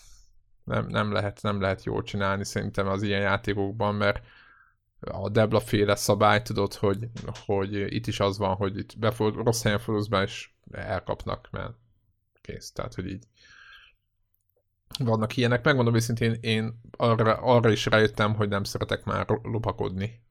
nem, 0.68 0.88
nem 0.88 1.12
lehet, 1.12 1.42
nem 1.42 1.62
lehet 1.62 1.84
jól 1.84 2.04
csinálni 2.04 2.46
szerintem 2.46 2.88
az 2.88 3.02
ilyen 3.02 3.22
játékokban, 3.22 3.96
mert 3.96 4.26
a 5.00 5.30
Debla 5.30 5.60
féle 5.60 5.96
szabály, 5.96 6.42
tudod, 6.42 6.74
hogy, 6.74 7.10
hogy 7.46 7.94
itt 7.94 8.08
is 8.08 8.20
az 8.20 8.38
van, 8.38 8.56
hogy 8.56 8.78
itt 8.78 9.00
befordul, 9.00 9.44
rossz 9.44 9.64
helyen 9.64 9.80
fordulsz 9.80 10.08
be, 10.08 10.22
és 10.22 10.50
elkapnak, 10.72 11.48
mert 11.52 11.74
kész, 12.42 12.72
tehát, 12.72 12.94
hogy 12.94 13.08
így 13.08 13.24
vannak 15.00 15.38
ilyenek. 15.38 15.64
Megmondom 15.64 15.96
őszintén, 15.96 16.38
én 16.42 16.82
arra, 16.92 17.34
arra 17.34 17.70
is 17.70 17.86
rájöttem, 17.86 18.36
hogy 18.36 18.50
nem 18.50 18.64
szeretek 18.64 19.04
már 19.04 19.26
lopakodni. 19.44 20.22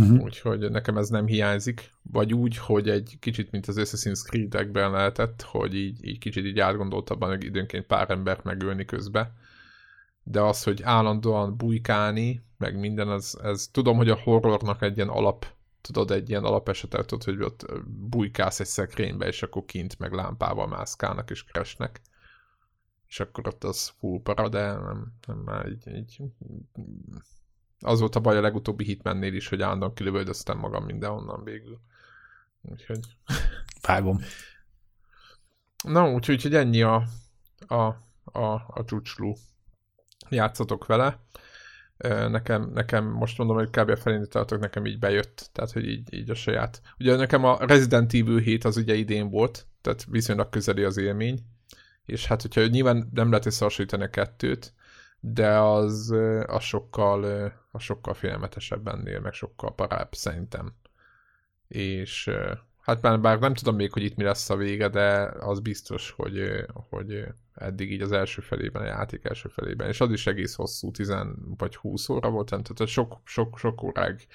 Uh-huh. 0.00 0.22
Úgyhogy 0.22 0.70
nekem 0.70 0.96
ez 0.96 1.08
nem 1.08 1.26
hiányzik. 1.26 1.92
Vagy 2.02 2.34
úgy, 2.34 2.56
hogy 2.56 2.88
egy 2.88 3.16
kicsit, 3.20 3.50
mint 3.50 3.66
az 3.66 3.76
Assassin's 3.78 4.22
Creed-ekben 4.24 4.90
lehetett, 4.90 5.42
hogy 5.42 5.74
így, 5.74 6.04
így 6.04 6.18
kicsit 6.18 6.44
így 6.44 6.58
átgondoltabban, 6.58 7.28
hogy 7.28 7.44
időnként 7.44 7.86
pár 7.86 8.10
embert 8.10 8.44
megölni 8.44 8.84
közbe. 8.84 9.32
De 10.22 10.40
az, 10.40 10.62
hogy 10.62 10.82
állandóan 10.82 11.56
bujkálni, 11.56 12.44
meg 12.58 12.78
minden, 12.78 13.08
az, 13.08 13.38
ez 13.42 13.68
tudom, 13.72 13.96
hogy 13.96 14.08
a 14.08 14.20
horrornak 14.22 14.82
egy 14.82 14.96
ilyen 14.96 15.08
alap, 15.08 15.46
tudod, 15.80 16.10
egy 16.10 16.28
ilyen 16.28 16.44
alapesetet, 16.44 17.06
tudod, 17.06 17.24
hogy 17.24 17.42
ott 17.42 17.66
bujkálsz 17.86 18.60
egy 18.60 18.66
szekrénybe, 18.66 19.26
és 19.26 19.42
akkor 19.42 19.64
kint 19.64 19.98
meg 19.98 20.12
lámpával 20.12 20.66
mászkálnak 20.66 21.30
és 21.30 21.44
keresnek. 21.44 22.00
És 23.06 23.20
akkor 23.20 23.46
ott 23.46 23.64
az 23.64 23.92
full 23.98 24.20
para, 24.22 24.48
de 24.48 24.72
nem, 24.72 25.12
nem 25.26 25.38
már 25.38 25.68
így, 25.68 25.88
így 25.96 26.22
az 27.84 28.00
volt 28.00 28.16
a 28.16 28.20
baj 28.20 28.36
a 28.36 28.40
legutóbbi 28.40 28.84
hitmennél 28.84 29.34
is, 29.34 29.48
hogy 29.48 29.62
állandóan 29.62 29.94
kilövöldöztem 29.94 30.58
magam 30.58 30.84
mindenhonnan 30.84 31.44
végül. 31.44 31.80
Úgyhogy... 32.62 33.00
Vágom. 33.86 34.20
Na, 35.84 36.10
úgyhogy 36.10 36.42
hogy 36.42 36.54
ennyi 36.54 36.82
a, 36.82 37.04
a, 37.66 37.82
a, 38.24 38.52
a 38.66 38.84
csúcslú. 38.86 39.34
Játszatok 40.28 40.86
vele. 40.86 41.20
Nekem, 42.28 42.70
nekem 42.74 43.04
most 43.04 43.38
mondom, 43.38 43.56
hogy 43.56 43.70
kb. 43.70 43.96
felé 43.96 44.26
tartok, 44.26 44.60
nekem 44.60 44.86
így 44.86 44.98
bejött, 44.98 45.50
tehát 45.52 45.72
hogy 45.72 45.88
így, 45.88 46.14
így 46.14 46.30
a 46.30 46.34
saját. 46.34 46.80
Ugye 46.98 47.16
nekem 47.16 47.44
a 47.44 47.58
Resident 47.60 48.14
Evil 48.14 48.38
7 48.38 48.64
az 48.64 48.76
ugye 48.76 48.94
idén 48.94 49.30
volt, 49.30 49.66
tehát 49.80 50.04
viszonylag 50.04 50.48
közeli 50.48 50.82
az 50.82 50.96
élmény, 50.96 51.40
és 52.04 52.26
hát 52.26 52.42
hogyha 52.42 52.66
nyilván 52.66 53.10
nem 53.12 53.28
lehet 53.28 53.46
összehasonlítani 53.46 54.02
a 54.02 54.10
kettőt, 54.10 54.74
de 55.26 55.58
az, 55.58 56.14
az 56.46 56.62
sokkal, 56.62 57.52
az 57.70 57.82
sokkal 57.82 58.14
félelmetesebb 58.14 58.88
ennél, 58.88 59.20
meg 59.20 59.32
sokkal 59.32 59.74
parább 59.74 60.14
szerintem. 60.14 60.74
És 61.68 62.30
hát 62.80 63.00
bár, 63.00 63.20
bár 63.20 63.38
nem 63.38 63.54
tudom 63.54 63.74
még, 63.74 63.92
hogy 63.92 64.02
itt 64.02 64.16
mi 64.16 64.24
lesz 64.24 64.50
a 64.50 64.56
vége, 64.56 64.88
de 64.88 65.32
az 65.40 65.60
biztos, 65.60 66.10
hogy, 66.10 66.64
hogy 66.72 67.24
eddig 67.54 67.92
így 67.92 68.02
az 68.02 68.12
első 68.12 68.40
felében, 68.40 68.82
a 68.82 68.86
játék 68.86 69.24
első 69.24 69.48
felében, 69.48 69.88
és 69.88 70.00
az 70.00 70.10
is 70.10 70.26
egész 70.26 70.54
hosszú, 70.54 70.90
10 70.90 71.14
vagy 71.56 71.76
20 71.76 72.08
óra 72.08 72.30
volt, 72.30 72.48
tehát 72.48 72.86
sok, 72.86 73.20
sok, 73.24 73.58
sok 73.58 73.82
óráig 73.82 74.26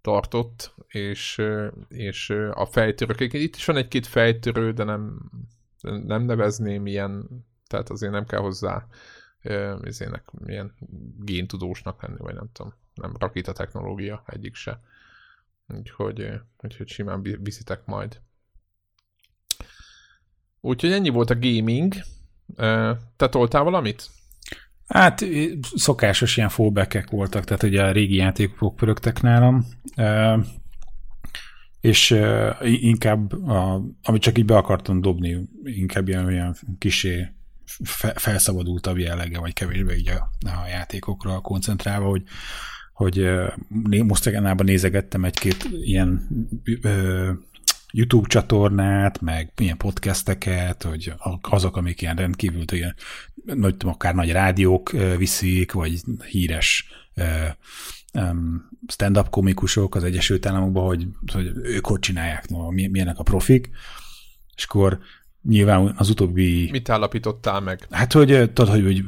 tartott, 0.00 0.74
és, 0.86 1.42
és 1.88 2.30
a 2.50 2.66
fejtörők, 2.66 3.20
itt 3.20 3.56
is 3.56 3.64
van 3.64 3.76
egy-két 3.76 4.06
fejtörő, 4.06 4.72
de 4.72 4.84
nem, 4.84 5.30
nem 5.80 6.22
nevezném 6.22 6.86
ilyen, 6.86 7.28
tehát 7.66 7.90
azért 7.90 8.12
nem 8.12 8.26
kell 8.26 8.40
hozzá 8.40 8.86
izének, 9.84 10.30
milyen 10.30 10.74
géntudósnak 11.18 12.02
lenni, 12.02 12.18
vagy 12.18 12.34
nem 12.34 12.48
tudom, 12.52 12.74
nem 12.94 13.16
rakéta 13.18 13.52
technológia 13.52 14.22
egyik 14.26 14.54
se. 14.54 14.80
Úgyhogy, 15.68 16.40
úgyhogy 16.62 16.88
simán 16.88 17.22
viszitek 17.22 17.84
majd. 17.84 18.20
Úgyhogy 20.60 20.92
ennyi 20.92 21.08
volt 21.08 21.30
a 21.30 21.38
gaming. 21.38 21.94
Te 23.16 23.28
toltál 23.28 23.62
valamit? 23.62 24.10
Hát 24.86 25.24
szokásos 25.74 26.36
ilyen 26.36 26.48
fallbackek 26.48 27.10
voltak, 27.10 27.44
tehát 27.44 27.62
ugye 27.62 27.82
a 27.82 27.92
régi 27.92 28.14
játékok 28.14 28.76
pörögtek 28.76 29.20
nálam, 29.20 29.64
és 31.80 32.20
inkább, 32.60 33.32
a, 33.48 33.82
amit 34.02 34.22
csak 34.22 34.38
így 34.38 34.44
be 34.44 34.56
akartam 34.56 35.00
dobni, 35.00 35.48
inkább 35.64 36.08
ilyen, 36.08 36.24
olyan 36.24 36.54
kisé 36.78 37.32
felszabadultabb 38.14 38.98
jellege, 38.98 39.38
vagy 39.38 39.52
kevésbé 39.52 39.94
így 39.94 40.08
a, 40.08 40.30
a 40.40 40.66
játékokra 40.68 41.40
koncentrálva, 41.40 42.08
hogy 42.08 42.22
hogy 42.92 43.30
mostanában 43.88 44.66
nézegettem 44.66 45.24
egy-két 45.24 45.68
ilyen 45.82 46.28
ö, 46.82 47.30
YouTube 47.92 48.28
csatornát, 48.28 49.20
meg 49.20 49.52
ilyen 49.56 49.76
podcasteket, 49.76 50.82
hogy 50.82 51.12
azok, 51.40 51.76
amik 51.76 52.02
ilyen 52.02 52.16
rendkívül 52.16 52.64
ilyen, 52.72 52.94
nagy, 53.44 53.74
akár 53.78 54.14
nagy 54.14 54.30
rádiók 54.30 54.90
viszik, 55.16 55.72
vagy 55.72 56.00
híres 56.30 56.88
stand-up 58.86 59.30
komikusok 59.30 59.94
az 59.94 60.04
Egyesült 60.04 60.46
Államokban, 60.46 60.84
hogy, 60.84 61.06
hogy 61.32 61.50
ők 61.62 61.86
hogy 61.86 61.98
csinálják, 61.98 62.48
milyenek 62.70 63.18
a 63.18 63.22
profik, 63.22 63.70
és 64.56 64.64
akkor 64.64 64.98
nyilván 65.48 65.94
az 65.96 66.10
utóbbi... 66.10 66.68
Mit 66.70 66.88
állapítottál 66.88 67.60
meg? 67.60 67.86
Hát, 67.90 68.12
hogy 68.12 68.50
tudod, 68.52 68.68
hogy, 68.68 68.82
hogy 68.82 69.04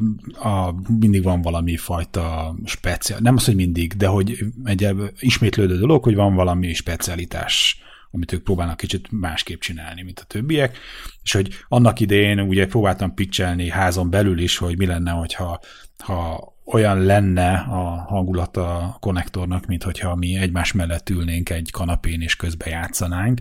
a, 0.53 0.75
mindig 0.99 1.23
van 1.23 1.43
valami 1.43 1.77
fajta 1.77 2.55
speciál, 2.65 3.19
nem 3.21 3.35
az, 3.37 3.45
hogy 3.45 3.55
mindig, 3.55 3.93
de 3.93 4.07
hogy 4.07 4.39
egy 4.65 4.89
ismétlődő 5.19 5.79
dolog, 5.79 6.05
hogy 6.05 6.15
van 6.15 6.35
valami 6.35 6.75
specialitás, 6.75 7.81
amit 8.11 8.33
ők 8.33 8.43
próbálnak 8.43 8.77
kicsit 8.77 9.09
másképp 9.11 9.61
csinálni, 9.61 10.03
mint 10.03 10.21
a 10.21 10.25
többiek, 10.25 10.79
és 11.23 11.33
hogy 11.33 11.49
annak 11.69 12.01
idején 12.01 12.41
ugye 12.41 12.67
próbáltam 12.67 13.15
pitchelni 13.15 13.69
házon 13.69 14.11
belül 14.11 14.39
is, 14.39 14.57
hogy 14.57 14.79
mi 14.79 14.87
lenne, 14.87 15.11
hogyha 15.11 15.61
ha 15.99 16.55
olyan 16.65 16.99
lenne 16.99 17.53
a 17.53 18.05
hangulata 18.09 18.77
a 18.77 18.97
konnektornak, 19.01 19.67
mint 19.67 19.83
hogyha 19.83 20.15
mi 20.15 20.37
egymás 20.37 20.73
mellett 20.73 21.11
ülnénk 21.11 21.51
egy 21.51 21.71
kanapén 21.71 22.21
és 22.21 22.37
közbe 22.37 22.69
játszanánk, 22.69 23.41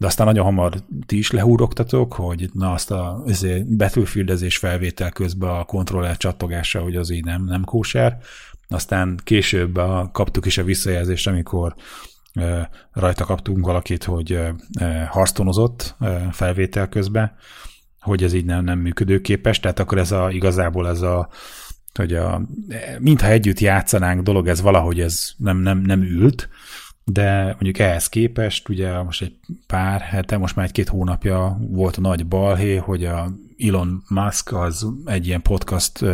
de 0.00 0.06
aztán 0.06 0.26
nagyon 0.26 0.44
hamar 0.44 0.74
ti 1.06 1.18
is 1.18 1.30
lehúrogtatok, 1.30 2.12
hogy 2.12 2.50
na 2.52 2.72
azt 2.72 2.90
a 2.90 3.24
betűfüldezés 3.66 4.56
felvétel 4.56 5.10
közben 5.10 5.50
a 5.50 5.64
kontroller 5.64 6.16
csattogása, 6.16 6.80
hogy 6.80 6.96
az 6.96 7.10
így 7.10 7.24
nem, 7.24 7.44
nem 7.44 7.64
kóser. 7.64 8.18
Aztán 8.68 9.20
később 9.24 9.76
a, 9.76 10.10
kaptuk 10.12 10.46
is 10.46 10.58
a 10.58 10.64
visszajelzést, 10.64 11.26
amikor 11.26 11.74
e, 12.32 12.70
rajta 12.92 13.24
kaptunk 13.24 13.64
valakit, 13.64 14.04
hogy 14.04 14.32
e, 14.32 15.06
harctonozott 15.10 15.96
e, 15.98 16.28
felvétel 16.32 16.88
közben, 16.88 17.32
hogy 18.00 18.22
ez 18.22 18.32
így 18.32 18.44
nem, 18.44 18.64
nem 18.64 18.78
működőképes, 18.78 19.60
tehát 19.60 19.78
akkor 19.78 19.98
ez 19.98 20.12
a, 20.12 20.30
igazából 20.30 20.88
ez 20.88 21.00
a 21.00 21.28
hogy 21.94 22.14
a, 22.14 22.42
mintha 22.98 23.28
együtt 23.28 23.58
játszanánk 23.58 24.22
dolog, 24.22 24.48
ez 24.48 24.60
valahogy 24.60 25.00
ez 25.00 25.32
nem, 25.36 25.56
nem, 25.56 25.78
nem 25.78 26.02
ült, 26.02 26.48
de 27.12 27.44
mondjuk 27.44 27.78
ehhez 27.78 28.08
képest, 28.08 28.68
ugye 28.68 29.02
most 29.02 29.22
egy 29.22 29.36
pár 29.66 30.00
hete, 30.00 30.36
most 30.36 30.56
már 30.56 30.66
egy-két 30.66 30.88
hónapja 30.88 31.56
volt 31.60 31.96
a 31.96 32.00
nagy 32.00 32.26
balhé, 32.26 32.76
hogy 32.76 33.04
a 33.04 33.32
Elon 33.58 34.02
Musk 34.08 34.52
az 34.52 34.86
egy 35.04 35.26
ilyen 35.26 35.42
podcast 35.42 36.04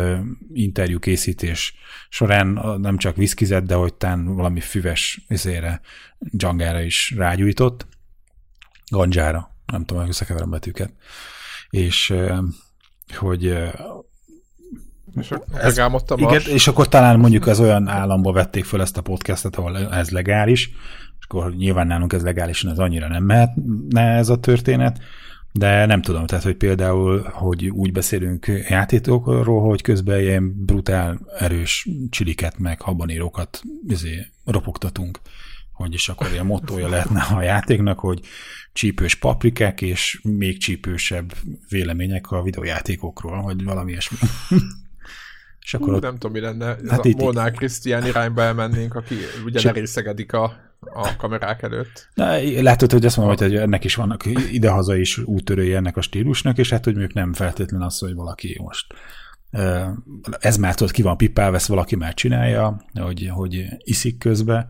interjú 0.53 0.99
készítés 0.99 1.75
során 2.09 2.47
nem 2.81 2.97
csak 2.97 3.15
viszkizett, 3.15 3.63
de 3.65 3.75
hogy 3.75 3.93
tán 3.93 4.35
valami 4.35 4.59
füves 4.59 5.25
izére, 5.27 5.81
dzsangára 6.19 6.81
is 6.81 7.13
rágyújtott, 7.17 7.87
gandzsára, 8.91 9.55
nem 9.65 9.85
tudom, 9.85 10.01
hogy 10.01 10.11
összekeverem 10.11 10.49
betűket. 10.49 10.93
És 11.69 12.13
hogy 13.15 13.57
és 15.19 15.33
ez, 15.57 15.81
igen, 16.15 16.41
és 16.41 16.67
akkor 16.67 16.87
talán 16.87 17.19
mondjuk 17.19 17.47
az 17.47 17.59
olyan 17.59 17.87
államba 17.87 18.31
vették 18.31 18.65
föl 18.65 18.81
ezt 18.81 18.97
a 18.97 19.01
podcastet, 19.01 19.55
ahol 19.55 19.77
ez 19.77 20.09
legális, 20.09 20.67
és 21.19 21.25
akkor 21.27 21.55
nyilván 21.55 21.87
nálunk 21.87 22.13
ez 22.13 22.23
legálisan, 22.23 22.71
ez 22.71 22.77
annyira 22.77 23.07
nem 23.07 23.23
mehetne 23.23 24.01
ez 24.01 24.29
a 24.29 24.39
történet, 24.39 24.99
de 25.51 25.85
nem 25.85 26.01
tudom, 26.01 26.25
tehát, 26.25 26.43
hogy 26.43 26.55
például, 26.55 27.21
hogy 27.21 27.67
úgy 27.69 27.91
beszélünk 27.91 28.45
játékokról, 28.69 29.67
hogy 29.67 29.81
közben 29.81 30.21
ilyen 30.21 30.65
brutál, 30.65 31.19
erős 31.37 31.87
csiliket, 32.09 32.57
meg 32.57 32.81
habanérokat 32.81 33.61
izé, 33.87 34.25
ropogtatunk, 34.45 35.19
hogy 35.73 35.93
is 35.93 36.09
akkor 36.09 36.31
ilyen 36.31 36.45
mottoja 36.45 36.87
lehetne 36.87 37.21
a 37.21 37.41
játéknak, 37.41 37.99
hogy 37.99 38.19
csípős 38.73 39.15
paprikák 39.15 39.81
és 39.81 40.19
még 40.23 40.59
csípősebb 40.59 41.33
vélemények 41.69 42.31
a 42.31 42.41
videójátékokról, 42.41 43.41
vagy 43.41 43.63
valami 43.63 43.91
ilyesmi. 43.91 44.17
És 45.67 45.73
akkor 45.73 45.93
ott... 45.93 46.01
Nem 46.01 46.13
tudom, 46.13 46.31
mi 46.31 46.39
lenne. 46.39 46.75
Ez 46.75 46.89
hát 46.89 47.05
a 47.05 47.09
Molnár 47.17 47.51
Krisztián 47.51 48.05
irányba 48.05 48.41
elmennénk, 48.41 48.95
aki 48.95 49.15
ugye 49.45 49.59
Csak... 49.59 49.73
lerészegedik 49.73 50.33
a, 50.33 50.43
a 50.79 51.15
kamerák 51.17 51.61
előtt. 51.61 52.09
Na, 52.13 52.61
látod, 52.61 52.91
hogy 52.91 53.05
azt 53.05 53.17
mondom, 53.17 53.35
hogy 53.37 53.55
ennek 53.55 53.83
is 53.83 53.95
vannak 53.95 54.25
idehaza 54.51 54.95
is 54.95 55.17
úttörői 55.17 55.73
ennek 55.73 55.97
a 55.97 56.01
stílusnak, 56.01 56.57
és 56.57 56.69
hát, 56.69 56.83
hogy 56.83 56.97
ők 56.97 57.13
nem 57.13 57.33
feltétlen 57.33 57.81
az, 57.81 57.99
hogy 57.99 58.13
valaki 58.13 58.57
most 58.63 58.93
ez 60.39 60.57
már 60.57 60.75
tudod, 60.75 60.93
ki 60.93 61.01
van 61.01 61.17
pipál, 61.17 61.51
vesz 61.51 61.67
valaki 61.67 61.95
már 61.95 62.13
csinálja, 62.13 62.85
hogy, 62.93 63.29
hogy 63.31 63.65
iszik 63.77 64.17
közbe, 64.17 64.69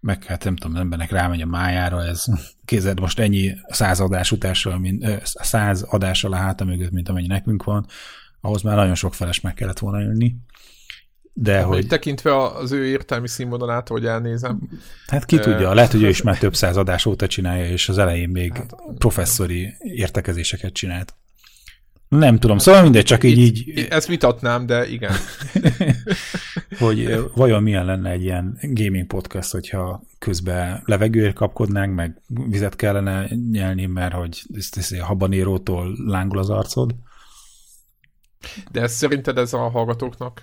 meg 0.00 0.24
hát 0.24 0.44
nem 0.44 0.56
tudom, 0.56 0.76
embernek 0.76 1.10
rámegy 1.10 1.40
a 1.40 1.46
májára, 1.46 2.04
ez 2.04 2.24
kézed 2.64 3.00
most 3.00 3.18
ennyi 3.18 3.52
száz 3.68 4.00
adás 4.00 4.32
utással, 4.32 4.78
mint, 4.78 5.20
száz 5.24 5.82
adással 5.82 6.32
a 6.32 6.36
háta 6.36 6.64
mögött, 6.64 6.90
mint 6.90 7.08
amennyi 7.08 7.26
nekünk 7.26 7.64
van, 7.64 7.86
ahhoz 8.40 8.62
már 8.62 8.76
nagyon 8.76 8.94
sok 8.94 9.14
feles 9.14 9.40
meg 9.40 9.54
kellett 9.54 9.78
volna 9.78 10.00
jönni. 10.00 10.34
De 11.32 11.54
hát, 11.54 11.64
hogy... 11.64 11.86
Tekintve 11.86 12.36
az 12.46 12.72
ő 12.72 12.86
értelmi 12.86 13.28
színvonalát, 13.28 13.88
hogy 13.88 14.06
elnézem. 14.06 14.58
Hát 15.06 15.24
ki 15.24 15.38
tudja, 15.38 15.74
lehet, 15.74 15.92
hogy 15.92 16.02
ő 16.02 16.08
is 16.08 16.22
már 16.22 16.38
több 16.38 16.54
száz 16.54 16.76
adás 16.76 17.06
óta 17.06 17.26
csinálja, 17.26 17.68
és 17.70 17.88
az 17.88 17.98
elején 17.98 18.28
még 18.28 18.52
hát, 18.56 18.74
professzori 18.98 19.74
értekezéseket 19.78 20.72
csinált. 20.72 21.14
Nem 22.08 22.38
tudom, 22.38 22.56
hát, 22.56 22.64
szóval 22.64 22.82
mindegy, 22.82 23.04
csak 23.04 23.24
így, 23.24 23.38
így... 23.38 23.86
Ezt 23.90 24.06
vitatnám, 24.06 24.66
de 24.66 24.88
igen. 24.88 25.12
hogy 26.78 27.24
vajon 27.34 27.62
milyen 27.62 27.84
lenne 27.84 28.10
egy 28.10 28.22
ilyen 28.22 28.58
gaming 28.60 29.06
podcast, 29.06 29.50
hogyha 29.52 30.02
közben 30.18 30.82
levegőért 30.84 31.34
kapkodnánk, 31.34 31.94
meg 31.94 32.22
vizet 32.48 32.76
kellene 32.76 33.28
nyelni, 33.50 33.86
mert 33.86 34.14
hogy 34.14 34.42
ezt, 34.54 34.76
ezt 34.76 34.92
a 34.92 35.04
habanérótól 35.04 35.94
lángol 36.06 36.38
az 36.38 36.50
arcod. 36.50 36.94
De 38.70 38.80
ez 38.80 38.92
szerinted 38.92 39.38
ez 39.38 39.52
a 39.52 39.68
hallgatóknak 39.70 40.42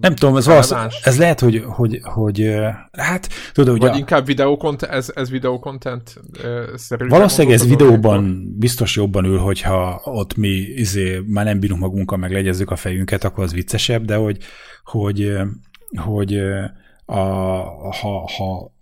nem 0.00 0.14
tudom, 0.14 0.36
ez, 0.36 0.46
valósz, 0.46 0.74
ez 1.02 1.18
lehet, 1.18 1.40
hogy, 1.40 1.64
hogy, 1.66 2.00
hogy 2.02 2.54
hát 2.92 3.28
tudod, 3.52 3.78
Vagy 3.78 3.90
a, 3.90 3.96
inkább 3.96 4.26
videokontent, 4.26 4.92
ez, 4.92 5.12
ez 5.14 5.30
videokontent 5.30 6.20
szerű. 6.74 7.06
Valószínűleg 7.06 7.56
ez 7.56 7.66
videóban 7.66 8.18
akkor? 8.18 8.58
biztos 8.58 8.96
jobban 8.96 9.24
ül, 9.24 9.38
hogyha 9.38 10.00
ott 10.04 10.36
mi 10.36 10.48
izé, 10.74 11.22
már 11.26 11.44
nem 11.44 11.60
bírunk 11.60 11.80
magunkkal, 11.80 12.18
meg 12.18 12.32
legyezzük 12.32 12.70
a 12.70 12.76
fejünket, 12.76 13.24
akkor 13.24 13.44
az 13.44 13.52
viccesebb, 13.52 14.04
de 14.04 14.16
hogy, 14.16 14.38
hogy, 14.84 15.32
hogy 15.94 16.36
a, 17.04 17.20
ha, 17.90 18.30
ha 18.36 18.72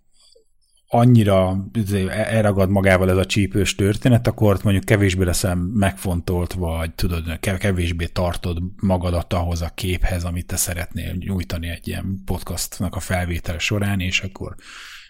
annyira 0.93 1.57
izé, 1.73 2.09
elragad 2.09 2.71
magával 2.71 3.11
ez 3.11 3.17
a 3.17 3.27
csípős 3.27 3.75
történet, 3.75 4.27
akkor 4.27 4.59
mondjuk 4.63 4.85
kevésbé 4.85 5.25
leszel 5.25 5.55
megfontolt, 5.55 6.53
vagy 6.53 6.95
tudod, 6.95 7.39
kevésbé 7.39 8.07
tartod 8.07 8.59
magadat 8.81 9.33
ahhoz 9.33 9.63
a 9.63 9.71
képhez, 9.75 10.25
amit 10.25 10.47
te 10.47 10.57
szeretnél 10.57 11.13
nyújtani 11.13 11.69
egy 11.69 11.89
ilyen 11.89 12.23
podcastnak 12.25 12.95
a 12.95 13.01
felvétele 13.01 13.59
során, 13.59 14.01
és 14.01 14.21
akkor 14.21 14.55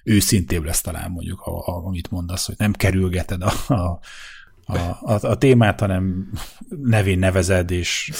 őszintébb 0.04 0.64
lesz 0.64 0.80
talán 0.80 1.10
mondjuk, 1.10 1.40
a, 1.40 1.66
a, 1.66 1.86
amit 1.86 2.10
mondasz, 2.10 2.46
hogy 2.46 2.56
nem 2.58 2.72
kerülgeted 2.72 3.42
a, 3.42 3.52
a, 3.74 4.00
a, 4.64 4.78
a, 5.00 5.18
a 5.22 5.36
témát, 5.36 5.80
hanem 5.80 6.32
nevén 6.68 7.18
nevezed, 7.18 7.70
és 7.70 8.12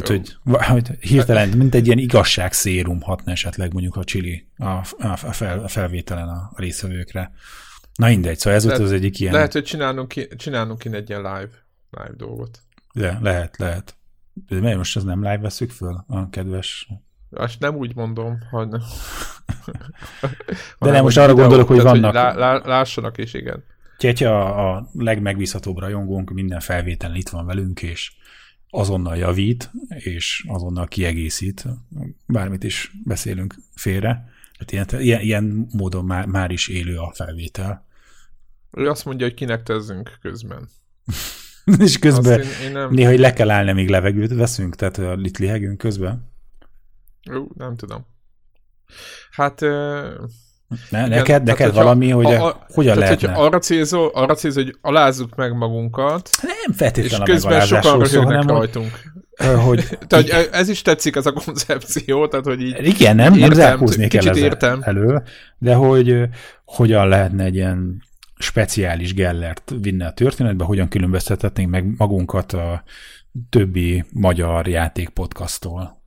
tehát, 0.00 0.08
hogy, 0.08 0.36
hogy 0.66 0.96
hirtelen, 1.00 1.48
mint 1.48 1.74
egy 1.74 1.86
ilyen 1.86 1.98
igazságszérum 1.98 3.00
hatna 3.00 3.32
esetleg 3.32 3.72
mondjuk 3.72 3.96
a 3.96 4.04
Chili 4.04 4.48
a, 4.56 4.64
a, 4.98 5.16
fel, 5.16 5.58
a 5.58 5.68
felvételen 5.68 6.28
a 6.28 6.52
részvevőkre. 6.56 7.32
Na 7.94 8.06
mindegy, 8.06 8.38
szóval 8.38 8.58
ez 8.58 8.64
volt 8.64 8.78
az 8.78 8.92
egyik 8.92 9.20
ilyen... 9.20 9.32
Lehet, 9.32 9.52
hogy 9.52 9.64
csinálnunk 9.64 10.08
ki, 10.08 10.28
csinálnunk 10.36 10.78
ki 10.78 10.92
egy 10.92 11.08
ilyen 11.08 11.22
live, 11.22 11.50
live 11.90 12.14
dolgot. 12.16 12.62
De, 12.92 13.18
lehet, 13.22 13.56
lehet. 13.56 13.96
De 14.48 14.60
miért 14.60 14.76
most 14.76 14.96
ez 14.96 15.04
nem 15.04 15.22
live 15.22 15.38
veszük 15.38 15.70
föl, 15.70 16.04
a 16.06 16.28
kedves... 16.30 16.88
Azt 17.30 17.60
nem 17.60 17.76
úgy 17.76 17.94
mondom, 17.94 18.38
hogy 18.50 18.68
nem. 18.68 18.80
De 20.80 20.90
nem, 20.90 21.02
most 21.02 21.16
arra 21.16 21.34
gondolok, 21.34 21.68
hogy 21.68 21.82
vannak... 21.82 22.04
Hogy 22.04 22.14
lá, 22.14 22.34
lá, 22.34 22.60
lássanak 22.64 23.18
is, 23.18 23.34
igen. 23.34 23.64
Tyetya 23.98 24.44
a, 24.44 24.76
a 24.76 24.88
legmegbízhatóbb 24.92 25.78
rajongónk, 25.78 26.30
minden 26.30 26.60
felvételen 26.60 27.16
itt 27.16 27.28
van 27.28 27.46
velünk, 27.46 27.82
és 27.82 28.12
azonnal 28.74 29.16
javít, 29.16 29.70
és 29.88 30.44
azonnal 30.48 30.86
kiegészít, 30.86 31.64
bármit 32.26 32.64
is 32.64 32.92
beszélünk 33.04 33.54
félre. 33.74 34.32
Hát 34.58 34.72
ilyen, 34.72 34.86
ilyen, 34.90 35.20
ilyen 35.20 35.68
módon 35.72 36.04
már, 36.04 36.26
már 36.26 36.50
is 36.50 36.68
élő 36.68 36.96
a 36.96 37.12
felvétel. 37.14 37.86
Ő 38.70 38.88
azt 38.88 39.04
mondja, 39.04 39.26
hogy 39.26 39.34
kinek 39.34 39.62
tezzünk 39.62 40.18
közben. 40.22 40.68
és 41.78 41.98
közben 41.98 42.40
én, 42.40 42.48
én 42.62 42.72
nem... 42.72 42.90
néha 42.90 43.10
hogy 43.10 43.18
le 43.18 43.32
kell 43.32 43.50
állni, 43.50 43.72
még 43.72 43.88
levegőt 43.88 44.34
veszünk, 44.34 44.74
tehát 44.76 44.98
a 44.98 45.18
itt 45.22 45.38
lihegünk 45.38 45.78
közben. 45.78 46.30
Ú, 47.30 47.48
nem 47.56 47.76
tudom. 47.76 48.06
Hát 49.30 49.60
ne, 50.90 51.00
neked, 51.00 51.24
Igen, 51.24 51.42
neked 51.42 51.56
tehát, 51.56 51.74
valami, 51.74 52.10
hogy 52.10 52.24
a, 52.24 52.46
a, 52.46 52.66
hogyan 52.74 52.98
tehát, 52.98 53.22
lehetne? 53.22 53.42
arra 53.42 53.58
célzol, 53.58 54.10
arra 54.14 54.34
célzol, 54.34 54.64
hogy 54.64 54.76
alázzuk 54.80 55.34
meg 55.34 55.56
magunkat, 55.56 56.30
nem 56.42 56.76
feltétlenül 56.76 57.26
és 57.26 57.32
közben 57.32 57.60
sokan 57.60 57.98
röhögnek 57.98 58.44
rajtunk. 58.44 59.12
Hogy, 59.64 59.84
tehát, 60.06 60.48
ez 60.52 60.68
is 60.68 60.82
tetszik, 60.82 61.16
ez 61.16 61.26
a 61.26 61.32
koncepció, 61.32 62.26
tehát 62.26 62.46
hogy 62.46 62.60
így 62.60 62.86
Igen, 62.86 63.16
nem, 63.16 63.32
értem, 63.32 63.48
nem 63.48 63.58
zárkózni 63.58 64.08
kell 64.08 64.28
ezzel 64.28 64.42
értem. 64.42 64.78
elő, 64.82 65.22
de 65.58 65.74
hogy 65.74 66.22
hogyan 66.64 67.08
lehetne 67.08 67.44
egy 67.44 67.54
ilyen 67.54 68.02
speciális 68.38 69.14
gellert 69.14 69.72
vinni 69.80 70.04
a 70.04 70.10
történetbe, 70.10 70.64
hogyan 70.64 70.88
különböztethetnénk 70.88 71.70
meg 71.70 71.94
magunkat 71.96 72.52
a 72.52 72.82
többi 73.50 74.04
magyar 74.12 74.68
játékpodcasttól. 74.68 76.02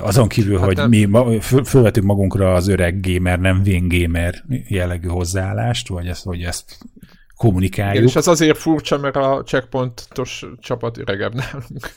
Azon 0.00 0.28
kívül, 0.28 0.56
hát 0.56 0.66
hogy 0.66 0.76
nem. 0.76 0.88
mi 0.88 1.04
ma, 1.04 1.40
fölvetünk 1.40 2.06
magunkra 2.06 2.54
az 2.54 2.68
öreg 2.68 3.00
gamer, 3.00 3.38
nem 3.38 3.62
vén 3.62 3.88
gamer 3.88 4.44
jellegű 4.68 5.08
hozzáállást, 5.08 5.88
vagy 5.88 6.06
ezt, 6.06 6.24
hogy 6.24 6.42
ezt 6.42 6.78
kommunikáljuk. 7.36 7.94
Igen, 7.94 8.08
és 8.08 8.16
ez 8.16 8.26
azért 8.26 8.58
furcsa, 8.58 8.98
mert 8.98 9.16
a 9.16 9.42
checkpointos 9.46 10.44
csapat 10.58 10.98
öregebb 10.98 11.34
nálunk. 11.34 11.92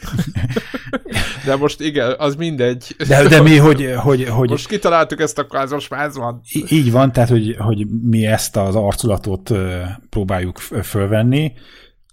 de 1.46 1.56
most 1.56 1.82
igen, 1.82 2.16
az 2.18 2.36
mindegy. 2.36 2.96
De, 3.08 3.28
de 3.28 3.42
mi, 3.42 3.58
hogy, 3.58 3.94
hogy, 3.98 4.28
hogy... 4.30 4.50
Most 4.50 4.68
kitaláltuk 4.68 5.22
ezt 5.22 5.40
a 5.40 5.48
kázos 5.48 5.88
van. 5.88 6.42
Így 6.70 6.92
van, 6.92 7.12
tehát, 7.12 7.30
hogy, 7.30 7.56
hogy 7.58 7.88
mi 8.02 8.26
ezt 8.26 8.58
az 8.58 8.76
arculatot 8.76 9.52
próbáljuk 10.10 10.58
fölvenni, 10.84 11.54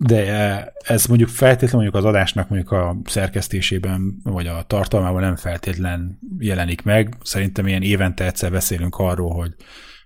de 0.03 0.27
e, 0.27 0.73
ez 0.85 1.07
mondjuk 1.07 1.29
feltétlenül 1.29 1.81
mondjuk 1.81 1.95
az 1.95 2.05
adásnak 2.05 2.49
mondjuk 2.49 2.73
a 2.73 2.97
szerkesztésében, 3.05 4.21
vagy 4.23 4.47
a 4.47 4.63
tartalmában 4.63 5.21
nem 5.21 5.37
feltétlen 5.37 6.19
jelenik 6.39 6.83
meg. 6.83 7.17
Szerintem 7.23 7.67
ilyen 7.67 7.83
évente 7.83 8.25
egyszer 8.25 8.51
beszélünk 8.51 8.97
arról, 8.97 9.35
hogy, 9.35 9.55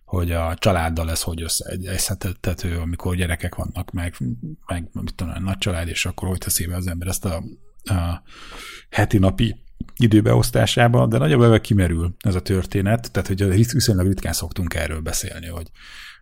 hogy 0.05 0.31
a 0.31 0.55
családdal 0.59 1.07
lesz 1.07 1.23
hogy 1.23 1.43
összeegyeztethető, 1.43 2.77
amikor 2.77 3.17
gyerekek 3.17 3.55
vannak, 3.55 3.91
meg, 3.91 4.15
meg 4.67 4.89
mit 4.93 5.15
tudom, 5.15 5.43
nagy 5.43 5.59
család, 5.59 5.89
és 5.89 6.07
akkor 6.07 6.29
hogy 6.29 6.39
teszi 6.39 6.67
be 6.67 6.77
az 6.77 6.87
ember 6.87 7.09
ezt 7.09 7.25
a, 7.25 7.43
a 7.85 8.23
heti 8.91 9.19
napi 9.19 9.57
időbeosztásába, 9.97 11.07
de 11.07 11.19
nagyobb 11.19 11.61
kimerül 11.61 12.15
ez 12.19 12.35
a 12.35 12.41
történet, 12.41 13.13
tehát 13.13 13.29
hogy 13.29 13.73
viszonylag 13.73 14.07
ritkán 14.07 14.33
szoktunk 14.33 14.75
erről 14.75 15.01
beszélni, 15.01 15.47
hogy 15.47 15.71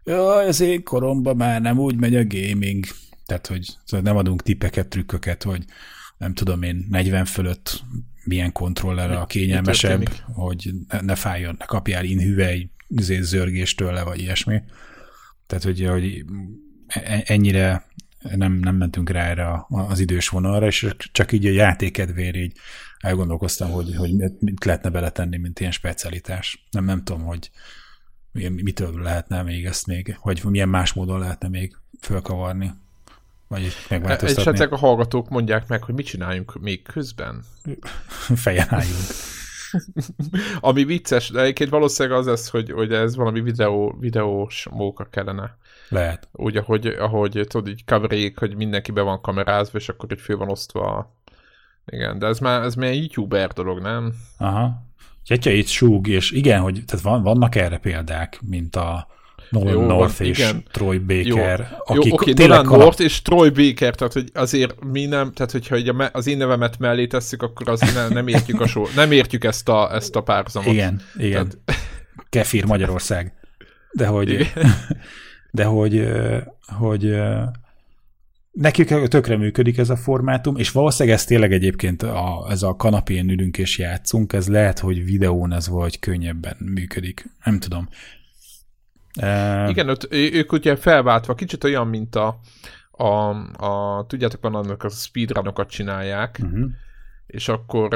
ja, 0.05 0.35
az 0.35 0.61
én 0.61 0.83
koromban 0.83 1.37
már 1.37 1.61
nem 1.61 1.79
úgy 1.79 1.97
megy 1.97 2.17
a 2.17 2.25
gaming, 2.27 2.85
tehát, 3.33 3.47
hogy 3.47 3.77
szóval 3.85 4.05
nem 4.07 4.17
adunk 4.17 4.43
tippeket, 4.43 4.89
trükköket, 4.89 5.43
hogy 5.43 5.65
nem 6.19 6.35
tudom 6.35 6.63
én, 6.63 6.87
40 6.91 7.25
fölött 7.25 7.83
milyen 8.25 8.53
kontroller 8.53 9.11
a 9.11 9.27
kényelmesebb, 9.27 10.09
hogy 10.33 10.71
ne, 10.89 11.01
ne 11.01 11.15
fájjon, 11.15 11.55
ne 11.59 11.65
kapjál 11.65 12.05
inhüve 12.05 12.47
egy 12.47 12.69
izé, 12.89 13.21
zörgést 13.21 13.77
tőle, 13.77 14.03
vagy 14.03 14.21
ilyesmi. 14.21 14.63
Tehát, 15.47 15.65
hogy, 15.65 15.87
hogy 15.87 16.25
e, 16.87 17.23
ennyire 17.27 17.87
nem, 18.35 18.53
nem 18.53 18.77
mentünk 18.77 19.11
rá 19.11 19.25
erre 19.25 19.67
az 19.69 20.01
idős 20.01 20.29
vonalra, 20.29 20.67
és 20.67 20.95
csak 21.13 21.33
így 21.33 21.47
a 21.47 21.51
játékedvér 21.51 22.35
így 22.35 22.57
elgondolkoztam, 22.99 23.71
hogy, 23.71 23.97
hogy 23.97 24.15
mit 24.39 24.65
lehetne 24.65 24.91
beletenni, 24.91 25.37
mint 25.37 25.61
ilyen 25.61 25.73
specialitás. 25.73 26.67
Nem, 26.71 26.85
nem 26.85 27.05
tudom, 27.05 27.23
hogy 27.23 27.51
mitől 28.33 29.03
lehetne 29.03 29.43
még 29.43 29.65
ezt 29.65 29.87
még, 29.87 30.19
vagy 30.23 30.45
milyen 30.45 30.69
más 30.69 30.93
módon 30.93 31.19
lehetne 31.19 31.49
még 31.49 31.77
fölkavarni. 32.01 32.73
Vagy 33.53 33.73
megváltoztatni. 33.89 34.51
Esetleg 34.51 34.73
a 34.73 34.77
hallgatók 34.77 35.29
mondják 35.29 35.69
meg, 35.69 35.83
hogy 35.83 35.95
mit 35.95 36.07
csináljunk 36.07 36.61
még 36.61 36.83
közben. 36.83 37.45
Fejen 38.45 38.67
álljunk. 38.69 39.07
Ami 40.61 40.85
vicces, 40.85 41.29
de 41.29 41.41
egyébként 41.41 41.71
valószínűleg 41.71 42.19
az 42.19 42.27
lesz, 42.27 42.49
hogy, 42.49 42.71
hogy 42.71 42.93
ez 42.93 43.17
valami 43.17 43.41
videó, 43.41 43.97
videós 44.01 44.67
móka 44.71 45.05
kellene. 45.05 45.57
Lehet. 45.89 46.29
Úgy, 46.33 46.57
ahogy, 46.57 46.87
ahogy 46.87 47.45
tudod, 47.49 47.69
így 47.69 47.85
coverék, 47.85 48.39
hogy 48.39 48.57
mindenki 48.57 48.93
be 48.93 49.01
van 49.01 49.21
kamerázva, 49.21 49.79
és 49.79 49.89
akkor 49.89 50.13
így 50.13 50.21
fő 50.21 50.37
van 50.37 50.51
osztva. 50.51 51.17
Igen, 51.87 52.19
de 52.19 52.27
ez 52.27 52.39
már, 52.39 52.63
ez 52.63 52.75
már 52.75 52.95
youtuber 52.95 53.53
dolog, 53.53 53.81
nem? 53.81 54.15
Aha. 54.39 54.83
Gyatya 55.25 55.51
itt 55.51 55.67
súg, 55.67 56.07
és 56.07 56.31
igen, 56.31 56.61
hogy 56.61 56.83
tehát 56.87 57.05
van, 57.05 57.23
vannak 57.23 57.55
erre 57.55 57.79
példák, 57.79 58.41
mint 58.43 58.77
a 58.77 59.07
Nolan 59.53 59.73
Jó, 59.73 59.87
North 59.87 60.19
van, 60.19 60.29
és 60.29 60.39
igen. 60.39 60.63
Troy 60.71 60.99
Baker. 60.99 61.59
Jó, 61.69 61.97
akik 61.97 62.05
Jó 62.05 62.15
oké, 62.15 62.33
Nolan 62.37 62.65
kalap... 62.65 62.83
North 62.83 63.01
és 63.01 63.23
Troy 63.23 63.51
Baker, 63.51 63.95
tehát 63.95 64.13
hogy 64.13 64.31
azért 64.35 64.85
mi 64.85 65.07
nem, 65.07 65.33
tehát 65.33 65.53
hogyha 65.53 65.77
az 66.13 66.27
én 66.27 66.37
nevemet 66.37 66.79
mellé 66.79 67.07
tesszük, 67.07 67.43
akkor 67.43 67.69
az 67.69 67.81
nem, 67.95 68.13
nem 68.13 68.29
értjük 68.29 68.61
a 68.61 68.67
sor, 68.67 68.89
nem 68.95 69.13
értjük 69.13 69.45
ezt 69.45 69.69
a, 69.69 69.95
ezt 69.95 70.17
a 70.17 70.21
párzamot. 70.21 70.73
Igen, 70.73 71.01
igen. 71.17 71.31
Tehát... 71.65 71.81
Kefir 72.31 72.65
Magyarország. 72.65 73.33
De 73.93 74.07
hogy, 74.07 74.31
igen. 74.31 74.47
de 75.51 75.65
hogy, 75.65 76.09
hogy 76.79 77.15
nekik 78.53 78.87
tökre 79.09 79.37
működik 79.37 79.79
ez 79.79 79.91
a 79.91 79.97
formátum, 79.97 80.57
és 80.57 80.71
valószínűleg 80.71 81.19
ez 81.19 81.25
tényleg 81.25 81.53
egyébként 81.53 82.03
a, 82.03 82.47
ez 82.51 82.63
a 82.63 82.77
kanapén 82.77 83.31
ülünk 83.31 83.59
és 83.59 83.79
játszunk, 83.79 84.33
ez 84.33 84.49
lehet, 84.49 84.79
hogy 84.79 85.05
videón 85.05 85.53
ez 85.53 85.69
vagy 85.69 85.99
könnyebben 85.99 86.57
működik. 86.59 87.29
Nem 87.45 87.59
tudom. 87.59 87.89
Uh, 89.21 89.69
Igen, 89.69 89.89
ott, 89.89 90.13
ők 90.13 90.53
ugye 90.53 90.77
felváltva, 90.77 91.35
kicsit 91.35 91.65
olyan, 91.65 91.89
mint 91.89 92.17
a, 92.17 92.39
a, 92.91 93.29
a 93.67 94.05
tudjátok, 94.07 94.43
van 94.43 94.55
annak 94.55 94.83
a 94.83 94.89
speedrunokat 94.89 95.69
csinálják, 95.69 96.39
uh-huh. 96.43 96.71
és 97.27 97.49
akkor 97.49 97.95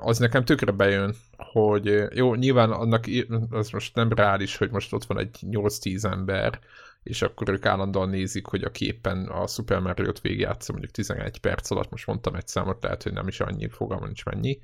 az 0.00 0.18
nekem 0.18 0.44
tökre 0.44 0.70
bejön, 0.70 1.14
hogy 1.36 2.04
jó, 2.14 2.34
nyilván 2.34 2.70
annak 2.70 3.04
az 3.50 3.70
most 3.70 3.94
nem 3.94 4.08
reális, 4.12 4.56
hogy 4.56 4.70
most 4.70 4.92
ott 4.92 5.04
van 5.04 5.18
egy 5.18 5.38
8-10 5.50 6.04
ember, 6.04 6.58
és 7.02 7.22
akkor 7.22 7.48
ők 7.48 7.66
állandóan 7.66 8.08
nézik, 8.08 8.46
hogy 8.46 8.62
aki 8.62 8.86
éppen 8.86 9.26
a 9.26 9.46
Super 9.46 9.78
Mario-t 9.78 10.20
végigjátsza 10.20 10.72
mondjuk 10.72 10.92
11 10.92 11.38
perc 11.40 11.70
alatt, 11.70 11.90
most 11.90 12.06
mondtam 12.06 12.34
egy 12.34 12.46
számot, 12.46 12.82
lehet, 12.82 13.02
hogy 13.02 13.12
nem 13.12 13.28
is 13.28 13.40
annyi, 13.40 13.68
fogalmam 13.68 14.06
nincs 14.06 14.24
mennyi, 14.24 14.60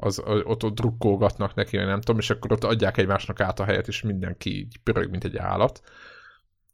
az, 0.00 0.22
ott, 0.24 0.64
ott 0.64 0.74
drukkolgatnak 0.74 1.54
neki, 1.54 1.76
nem 1.76 2.00
tudom, 2.00 2.20
és 2.20 2.30
akkor 2.30 2.52
ott 2.52 2.64
adják 2.64 2.96
egymásnak 2.96 3.40
át 3.40 3.60
a 3.60 3.64
helyet, 3.64 3.88
és 3.88 4.02
mindenki 4.02 4.58
így 4.58 4.78
pörög, 4.82 5.10
mint 5.10 5.24
egy 5.24 5.36
állat. 5.36 5.80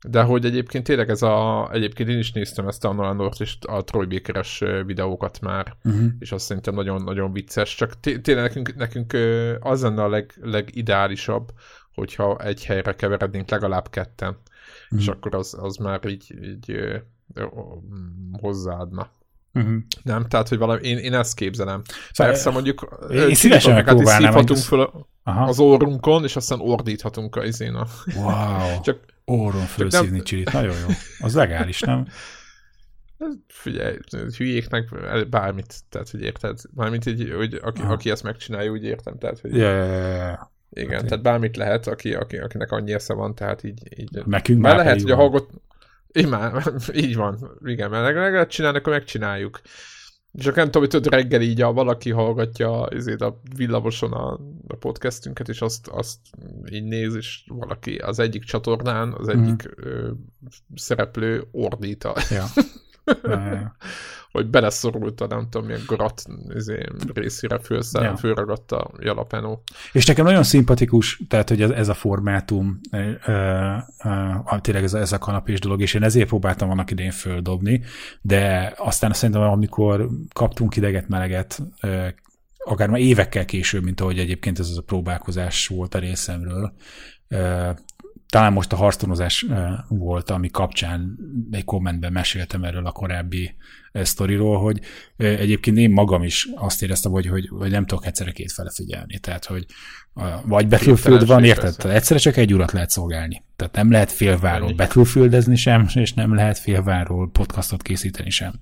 De 0.09 0.23
hogy 0.23 0.45
egyébként 0.45 0.85
tényleg 0.85 1.11
ez 1.11 1.23
a, 1.23 1.69
egyébként 1.73 2.09
én 2.09 2.19
is 2.19 2.33
néztem 2.33 2.69
ezt 2.69 2.85
a 2.85 2.93
Nolandort 2.93 3.41
és 3.41 3.57
a 3.69 3.85
Troy 3.85 4.07
Baker-es 4.07 4.63
videókat 4.87 5.41
már, 5.41 5.77
uh-huh. 5.85 6.05
és 6.19 6.33
azt 6.33 6.45
szerintem 6.45 6.75
nagyon-nagyon 6.75 7.33
vicces, 7.33 7.75
csak 7.75 8.01
tényleg 8.01 8.45
nekünk, 8.45 8.75
nekünk 8.75 9.17
az 9.61 9.83
lenne 9.83 10.03
a 10.03 10.09
leg, 10.09 10.33
legideálisabb, 10.41 11.53
hogyha 11.95 12.39
egy 12.39 12.65
helyre 12.65 12.95
keverednénk 12.95 13.51
legalább 13.51 13.91
ketten, 13.91 14.31
uh-huh. 14.31 15.01
és 15.01 15.09
akkor 15.09 15.35
az, 15.35 15.57
az 15.61 15.77
már 15.77 16.05
így, 16.05 16.35
így 16.43 16.79
hozzáadna. 18.33 19.11
Uh-huh. 19.55 19.77
Nem, 20.03 20.27
tehát, 20.29 20.49
hogy 20.49 20.59
valami, 20.59 20.89
én, 20.89 20.99
én 20.99 21.15
ezt 21.15 21.35
képzelem. 21.35 21.83
Szóval 22.13 22.33
Persze 22.33 22.51
mondjuk 22.51 23.07
én 23.11 23.35
szívesen 23.35 23.75
megpróbálnám. 23.75 24.47
föl 24.47 24.91
Aha. 25.23 25.45
az 25.45 25.59
orrunkon, 25.59 26.25
és 26.25 26.37
aztán 26.37 26.61
ordíthatunk 26.61 27.37
a 27.37 27.45
izén 27.45 27.75
a... 27.75 27.87
Wow, 28.17 28.81
csak, 28.85 28.99
orron 29.25 29.65
fölszívni 29.65 30.17
nem... 30.17 30.25
csilit, 30.25 30.53
nagyon 30.53 30.75
jó. 30.75 30.95
Az 31.19 31.35
legális, 31.35 31.81
nem? 31.81 32.07
Figyelj, 33.49 33.97
hülyéknek 34.37 34.89
bármit, 35.31 35.75
tehát, 35.89 36.11
hogy 36.11 36.23
érted? 36.23 36.59
Mármint 36.75 37.07
így, 37.07 37.33
hogy 37.37 37.61
aki, 37.63 37.83
aki 37.83 38.11
ezt 38.11 38.23
megcsinálja, 38.23 38.71
úgy 38.71 38.85
értem, 38.85 39.19
tehát, 39.19 39.41
hogy... 39.41 39.57
Ja, 39.57 39.71
ja, 39.71 39.85
ja. 39.85 40.53
Igen, 40.71 40.99
hát 40.99 41.09
tehát 41.09 41.23
bármit 41.23 41.57
lehet, 41.57 41.87
aki, 41.87 42.15
aki, 42.15 42.37
akinek 42.37 42.73
annyi 42.73 42.93
esze 42.93 43.15
van, 43.15 43.35
tehát 43.35 43.65
így... 43.65 44.01
így 44.01 44.23
Nekünk 44.25 44.61
már 44.61 44.77
lehet, 44.77 45.01
hogy 45.01 45.11
a 45.11 45.17
hallgat, 45.17 45.47
már, 46.23 46.73
így 46.95 47.17
van. 47.17 47.59
Igen, 47.65 47.91
mert 47.91 48.15
lehet 48.15 48.51
csinálni, 48.51 48.79
akkor 48.79 48.93
megcsináljuk. 48.93 49.61
Csak 50.39 50.55
nem 50.55 50.65
tudom, 50.65 50.83
hogy 50.83 50.91
tudod, 50.91 51.13
reggel 51.13 51.41
így 51.41 51.61
a, 51.61 51.73
valaki 51.73 52.11
hallgatja 52.11 52.89
ezért 52.89 53.21
a 53.21 53.41
villamoson 53.57 54.13
a, 54.13 54.33
a 54.67 54.77
podcastünket, 54.79 55.49
és 55.49 55.61
azt, 55.61 55.89
azt 55.89 56.19
így 56.71 56.85
néz, 56.85 57.15
és 57.15 57.45
valaki 57.47 57.97
az 57.97 58.19
egyik 58.19 58.45
csatornán, 58.45 59.13
az 59.13 59.29
egyik 59.29 59.69
mm. 59.69 59.85
ö, 59.87 60.11
szereplő 60.75 61.45
ordít 61.51 62.05
a, 62.05 62.15
ja. 62.31 62.45
hogy 64.35 64.47
beleszorult 64.47 65.21
a 65.21 65.27
nem 65.27 65.47
tudom 65.51 65.67
milyen 65.67 65.83
garat 65.87 66.23
izé, 66.55 66.87
részére 67.15 67.59
fölszel, 67.59 68.03
ja. 68.03 68.17
fölragadt 68.17 68.73
a 68.73 68.91
jalapeno. 68.99 69.59
És 69.93 70.07
nekem 70.07 70.25
nagyon 70.25 70.43
szimpatikus, 70.43 71.21
tehát 71.29 71.49
hogy 71.49 71.63
ez, 71.63 71.71
ez 71.71 71.89
a 71.89 71.95
formátum, 71.95 72.81
ö, 72.91 73.11
ö, 73.27 73.77
tényleg 74.61 74.83
ez 74.83 74.95
a, 74.95 74.99
ez 74.99 75.13
a 75.13 75.19
kanapés 75.19 75.61
dolog, 75.61 75.81
és 75.81 75.95
én 75.95 76.03
ezért 76.03 76.29
próbáltam 76.29 76.71
annak 76.71 76.91
idén 76.91 77.11
földobni, 77.11 77.83
de 78.21 78.73
aztán 78.77 79.13
szerintem 79.13 79.43
amikor 79.43 80.09
kaptunk 80.33 80.77
ideget, 80.77 81.09
meleget, 81.09 81.63
ö, 81.81 82.07
akár 82.65 82.89
már 82.89 83.01
évekkel 83.01 83.45
később, 83.45 83.85
mint 83.85 84.01
ahogy 84.01 84.19
egyébként 84.19 84.59
ez 84.59 84.69
az 84.69 84.79
a 84.79 84.83
próbálkozás 84.83 85.67
volt 85.67 85.95
a 85.95 85.99
részemről, 85.99 86.75
talán 88.35 88.53
most 88.53 88.73
a 88.73 88.77
harctonozás 88.77 89.47
volt, 89.89 90.31
ami 90.31 90.51
kapcsán 90.51 91.19
egy 91.51 91.65
kommentben 91.65 92.13
meséltem 92.13 92.65
erről 92.65 92.87
a 92.87 92.93
korábbi 92.93 93.55
sztoriról, 93.93 94.59
hogy 94.59 94.81
egyébként 95.17 95.77
én 95.77 95.91
magam 95.91 96.23
is 96.23 96.49
azt 96.55 96.83
éreztem, 96.83 97.13
hogy, 97.13 97.27
hogy, 97.27 97.49
hogy 97.49 97.71
nem 97.71 97.87
tudok 97.87 98.07
egyszerre 98.07 98.31
kétfele 98.31 98.71
figyelni. 98.75 99.19
Tehát, 99.19 99.45
hogy 99.45 99.67
vagy 100.45 100.69
Battlefield 100.69 101.27
van, 101.27 101.45
érted? 101.45 101.77
Tehát 101.77 101.97
egyszerre 101.97 102.21
csak 102.21 102.37
egy 102.37 102.55
urat 102.55 102.73
lehet 102.73 102.91
szolgálni. 102.91 103.45
Tehát 103.57 103.75
nem 103.75 103.91
lehet 103.91 104.13
félváról 104.13 104.73
Battlefieldezni 104.73 105.57
sem, 105.57 105.87
és 105.95 106.13
nem 106.13 106.35
lehet 106.35 106.59
félváról 106.59 107.31
podcastot 107.31 107.83
készíteni 107.83 108.31
sem. 108.31 108.53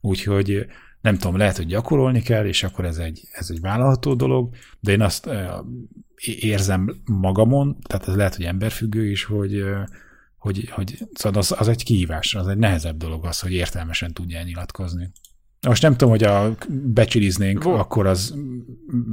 Úgyhogy 0.00 0.66
nem 1.00 1.18
tudom, 1.18 1.36
lehet, 1.36 1.56
hogy 1.56 1.66
gyakorolni 1.66 2.20
kell, 2.20 2.46
és 2.46 2.62
akkor 2.62 2.84
ez 2.84 2.96
egy, 2.96 3.28
ez 3.32 3.50
egy 3.50 3.60
vállalható 3.60 4.14
dolog, 4.14 4.54
de 4.80 4.92
én 4.92 5.00
azt 5.00 5.28
érzem 6.26 7.02
magamon, 7.04 7.76
tehát 7.82 8.08
ez 8.08 8.16
lehet, 8.16 8.34
hogy 8.34 8.44
emberfüggő 8.44 9.10
is, 9.10 9.24
hogy, 9.24 9.64
hogy, 10.38 10.68
hogy 10.70 10.98
szóval 11.12 11.38
az, 11.38 11.54
az 11.58 11.68
egy 11.68 11.84
kihívás, 11.84 12.34
az 12.34 12.48
egy 12.48 12.58
nehezebb 12.58 12.96
dolog 12.96 13.26
az, 13.26 13.40
hogy 13.40 13.52
értelmesen 13.52 14.12
tudja 14.12 14.42
nyilatkozni. 14.42 15.10
Most 15.66 15.82
nem 15.82 15.92
tudom, 15.92 16.10
hogy 16.10 16.24
a 16.24 16.54
becsiliznénk, 16.68 17.62
Vo- 17.62 17.78
akkor 17.78 18.06
az 18.06 18.34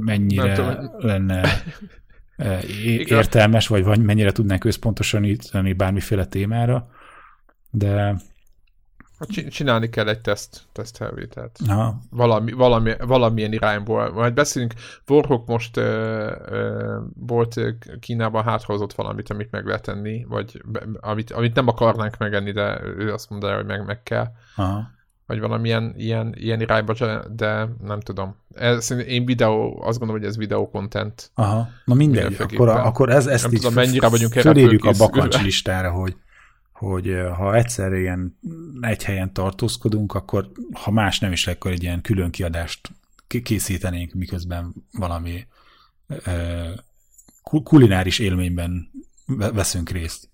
mennyire 0.00 0.78
lenne 0.98 1.62
értelmes, 3.04 3.66
vagy 3.66 3.98
mennyire 4.00 4.32
tudnánk 4.32 4.64
összpontosítani 4.64 5.72
bármiféle 5.72 6.26
témára, 6.26 6.90
de 7.70 8.16
Csinálni 9.50 9.88
kell 9.88 10.08
egy 10.08 10.20
teszt, 10.20 10.62
tesztfelvételt. 10.72 11.58
Valami, 12.10 12.52
valami, 12.52 12.92
valamilyen 13.06 13.52
irányból. 13.52 14.12
Majd 14.12 14.34
beszélünk, 14.34 14.74
Warhawk 15.08 15.46
most 15.46 15.76
uh, 15.76 15.84
uh, 16.50 16.94
volt 17.14 17.60
Kínában 18.00 18.44
hátrahozott 18.44 18.92
valamit, 18.92 19.30
amit 19.30 19.50
meg 19.50 19.66
lehet 19.66 19.82
tenni, 19.82 20.24
vagy 20.28 20.62
be, 20.64 20.80
amit, 21.00 21.32
amit 21.32 21.54
nem 21.54 21.68
akarnánk 21.68 22.18
megenni, 22.18 22.52
de 22.52 22.80
ő 22.98 23.12
azt 23.12 23.30
mondja, 23.30 23.56
hogy 23.56 23.66
meg, 23.66 23.84
meg 23.86 24.02
kell. 24.02 24.26
Aha. 24.56 24.96
Vagy 25.26 25.40
valamilyen 25.40 25.94
ilyen, 25.96 26.34
ilyen 26.36 26.60
irányba, 26.60 26.94
de 27.30 27.68
nem 27.82 28.00
tudom. 28.00 28.36
Ez, 28.54 28.90
én 28.90 29.24
videó, 29.24 29.82
azt 29.82 29.98
gondolom, 29.98 30.22
hogy 30.22 30.30
ez 30.30 30.36
videó 30.36 30.70
content. 30.70 31.30
Aha, 31.34 31.68
na 31.84 31.94
mindegy, 31.94 32.36
akkor, 32.38 32.68
akkor 32.68 33.10
ez, 33.10 33.26
ezt 33.26 33.44
nem 33.44 33.52
így 33.52 33.60
tudom, 33.60 33.74
mennyire 33.74 34.08
vagyunk 34.08 34.32
fölírjuk 34.32 34.84
a 34.84 34.92
bakancs 34.98 35.42
listára, 35.42 35.90
hogy 35.90 36.16
hogy 36.78 37.16
ha 37.36 37.54
egyszer 37.54 37.92
ilyen 37.92 38.38
egy 38.80 39.04
helyen 39.04 39.32
tartózkodunk, 39.32 40.14
akkor 40.14 40.50
ha 40.72 40.90
más 40.90 41.18
nem 41.18 41.32
is, 41.32 41.46
akkor 41.46 41.70
egy 41.70 41.82
ilyen 41.82 42.00
külön 42.00 42.30
kiadást 42.30 42.90
készítenénk, 43.42 44.12
miközben 44.12 44.74
valami 44.92 45.46
kulináris 47.42 48.18
élményben 48.18 48.90
veszünk 49.26 49.90
részt. 49.90 50.28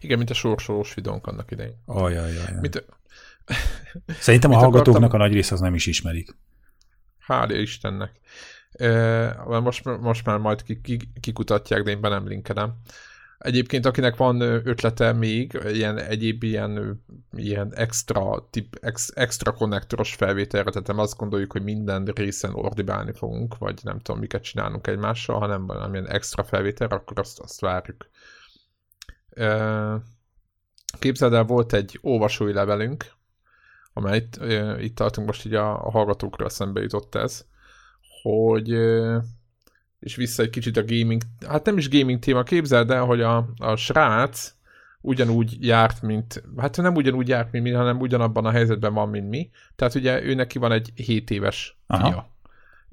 Igen, 0.00 0.18
mint 0.18 0.30
a 0.30 0.34
sorsolós 0.34 0.94
videónk 0.94 1.26
annak 1.26 1.50
idején. 1.50 1.82
Ajajaj. 1.84 2.34
Mint... 2.60 2.84
Szerintem 4.20 4.50
a 4.50 4.56
hallgatóknak 4.56 4.96
akartam... 4.96 5.20
a 5.20 5.24
nagy 5.24 5.32
része 5.32 5.54
az 5.54 5.60
nem 5.60 5.74
is 5.74 5.86
ismerik. 5.86 6.36
Hál' 7.28 7.50
Istennek. 7.60 8.20
Most, 9.46 9.84
most 9.84 10.26
már 10.26 10.38
majd 10.38 10.64
kikutatják, 11.20 11.82
de 11.82 11.90
én 11.90 12.00
be 12.00 12.08
nem 12.08 12.26
linkedem. 12.26 12.74
Egyébként, 13.42 13.86
akinek 13.86 14.16
van 14.16 14.40
ötlete 14.40 15.12
még, 15.12 15.60
ilyen 15.72 15.98
egyéb 15.98 16.42
ilyen, 16.42 17.02
ilyen 17.32 17.74
extra, 17.74 18.48
tip, 18.50 18.78
ex, 18.80 19.10
extra 19.14 19.52
konnektoros 19.52 20.14
felvételre, 20.14 20.70
tehát 20.70 20.86
nem 20.86 20.98
azt 20.98 21.16
gondoljuk, 21.16 21.52
hogy 21.52 21.62
minden 21.62 22.04
részen 22.04 22.54
ordibálni 22.54 23.12
fogunk, 23.12 23.58
vagy 23.58 23.80
nem 23.82 23.98
tudom, 23.98 24.20
miket 24.20 24.42
csinálunk 24.42 24.86
egymással, 24.86 25.38
hanem 25.38 25.66
valamilyen 25.66 26.08
extra 26.08 26.44
felvételre, 26.44 26.94
akkor 26.94 27.18
azt, 27.18 27.38
azt 27.40 27.60
várjuk. 27.60 28.08
Képzeld 30.98 31.32
el, 31.32 31.44
volt 31.44 31.72
egy 31.72 31.98
olvasói 32.02 32.52
levelünk, 32.52 33.04
amely 33.92 34.16
itt, 34.16 34.36
itt 34.80 34.94
tartunk 34.94 35.26
most 35.26 35.46
így 35.46 35.54
a, 35.54 35.86
a 35.86 35.90
hallgatókra 35.90 36.48
szembe 36.48 36.80
jutott 36.80 37.14
ez, 37.14 37.44
hogy 38.22 38.70
és 40.02 40.16
vissza 40.16 40.42
egy 40.42 40.50
kicsit 40.50 40.76
a 40.76 40.84
gaming, 40.84 41.22
hát 41.46 41.64
nem 41.64 41.78
is 41.78 41.88
gaming 41.88 42.18
téma, 42.18 42.42
képzeld 42.42 42.90
el, 42.90 43.04
hogy 43.04 43.20
a, 43.20 43.52
a 43.56 43.76
srác 43.76 44.54
ugyanúgy 45.00 45.66
járt, 45.66 46.02
mint, 46.02 46.42
hát 46.56 46.76
nem 46.76 46.94
ugyanúgy 46.94 47.28
járt, 47.28 47.52
mint 47.52 47.64
mi, 47.64 47.70
hanem 47.70 48.00
ugyanabban 48.00 48.44
a 48.44 48.50
helyzetben 48.50 48.94
van, 48.94 49.08
mint 49.08 49.28
mi. 49.28 49.50
Tehát 49.76 49.94
ugye 49.94 50.22
ő 50.22 50.34
neki 50.34 50.58
van 50.58 50.72
egy 50.72 50.92
7 50.94 51.30
éves 51.30 51.78
Aha. 51.86 52.08
fia. 52.08 52.30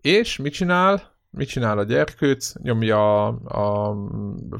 És 0.01 0.37
mit 0.37 0.53
csinál? 0.53 1.17
Mit 1.29 1.47
csinál 1.47 1.77
a 1.77 1.83
gyerkőc? 1.83 2.53
Nyomja 2.61 3.27
a, 3.27 3.89
a 3.89 3.95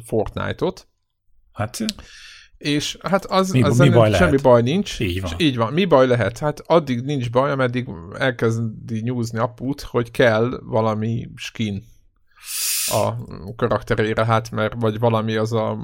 Fortnite-ot. 0.06 0.88
Hát 1.54 1.78
és 2.58 2.98
hát 3.02 3.26
az, 3.26 3.52
mi, 3.52 3.62
az 3.62 3.78
mi 3.78 3.90
baj 3.90 4.12
semmi 4.12 4.24
lehet? 4.24 4.42
baj 4.42 4.62
nincs. 4.62 5.00
Így 5.00 5.22
van. 5.22 5.32
Így 5.38 5.58
van. 5.58 5.74
Mi 5.74 5.86
baj 5.86 6.08
lehet? 6.08 6.38
Hát 6.38 6.60
addig 6.66 7.02
nincs 7.02 7.32
baj, 7.32 7.52
ameddig 7.52 7.88
elkezdi 8.18 9.02
nyúzni 9.02 9.40
aput, 9.40 9.82
hogy 9.82 10.12
kell 10.12 10.60
valami 10.64 11.30
skin 11.36 11.84
a 12.92 13.14
karakterére, 13.56 14.26
hát 14.26 14.52
mert 14.52 14.74
vagy 14.78 15.00
valami 15.00 15.36
az 15.36 15.54
a, 15.54 15.78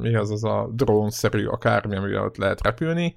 mi 0.00 0.14
az 0.14 0.30
az 0.30 0.44
a 0.44 0.70
drón-szerű 0.72 1.46
akármi, 1.46 1.96
amivel 1.96 2.24
ott 2.24 2.36
lehet 2.36 2.62
repülni, 2.62 3.16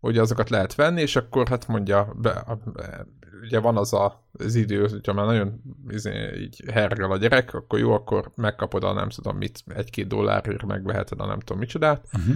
hogy 0.00 0.18
azokat 0.18 0.50
lehet 0.50 0.74
venni, 0.74 1.00
és 1.00 1.16
akkor 1.16 1.48
hát 1.48 1.66
mondja, 1.66 2.12
be, 2.16 2.58
be, 2.64 3.06
ugye 3.42 3.58
van 3.58 3.76
az 3.76 3.92
a, 3.92 4.28
az 4.32 4.54
idő, 4.54 4.88
hogyha 4.88 5.12
már 5.12 5.26
nagyon 5.26 5.60
izé, 5.88 6.40
így 6.40 6.62
hergel 6.72 7.10
a 7.10 7.16
gyerek, 7.16 7.54
akkor 7.54 7.78
jó, 7.78 7.92
akkor 7.92 8.32
megkapod 8.34 8.84
a 8.84 8.92
nem 8.92 9.08
tudom 9.08 9.36
mit, 9.36 9.64
egy-két 9.74 10.06
dollárért 10.06 10.64
megveheted 10.66 11.20
a 11.20 11.26
nem 11.26 11.38
tudom 11.38 11.58
micsodát, 11.58 12.04
uh-huh. 12.12 12.34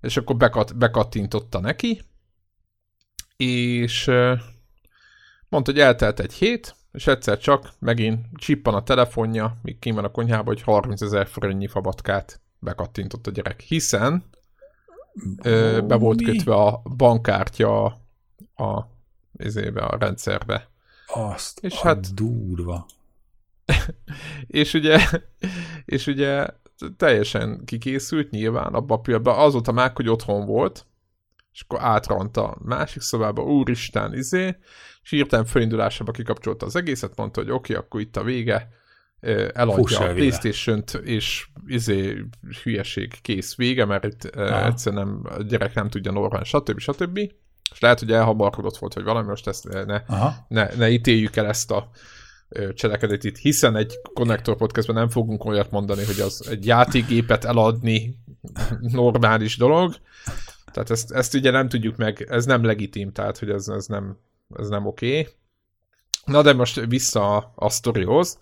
és 0.00 0.16
akkor 0.16 0.36
bekat, 0.36 0.76
bekattintotta 0.76 1.60
neki, 1.60 2.02
és 3.36 4.04
mondta, 5.48 5.70
hogy 5.70 5.80
eltelt 5.80 6.20
egy 6.20 6.32
hét, 6.32 6.74
és 6.98 7.06
egyszer 7.06 7.38
csak 7.38 7.72
megint 7.78 8.26
csippan 8.34 8.74
a 8.74 8.82
telefonja, 8.82 9.56
míg 9.62 9.78
kim 9.78 9.94
van 9.94 10.04
a 10.04 10.10
konyhába, 10.10 10.44
hogy 10.44 10.62
30 10.62 11.00
ezer 11.00 11.26
forintnyi 11.26 11.66
fabatkát 11.66 12.40
bekattintott 12.58 13.26
a 13.26 13.30
gyerek, 13.30 13.60
hiszen 13.60 14.24
ö, 15.42 15.80
be 15.86 15.96
volt 15.96 16.22
kötve 16.22 16.54
a 16.54 16.82
bankkártya 16.96 17.84
a, 18.54 18.86
izébe, 19.36 19.80
a 19.80 19.96
rendszerbe. 19.98 20.68
Azt 21.06 21.58
és 21.60 21.74
hát 21.74 22.14
durva. 22.14 22.86
és 24.46 24.74
ugye, 24.74 25.08
és 25.84 26.06
ugye 26.06 26.46
teljesen 26.96 27.64
kikészült 27.64 28.30
nyilván 28.30 28.74
abban 28.74 28.98
a 28.98 29.00
pillanatban. 29.00 29.38
Azóta 29.38 29.72
már, 29.72 29.90
hogy 29.94 30.08
otthon 30.08 30.46
volt, 30.46 30.86
és 31.58 31.64
akkor 31.68 31.80
átront 31.82 32.36
a 32.36 32.56
másik 32.64 33.02
szobába, 33.02 33.42
úristen, 33.42 34.14
izé, 34.14 34.56
és 35.02 35.10
hirtelen 35.10 35.44
fölindulásába 35.44 36.12
kikapcsolta 36.12 36.66
az 36.66 36.76
egészet, 36.76 37.16
mondta, 37.16 37.40
hogy 37.40 37.50
oké, 37.50 37.72
okay, 37.72 37.84
akkor 37.84 38.00
itt 38.00 38.16
a 38.16 38.22
vége, 38.22 38.68
eladja 39.52 39.98
a 39.98 40.12
Playstation-t, 40.12 40.94
és 40.94 41.48
izé 41.66 42.24
hülyeség 42.62 43.20
kész 43.22 43.56
vége, 43.56 43.84
mert 43.84 44.04
itt 44.04 44.24
Aha. 44.24 44.66
egyszerűen 44.66 45.06
nem, 45.06 45.20
a 45.38 45.42
gyerek 45.42 45.74
nem 45.74 45.88
tudja 45.88 46.12
normális, 46.12 46.48
stb. 46.48 46.78
stb. 46.78 47.18
És 47.72 47.80
lehet, 47.80 47.98
hogy 47.98 48.12
elhamarkodott 48.12 48.76
volt, 48.76 48.94
hogy 48.94 49.04
valami, 49.04 49.28
most 49.28 49.46
ezt 49.46 49.68
ne, 49.86 50.02
ne, 50.48 50.68
ne 50.76 50.90
ítéljük 50.90 51.36
el 51.36 51.46
ezt 51.46 51.70
a 51.70 51.90
cselekedet 52.74 53.24
itt, 53.24 53.36
hiszen 53.36 53.76
egy 53.76 54.00
Connector 54.14 54.56
podcastben 54.56 54.96
nem 54.96 55.08
fogunk 55.08 55.44
olyat 55.44 55.70
mondani, 55.70 56.04
hogy 56.04 56.20
az 56.20 56.48
egy 56.50 56.66
játékgépet 56.66 57.44
eladni 57.44 58.14
normális 58.80 59.56
dolog, 59.56 59.94
tehát 60.72 60.90
ezt, 60.90 61.12
ezt 61.12 61.34
ugye 61.34 61.50
nem 61.50 61.68
tudjuk 61.68 61.96
meg, 61.96 62.26
ez 62.28 62.44
nem 62.44 62.64
legitim, 62.64 63.12
tehát 63.12 63.38
hogy 63.38 63.50
ez, 63.50 63.68
ez 63.68 63.86
nem, 63.86 64.18
ez 64.58 64.68
nem 64.68 64.86
oké. 64.86 65.20
Okay. 65.20 65.32
Na 66.24 66.42
de 66.42 66.52
most 66.52 66.86
vissza 66.86 67.36
a, 67.36 67.52
a 67.54 67.68
sztorihoz, 67.68 68.38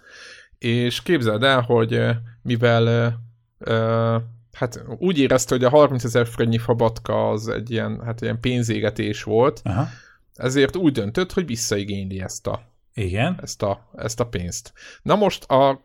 és 0.59 1.03
képzeld 1.03 1.43
el, 1.43 1.61
hogy 1.61 2.01
mivel 2.43 3.15
uh, 3.59 4.23
hát 4.53 4.85
úgy 4.99 5.19
érezte, 5.19 5.55
hogy 5.55 5.65
a 5.65 5.69
30 5.69 6.05
ezer 6.05 6.27
forintnyi 6.27 6.59
fabatka 6.59 7.31
az 7.31 7.49
egy 7.49 7.71
ilyen, 7.71 8.01
hát 8.05 8.21
ilyen 8.21 8.41
pénzégetés 8.41 9.23
volt, 9.23 9.61
Aha. 9.65 9.87
ezért 10.35 10.77
úgy 10.77 10.93
döntött, 10.93 11.33
hogy 11.33 11.47
visszaigényli 11.47 12.21
ezt 12.21 12.47
a, 12.47 12.63
Igen. 12.97 13.39
Ezt, 13.43 13.63
a, 13.63 13.91
ezt 13.97 14.21
a 14.21 14.27
pénzt. 14.27 14.73
Na 15.03 15.17
most 15.17 15.45
a 15.45 15.85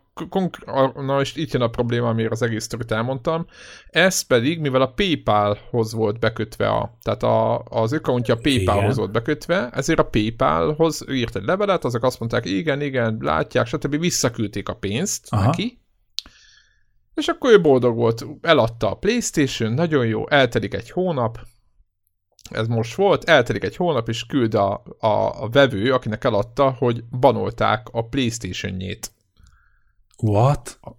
na 0.94 1.20
és 1.20 1.36
itt 1.36 1.52
jön 1.52 1.62
a 1.62 1.68
probléma, 1.68 2.08
amire 2.08 2.28
az 2.30 2.42
egész 2.42 2.64
sztorit 2.64 2.90
elmondtam. 2.90 3.46
Ez 3.90 4.20
pedig, 4.20 4.60
mivel 4.60 4.80
a 4.80 4.92
PayPal-hoz 4.92 5.92
volt 5.92 6.18
bekötve, 6.18 6.68
a, 6.68 6.98
tehát 7.02 7.22
a, 7.22 7.58
az 7.58 7.92
accountja 7.92 8.36
PayPal-hoz 8.36 8.96
volt 8.96 9.12
bekötve, 9.12 9.70
ezért 9.72 9.98
a 9.98 10.08
PayPal-hoz 10.08 11.04
írt 11.10 11.36
egy 11.36 11.44
levelet, 11.44 11.84
azok 11.84 12.04
azt 12.04 12.18
mondták, 12.18 12.44
igen, 12.44 12.80
igen, 12.80 13.16
látják, 13.20 13.66
stb. 13.66 13.98
visszaküldték 13.98 14.68
a 14.68 14.74
pénzt 14.74 15.26
Aha. 15.30 15.44
neki, 15.44 15.80
és 17.14 17.26
akkor 17.26 17.52
ő 17.52 17.60
boldog 17.60 17.96
volt, 17.96 18.26
eladta 18.40 18.90
a 18.90 18.94
Playstation, 18.94 19.72
nagyon 19.72 20.06
jó, 20.06 20.28
eltelik 20.28 20.74
egy 20.74 20.90
hónap, 20.90 21.38
ez 22.52 22.66
most 22.66 22.94
volt, 22.94 23.24
eltelik 23.24 23.64
egy 23.64 23.76
hónap, 23.76 24.08
és 24.08 24.26
küld 24.26 24.54
a, 24.54 24.82
a, 24.98 25.42
a 25.42 25.48
vevő, 25.48 25.92
akinek 25.92 26.24
eladta, 26.24 26.70
hogy 26.70 27.04
banolták 27.04 27.86
a 27.92 28.08
Playstation-jét. 28.08 29.12
What? 30.16 30.78
A, 30.80 30.90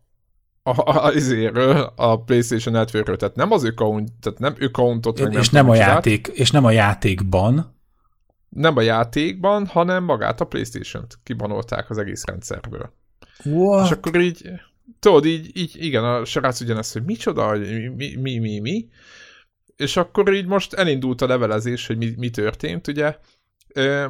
a, 0.64 1.12
a, 1.56 1.93
a 1.95 2.24
PlayStation 2.24 2.74
network 2.74 3.18
tehát 3.18 3.36
nem 3.36 3.51
az 3.51 3.64
account, 3.64 4.12
tehát 4.22 4.39
nem 4.39 4.56
accountot, 4.60 5.20
és, 5.20 5.26
és 5.38 5.49
nem, 5.49 5.66
nem 5.66 5.74
a 5.74 5.76
játék, 5.76 6.28
és 6.28 6.51
nem 6.51 6.66
a 6.66 6.72
játékban. 6.72 7.78
Nem 8.49 8.78
a 8.78 8.82
játékban, 8.82 9.66
hanem 9.66 10.04
magát 10.04 10.41
a 10.41 10.45
PlayStation-t 10.45 11.20
kibanolták 11.24 11.89
az 11.89 11.97
egész 11.97 12.26
rendszerből. 12.26 12.93
What? 13.43 13.86
És 13.86 13.91
akkor 13.91 14.22
így, 14.22 14.49
tudod, 14.99 15.26
így, 15.26 15.58
így 15.58 15.76
igen, 15.80 16.04
a 16.04 16.26
srác 16.26 16.62
ugyanezt, 16.62 16.93
hogy 16.93 17.04
micsoda, 17.04 17.58
mi, 17.95 18.16
mi, 18.16 18.38
mi, 18.38 18.60
mi, 18.60 18.89
és 19.84 19.97
akkor 19.97 20.34
így 20.34 20.45
most 20.45 20.73
elindult 20.73 21.21
a 21.21 21.27
levelezés, 21.27 21.88
hogy 21.88 21.97
mi, 21.97 22.13
mi 22.17 22.29
történt, 22.29 22.88
ugye, 22.88 23.17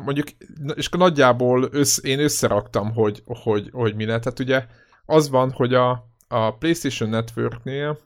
mondjuk, 0.03 0.27
és 0.75 0.89
nagyjából 0.89 1.67
össz, 1.71 2.03
én 2.03 2.19
összeraktam, 2.19 2.93
hogy, 2.93 3.23
hogy, 3.25 3.69
hogy 3.71 3.95
mi 3.95 4.05
lett, 4.05 4.39
ugye 4.39 4.65
az 5.05 5.29
van, 5.29 5.51
hogy 5.51 5.73
a, 5.73 6.07
a 6.27 6.57
PlayStation 6.57 7.09
Networknél 7.09 7.99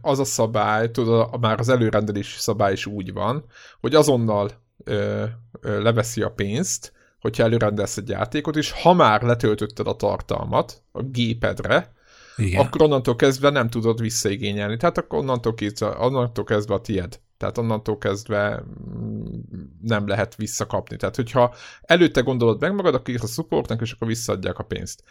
az 0.00 0.18
a 0.18 0.24
szabály, 0.24 0.90
tudod, 0.90 1.40
már 1.40 1.58
az 1.58 1.68
előrendelési 1.68 2.38
szabály 2.38 2.72
is 2.72 2.86
úgy 2.86 3.12
van, 3.12 3.44
hogy 3.80 3.94
azonnal 3.94 4.50
ö, 4.84 5.24
leveszi 5.60 6.22
a 6.22 6.30
pénzt, 6.30 6.92
hogyha 7.20 7.42
előrendelsz 7.42 7.96
egy 7.96 8.08
játékot, 8.08 8.56
és 8.56 8.70
ha 8.70 8.92
már 8.92 9.22
letöltötted 9.22 9.86
a 9.86 9.96
tartalmat 9.96 10.82
a 10.92 11.02
gépedre, 11.02 11.92
Igen. 12.40 12.60
akkor 12.60 12.82
onnantól 12.82 13.16
kezdve 13.16 13.50
nem 13.50 13.68
tudod 13.68 14.00
visszaigényelni. 14.00 14.76
Tehát 14.76 14.98
akkor 14.98 15.18
onnantól 15.18 15.54
kezdve, 15.54 15.96
onnantól 15.98 16.44
kezdve 16.44 16.74
a 16.74 16.80
tied. 16.80 17.20
Tehát 17.36 17.58
onnantól 17.58 17.98
kezdve 17.98 18.62
mm, 18.98 19.24
nem 19.80 20.06
lehet 20.06 20.36
visszakapni. 20.36 20.96
Tehát, 20.96 21.16
hogyha 21.16 21.54
előtte 21.80 22.20
gondolod 22.20 22.60
meg 22.60 22.74
magad, 22.74 22.94
akkor 22.94 23.14
a 23.22 23.26
supportnak, 23.26 23.80
és 23.80 23.92
akkor 23.92 24.06
visszaadják 24.06 24.58
a 24.58 24.62
pénzt. 24.62 25.02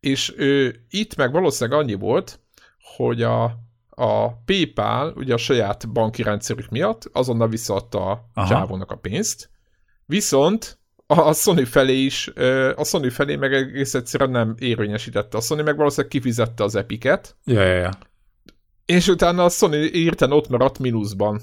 És 0.00 0.34
ő, 0.36 0.84
itt 0.88 1.16
meg 1.16 1.32
valószínűleg 1.32 1.80
annyi 1.80 1.94
volt, 1.94 2.40
hogy 2.96 3.22
a, 3.22 3.44
a 3.90 4.36
PayPal 4.44 5.12
ugye 5.16 5.34
a 5.34 5.36
saját 5.36 5.92
banki 5.92 6.22
rendszerük 6.22 6.68
miatt 6.68 7.10
azonnal 7.12 7.48
visszaadta 7.48 8.10
a 8.34 8.46
csávónak 8.46 8.90
a 8.90 8.96
pénzt, 8.96 9.50
viszont 10.06 10.78
a 11.06 11.32
Sony 11.32 11.64
felé 11.64 11.96
is, 11.96 12.28
a 12.76 12.84
Sony 12.84 13.10
felé 13.10 13.36
meg 13.36 13.54
egész 13.54 13.94
egyszerűen 13.94 14.30
nem 14.30 14.54
érvényesítette. 14.58 15.36
A 15.36 15.40
Sony 15.40 15.62
meg 15.62 15.76
valószínűleg 15.76 16.10
kifizette 16.10 16.64
az 16.64 16.74
epiket. 16.74 17.36
Ja, 17.44 17.62
ja, 17.62 17.74
ja. 17.74 17.90
És 18.84 19.08
utána 19.08 19.44
a 19.44 19.48
Sony 19.48 19.74
írten 19.74 20.32
ott 20.32 20.48
maradt 20.48 20.78
mínuszban. 20.78 21.40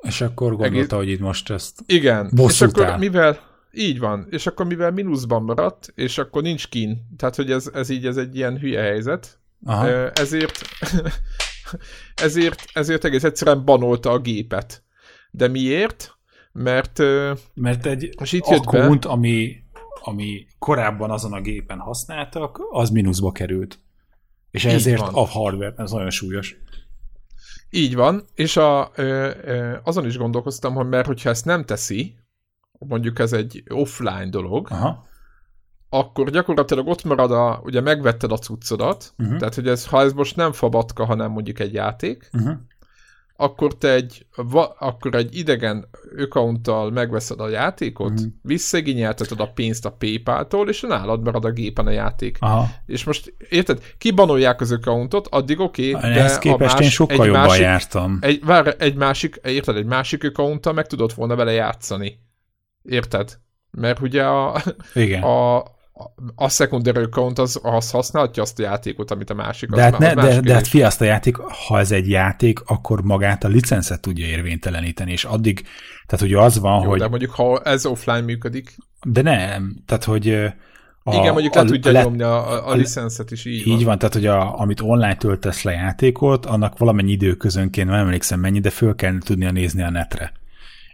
És 0.00 0.20
akkor 0.20 0.56
gondolta, 0.56 0.76
Egész... 0.76 0.90
hogy 0.90 1.08
itt 1.08 1.20
most 1.20 1.50
ezt 1.50 1.80
Igen, 1.86 2.32
és 2.36 2.60
akkor 2.60 2.96
mivel, 2.98 3.38
így 3.72 3.98
van, 3.98 4.26
és 4.30 4.46
akkor 4.46 4.66
mivel 4.66 4.90
mínuszban 4.90 5.42
maradt, 5.42 5.92
és 5.94 6.18
akkor 6.18 6.42
nincs 6.42 6.68
kín, 6.68 7.06
tehát 7.16 7.36
hogy 7.36 7.50
ez, 7.50 7.70
ez 7.74 7.88
így 7.88 8.06
ez 8.06 8.16
egy 8.16 8.36
ilyen 8.36 8.58
hülye 8.58 8.80
helyzet, 8.80 9.38
Aha. 9.64 10.10
ezért 10.10 10.60
ezért, 12.14 12.64
ezért 12.72 13.04
egész 13.04 13.24
egyszerűen 13.24 13.64
banolta 13.64 14.10
a 14.10 14.18
gépet. 14.18 14.82
De 15.30 15.48
miért? 15.48 16.18
Mert 16.52 16.98
mert 17.54 17.86
egy 17.86 18.14
most 18.18 18.32
itt 18.32 18.44
akkont, 18.44 19.04
ami, 19.04 19.56
ami 20.02 20.46
korábban 20.58 21.10
azon 21.10 21.32
a 21.32 21.40
gépen 21.40 21.78
használtak, 21.78 22.60
az 22.70 22.90
mínuszba 22.90 23.32
került. 23.32 23.78
És 24.50 24.64
ezért 24.64 25.00
van. 25.00 25.14
a 25.14 25.26
hardware, 25.26 25.74
ez 25.76 25.90
nagyon 25.90 26.10
súlyos. 26.10 26.56
Így 27.70 27.94
van, 27.94 28.24
és 28.34 28.56
a, 28.56 28.90
ö, 28.94 29.30
ö, 29.44 29.76
azon 29.84 30.06
is 30.06 30.16
gondolkoztam, 30.16 30.74
hogy 30.74 30.88
mert 30.88 31.06
hogyha 31.06 31.30
ezt 31.30 31.44
nem 31.44 31.64
teszi, 31.64 32.16
mondjuk 32.78 33.18
ez 33.18 33.32
egy 33.32 33.62
offline 33.68 34.28
dolog, 34.28 34.66
Aha. 34.70 35.06
akkor 35.88 36.30
gyakorlatilag 36.30 36.86
ott 36.86 37.04
marad 37.04 37.32
a, 37.32 37.60
ugye 37.64 37.80
megvetted 37.80 38.32
a 38.32 38.38
cuccodat, 38.38 39.14
uh-huh. 39.18 39.38
tehát 39.38 39.54
hogy 39.54 39.68
ez, 39.68 39.86
ha 39.86 40.00
ez 40.00 40.12
most 40.12 40.36
nem 40.36 40.52
fabatka, 40.52 41.04
hanem 41.04 41.30
mondjuk 41.30 41.58
egy 41.58 41.72
játék, 41.72 42.30
uh-huh 42.32 42.58
akkor 43.40 43.74
te 43.78 43.92
egy, 43.92 44.26
va, 44.36 44.76
akkor 44.78 45.14
egy 45.14 45.36
idegen 45.36 45.88
accounttal 46.18 46.90
megveszed 46.90 47.40
a 47.40 47.48
játékot, 47.48 48.20
mm. 48.20 48.24
visszaigényelteted 48.42 49.40
a 49.40 49.46
pénzt 49.46 49.86
a 49.86 49.90
PayPal-tól, 49.90 50.68
és 50.68 50.80
nálad 50.80 51.22
marad 51.22 51.44
a 51.44 51.50
gépen 51.50 51.86
a 51.86 51.90
játék. 51.90 52.36
Aha. 52.40 52.68
És 52.86 53.04
most 53.04 53.34
érted, 53.48 53.82
kibanolják 53.98 54.60
az 54.60 54.72
accountot, 54.72 55.26
addig 55.26 55.60
oké, 55.60 55.94
okay, 55.94 56.12
de 56.12 56.38
a 56.42 56.56
más, 56.56 56.80
én 56.80 56.88
sokkal 56.88 57.20
egy 57.20 57.26
jobban 57.26 57.46
másik, 57.46 57.62
jártam. 57.62 58.18
Egy, 58.20 58.44
vár, 58.44 58.76
egy 58.78 58.94
másik, 58.94 59.40
érted, 59.44 59.76
egy 59.76 59.86
másik 59.86 60.24
accounttal 60.24 60.72
meg 60.72 60.86
tudod 60.86 61.14
volna 61.14 61.36
vele 61.36 61.52
játszani. 61.52 62.18
Érted? 62.82 63.38
Mert 63.70 64.00
ugye 64.00 64.24
a, 64.24 64.62
Igen. 64.94 65.22
a, 65.22 65.64
a 66.34 66.48
secondary 66.48 67.02
account 67.02 67.38
az, 67.38 67.60
az 67.62 67.90
használhatja 67.90 68.42
azt 68.42 68.58
a 68.58 68.62
játékot, 68.62 69.10
amit 69.10 69.30
a 69.30 69.34
másik. 69.34 69.70
De 69.70 69.82
hát, 69.82 69.98
ne, 69.98 70.14
de, 70.14 70.40
de 70.40 70.54
hát 70.54 70.66
fia, 70.66 70.86
azt 70.86 71.00
a 71.00 71.04
játék, 71.04 71.36
ha 71.36 71.78
ez 71.78 71.90
egy 71.92 72.08
játék, 72.08 72.60
akkor 72.64 73.02
magát 73.02 73.44
a 73.44 73.48
licenszet 73.48 74.00
tudja 74.00 74.26
érvényteleníteni, 74.26 75.12
és 75.12 75.24
addig, 75.24 75.62
tehát 76.06 76.26
hogy 76.26 76.34
az 76.34 76.58
van, 76.58 76.82
Jó, 76.82 76.88
hogy... 76.88 76.98
de 76.98 77.08
mondjuk 77.08 77.30
ha 77.30 77.60
ez 77.60 77.86
offline 77.86 78.20
működik. 78.20 78.76
De 79.06 79.22
nem, 79.22 79.76
tehát 79.86 80.04
hogy... 80.04 80.28
A, 81.02 81.14
Igen, 81.14 81.32
mondjuk 81.32 81.54
le 81.54 81.64
tudja 81.64 81.92
le, 81.92 82.02
nyomni 82.02 82.22
a, 82.22 82.50
a, 82.50 82.68
a 82.68 82.74
licenszet 82.74 83.30
is, 83.30 83.44
így, 83.44 83.66
így 83.66 83.76
van. 83.76 83.84
van. 83.84 83.98
tehát 83.98 84.14
hogy 84.14 84.26
a, 84.26 84.60
amit 84.60 84.80
online 84.80 85.16
töltesz 85.16 85.62
le 85.62 85.72
játékot, 85.72 86.46
annak 86.46 86.78
valamennyi 86.78 87.10
időközönként, 87.10 87.88
nem 87.88 87.98
emlékszem 87.98 88.40
mennyi, 88.40 88.60
de 88.60 88.70
föl 88.70 88.94
kell 88.94 89.18
tudnia 89.18 89.50
nézni 89.50 89.82
a 89.82 89.90
netre 89.90 90.32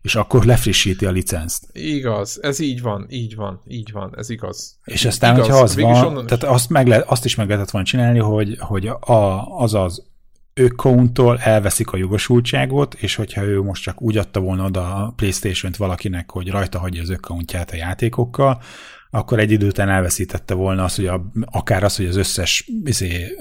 és 0.07 0.15
akkor 0.15 0.45
lefrissíti 0.45 1.07
a 1.07 1.11
licenzt. 1.11 1.65
Igaz, 1.73 2.39
ez 2.43 2.59
így 2.59 2.83
van, 2.83 3.07
így 3.11 3.35
van, 3.35 3.61
így 3.69 3.93
van, 3.93 4.15
ez 4.17 4.31
igaz. 4.31 4.79
És 4.85 5.05
aztán, 5.05 5.35
igaz, 5.35 5.47
hogyha 5.47 5.63
az 5.63 5.77
van, 5.77 6.27
tehát 6.27 6.45
azt, 6.45 6.69
meg 6.69 6.87
le, 6.87 7.05
azt 7.07 7.25
is 7.25 7.35
meg 7.35 7.49
lehetett 7.49 7.71
volna 7.71 7.87
csinálni, 7.87 8.19
hogy, 8.19 8.57
hogy 8.59 8.87
a, 8.87 9.59
az 9.59 9.75
az 9.75 10.03
account 10.55 11.19
elveszik 11.39 11.91
a 11.91 11.97
jogosultságot, 11.97 12.95
és 12.95 13.15
hogyha 13.15 13.43
ő 13.43 13.63
most 13.63 13.83
csak 13.83 14.03
úgy 14.03 14.17
adta 14.17 14.41
volna 14.41 14.65
oda 14.65 14.95
a 14.95 15.13
Playstation-t 15.17 15.77
valakinek, 15.77 16.31
hogy 16.31 16.51
rajta 16.51 16.79
hagyja 16.79 17.03
az 17.03 17.11
accountját 17.11 17.71
a 17.71 17.77
játékokkal, 17.77 18.63
akkor 19.11 19.39
egy 19.39 19.51
idő 19.51 19.67
után 19.67 19.89
elveszítette 19.89 20.55
volna 20.55 20.85
az, 20.85 20.97
hogy 20.97 21.07
a, 21.07 21.31
akár 21.45 21.85
az, 21.85 21.97
hogy 21.97 22.07
az 22.07 22.17
összes, 22.17 22.71
izé, 22.85 23.37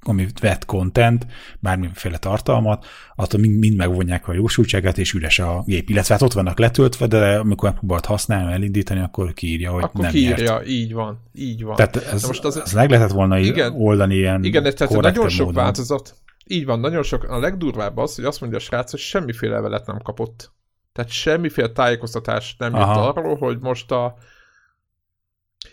amit 0.00 0.40
vett 0.40 0.64
content, 0.64 1.26
bármiféle 1.60 2.18
tartalmat, 2.18 2.86
attól 3.14 3.40
mind, 3.40 3.58
mind 3.58 3.76
megvonják 3.76 4.28
a 4.28 4.32
jósultságát, 4.32 4.98
és 4.98 5.12
üres 5.12 5.38
a 5.38 5.62
gép. 5.66 5.88
Illetve 5.88 6.14
hát 6.14 6.22
ott 6.22 6.32
vannak 6.32 6.58
letöltve, 6.58 7.06
de 7.06 7.38
amikor 7.38 7.68
megpróbált 7.68 8.04
használni, 8.04 8.52
elindítani, 8.52 9.00
akkor 9.00 9.32
kiírja, 9.32 9.70
hogy 9.70 9.82
akkor 9.82 10.00
nem 10.00 10.10
kiírja, 10.10 10.52
nyert. 10.52 10.66
így 10.66 10.92
van, 10.92 11.22
így 11.32 11.62
van. 11.64 11.76
Tehát 11.76 11.96
ez, 11.96 12.26
most 12.26 12.44
az, 12.44 12.56
ez 12.56 12.72
meg 12.72 12.90
lehetett 12.90 13.14
volna 13.14 13.38
igen, 13.38 13.74
oldani 13.74 14.14
ilyen 14.14 14.44
Igen, 14.44 14.74
tehát 14.74 15.00
nagyon 15.00 15.28
sok 15.28 15.46
módon. 15.46 15.62
változat. 15.62 16.14
Így 16.48 16.64
van, 16.64 16.80
nagyon 16.80 17.02
sok. 17.02 17.24
A 17.24 17.38
legdurvább 17.38 17.96
az, 17.96 18.14
hogy 18.14 18.24
azt 18.24 18.40
mondja 18.40 18.58
a 18.58 18.60
srác, 18.60 18.90
hogy 18.90 19.00
semmiféle 19.00 19.54
levelet 19.54 19.86
nem 19.86 19.98
kapott. 19.98 20.52
Tehát 20.92 21.10
semmiféle 21.10 21.68
tájékoztatást 21.68 22.58
nem 22.58 22.74
jött 22.74 22.84
arról, 22.84 23.36
hogy 23.36 23.58
most 23.58 23.90
a 23.90 24.16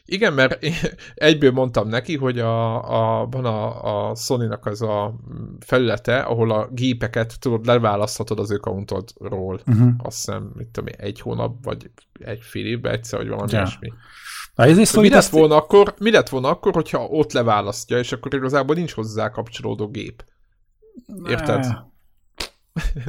igen, 0.05 0.33
mert 0.33 0.65
egyből 1.15 1.51
mondtam 1.51 1.87
neki, 1.87 2.17
hogy 2.17 2.39
a, 2.39 3.21
a, 3.21 3.27
van 3.27 3.45
a, 3.45 4.09
a 4.09 4.15
Sony-nak 4.15 4.65
az 4.65 4.81
a 4.81 5.15
felülete, 5.59 6.19
ahol 6.19 6.51
a 6.51 6.67
gépeket 6.71 7.39
tudod, 7.39 7.65
leválaszthatod 7.65 8.39
az 8.39 8.51
accountodról. 8.51 9.59
Uh-huh. 9.67 9.91
Azt 9.97 10.15
hiszem, 10.15 10.51
mit 10.55 10.67
tudom 10.67 10.87
én, 10.87 10.95
egy 10.97 11.21
hónap, 11.21 11.63
vagy 11.63 11.91
egy 12.19 12.39
fél 12.41 12.65
évben 12.65 12.93
egyszer, 12.93 13.19
vagy 13.19 13.27
valami 13.27 13.51
ja. 13.51 13.57
ilyesmi. 13.57 13.93
Na, 14.55 14.63
ez 14.63 14.77
is 14.77 14.91
mi, 14.91 15.09
lett 15.09 15.25
volna 15.25 15.55
akkor, 15.55 15.93
mi 15.99 16.11
lett 16.11 16.29
volna 16.29 16.49
akkor, 16.49 16.73
hogyha 16.73 17.05
ott 17.05 17.31
leválasztja, 17.31 17.97
és 17.97 18.11
akkor 18.11 18.33
igazából 18.33 18.75
nincs 18.75 18.93
hozzá 18.93 19.29
kapcsolódó 19.29 19.87
gép? 19.87 20.23
Érted? 21.27 21.65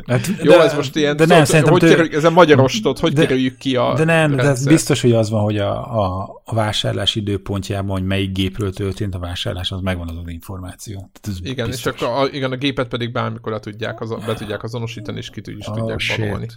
Hát, 0.07 0.27
Jó, 0.43 0.51
de, 0.51 0.63
ez 0.63 0.75
most 0.75 0.97
ilyen, 0.97 1.17
de 1.17 1.27
nem, 1.27 1.45
szóval, 1.45 1.71
hogy 1.71 1.81
tő... 1.81 1.89
kerül, 1.89 2.17
ezen 2.17 2.33
magyarostot, 2.33 2.99
hogy 2.99 3.13
de, 3.13 3.27
kerüljük 3.27 3.59
ki 3.59 3.77
a 3.77 3.95
De 3.95 4.05
nem, 4.05 4.17
rendszer? 4.17 4.45
de 4.45 4.51
ez 4.51 4.67
biztos, 4.67 5.01
hogy 5.01 5.13
az 5.13 5.31
van, 5.31 5.43
hogy 5.43 5.59
a, 5.59 6.01
a, 6.01 6.31
a 6.45 6.55
vásárlás 6.55 7.15
időpontjában, 7.15 7.91
hogy 7.91 8.07
melyik 8.07 8.33
gépről 8.33 8.73
történt 8.73 9.15
a 9.15 9.19
vásárlás, 9.19 9.73
az 9.73 9.81
megvan 9.81 10.09
az 10.09 10.17
az 10.17 10.29
információ. 10.29 11.11
Ez 11.23 11.39
igen, 11.43 11.67
biztos. 11.67 11.95
és 11.95 12.01
akkor 12.01 12.23
a, 12.23 12.29
igen, 12.33 12.53
a 12.53 12.57
gépet 12.57 12.89
pedig 12.89 13.13
bármikor 13.13 13.53
le 13.53 13.59
tudják, 13.59 14.01
az, 14.01 14.15
be 14.27 14.35
tudják 14.35 14.63
azonosítani, 14.63 15.19
és 15.19 15.31
ki 15.31 15.41
is 15.45 15.67
oh, 15.67 15.77
tudják 15.77 16.01
balolni. 16.19 16.49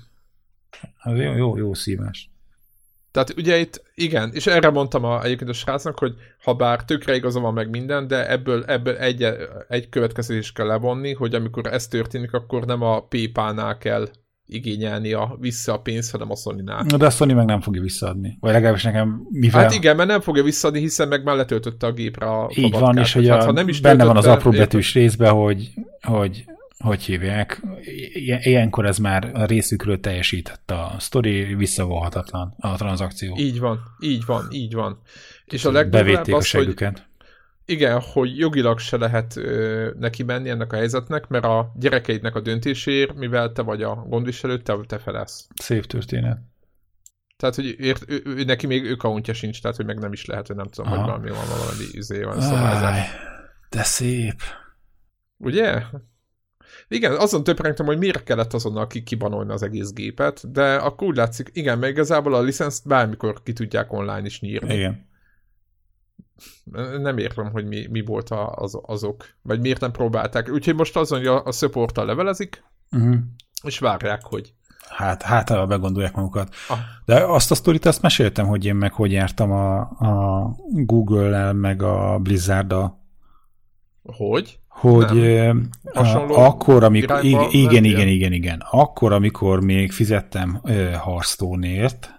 Az 0.98 1.18
jó, 1.18 1.36
jó, 1.36 1.58
jó 1.58 1.74
szívás. 1.74 2.30
Tehát 3.18 3.34
ugye 3.38 3.58
itt, 3.58 3.84
igen, 3.96 4.32
és 4.34 4.48
erre 4.48 4.70
mondtam 4.70 5.04
a, 5.04 5.24
egyébként 5.24 5.50
a 5.50 5.54
srácnak, 5.54 6.00
hogy 6.00 6.16
ha 6.44 6.54
bár 6.54 6.86
tökre 6.86 7.16
igaza 7.16 7.40
van 7.40 7.54
meg 7.54 7.70
minden, 7.70 8.08
de 8.08 8.30
ebből, 8.30 8.64
ebből 8.64 8.96
egy, 8.96 9.28
egy 9.68 9.90
következés 9.90 10.52
kell 10.52 10.66
levonni, 10.66 11.14
hogy 11.14 11.34
amikor 11.34 11.68
ez 11.68 11.88
történik, 11.88 12.34
akkor 12.34 12.66
nem 12.66 12.82
a 12.82 13.00
PayPal-nál 13.00 13.78
kell 13.78 14.10
igényelni 14.46 15.14
a, 15.14 15.38
vissza 15.40 15.74
a 15.74 15.80
pénzt, 15.80 16.12
hanem 16.12 16.32
a 16.32 16.36
Sony-nál. 16.36 16.84
De 16.98 17.06
a 17.06 17.10
Sony 17.10 17.36
meg 17.36 17.46
nem 17.46 17.62
fogja 17.62 17.82
visszaadni. 17.82 18.38
Vagy 18.40 18.52
legalábbis 18.52 18.84
nekem 18.84 19.28
mivel... 19.30 19.62
Hát 19.62 19.74
igen, 19.74 19.96
mert 19.96 20.10
nem 20.10 20.22
fogja 20.22 20.44
visszaadni, 20.44 20.80
hiszen 20.80 21.08
meg 21.08 21.24
már 21.24 21.36
letöltötte 21.36 21.88
a 21.88 21.92
gépre 21.92 22.26
a 22.26 22.50
Így 22.56 22.80
van, 22.80 22.98
és 22.98 23.14
hogy 23.14 23.28
hát, 23.28 23.44
ha 23.44 23.52
nem 23.52 23.68
is 23.68 23.82
benne 23.82 24.06
van 24.06 24.18
az 24.18 24.28
apró 24.28 24.52
betűs 24.52 24.94
részben, 24.94 25.32
hogy, 25.32 25.70
hogy 26.02 26.46
hogy 26.78 27.04
hívják, 27.04 27.62
ilyenkor 28.42 28.86
ez 28.86 28.98
már 28.98 29.32
a 29.34 29.46
részükről 29.46 30.00
teljesített 30.00 30.72
a 30.72 30.96
sztori, 31.00 31.56
visszavonhatatlan 31.56 32.56
a 32.58 32.76
tranzakció. 32.76 33.36
Így 33.38 33.60
van, 33.60 33.80
így 34.00 34.26
van, 34.26 34.48
így 34.52 34.74
van. 34.74 35.02
És 35.46 35.66
a 35.66 35.72
legdurvább 35.72 36.28
az, 36.28 36.56
a 36.56 36.58
hogy 36.58 36.88
igen, 37.70 38.02
hogy 38.02 38.38
jogilag 38.38 38.80
se 38.80 38.98
lehet 38.98 39.38
ö, 39.38 39.90
neki 40.00 40.24
menni 40.24 40.50
ennek 40.50 40.74
a 40.74 40.76
helyzetnek, 40.76 41.28
mert 41.28 41.44
a 41.44 41.72
gyerekeidnek 41.76 42.36
a 42.36 42.40
döntéséért, 42.40 43.14
mivel 43.14 43.52
te 43.52 43.62
vagy 43.62 43.84
a 43.84 43.96
gondviselő, 43.96 44.58
te, 44.58 44.78
te 44.88 44.98
felelsz. 44.98 45.48
Szép 45.62 45.86
történet. 45.86 46.40
Tehát, 47.38 47.56
hogy 47.56 47.80
ért, 47.80 48.04
ő, 48.08 48.22
ő, 48.26 48.44
neki 48.44 48.68
még 48.68 48.92
accountja 48.92 49.34
sincs, 49.34 49.62
tehát, 49.62 49.78
hogy 49.78 49.86
meg 49.86 50.00
nem 50.00 50.14
is 50.14 50.26
lehet, 50.26 50.48
hogy 50.48 50.56
nem 50.56 50.68
tudom, 50.68 50.92
Aha. 50.92 51.02
hogy 51.02 51.10
valami 51.10 51.30
van, 51.30 51.58
valami 51.58 51.84
izé 51.92 52.24
van 52.24 52.42
szabályzás. 52.42 53.10
De 53.70 53.84
szép. 53.84 54.42
Ugye? 55.38 55.84
Igen, 56.88 57.16
azon 57.16 57.44
töprengtem, 57.44 57.86
hogy 57.86 57.98
miért 57.98 58.24
kellett 58.24 58.54
azonnal 58.54 58.88
kibanolni 58.88 59.52
az 59.52 59.64
egész 59.64 59.92
gépet, 59.92 60.52
de 60.52 60.76
akkor 60.76 61.08
úgy 61.08 61.16
látszik, 61.16 61.50
igen, 61.54 61.80
meg 61.80 61.90
igazából 61.90 62.34
a 62.34 62.42
licenszt 62.42 62.88
bármikor 62.88 63.44
ki 63.44 63.54
tudják 63.54 63.94
online 63.94 64.26
is 64.26 64.40
nyírni. 64.40 64.74
Igen. 64.74 65.06
Nem 67.02 67.18
értem, 67.18 67.52
hogy 67.52 67.66
mi, 67.66 67.88
mi 67.90 68.02
volt 68.02 68.30
az, 68.52 68.80
azok, 68.82 69.26
vagy 69.42 69.60
miért 69.60 69.82
nem 69.82 69.92
próbálták. 69.92 70.50
Úgyhogy 70.50 70.76
most 70.76 70.96
azon, 70.96 71.18
hogy 71.18 71.28
a, 71.28 71.44
a 71.44 71.52
support 71.52 71.98
levelezik, 71.98 72.64
uh-huh. 72.92 73.16
és 73.64 73.80
várják, 73.80 74.22
hogy 74.24 74.54
Hát, 74.90 75.22
hát 75.22 75.50
ha 75.50 75.66
begondolják 75.66 76.16
magukat. 76.16 76.56
Ah. 76.68 76.78
De 77.06 77.24
azt 77.24 77.52
a 77.52 77.56
sztorit 77.56 77.86
azt 77.86 78.02
meséltem, 78.02 78.46
hogy 78.46 78.66
én 78.66 78.76
meg 78.76 78.94
hogy 78.94 79.12
jártam 79.12 79.52
a, 79.52 79.80
a 79.80 80.56
Google-el, 80.72 81.54
meg 81.54 81.82
a 81.82 82.20
Blizzard-a. 82.20 83.00
Hogy? 84.04 84.60
Hogy 84.80 85.40
akkor, 86.28 86.84
amikor, 86.84 87.24
igen, 87.24 87.48
igen, 87.52 87.84
igen, 87.84 88.08
igen, 88.08 88.34
igen, 88.34 88.64
akkor, 88.72 89.14
amikor 89.14 89.64
még 89.64 89.92
fizettem 89.92 90.60
uh, 90.64 90.72
Hearthstone-ért, 90.92 92.12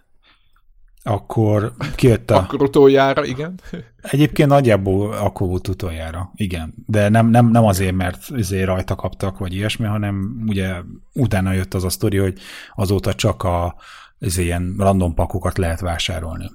akkor 1.02 1.72
kijött 1.94 2.30
a... 2.30 2.36
Akkor 2.36 2.62
utoljára, 2.62 3.24
igen. 3.24 3.60
Egyébként 4.00 4.48
nagyjából 4.48 5.12
akkor 5.12 5.48
volt 5.48 5.68
utoljára, 5.68 6.30
igen. 6.34 6.74
De 6.86 7.08
nem, 7.08 7.28
nem, 7.28 7.50
nem 7.50 7.64
azért, 7.64 7.94
mert 7.94 8.30
azért 8.30 8.66
rajta 8.66 8.94
kaptak, 8.94 9.38
vagy 9.38 9.54
ilyesmi, 9.54 9.86
hanem 9.86 10.44
ugye 10.46 10.74
utána 11.12 11.52
jött 11.52 11.74
az 11.74 11.84
a 11.84 11.88
sztori, 11.88 12.16
hogy 12.16 12.38
azóta 12.74 13.14
csak 13.14 13.42
a 13.42 13.74
az 14.20 14.38
ilyen 14.38 14.74
random 14.78 15.14
pakokat 15.14 15.58
lehet 15.58 15.80
vásárolni. 15.80 16.50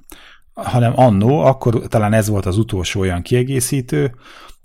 Hanem 0.54 0.94
annó, 0.96 1.40
akkor 1.40 1.88
talán 1.88 2.14
ez 2.14 2.28
volt 2.28 2.46
az 2.46 2.58
utolsó 2.58 3.00
olyan 3.00 3.22
kiegészítő, 3.22 4.16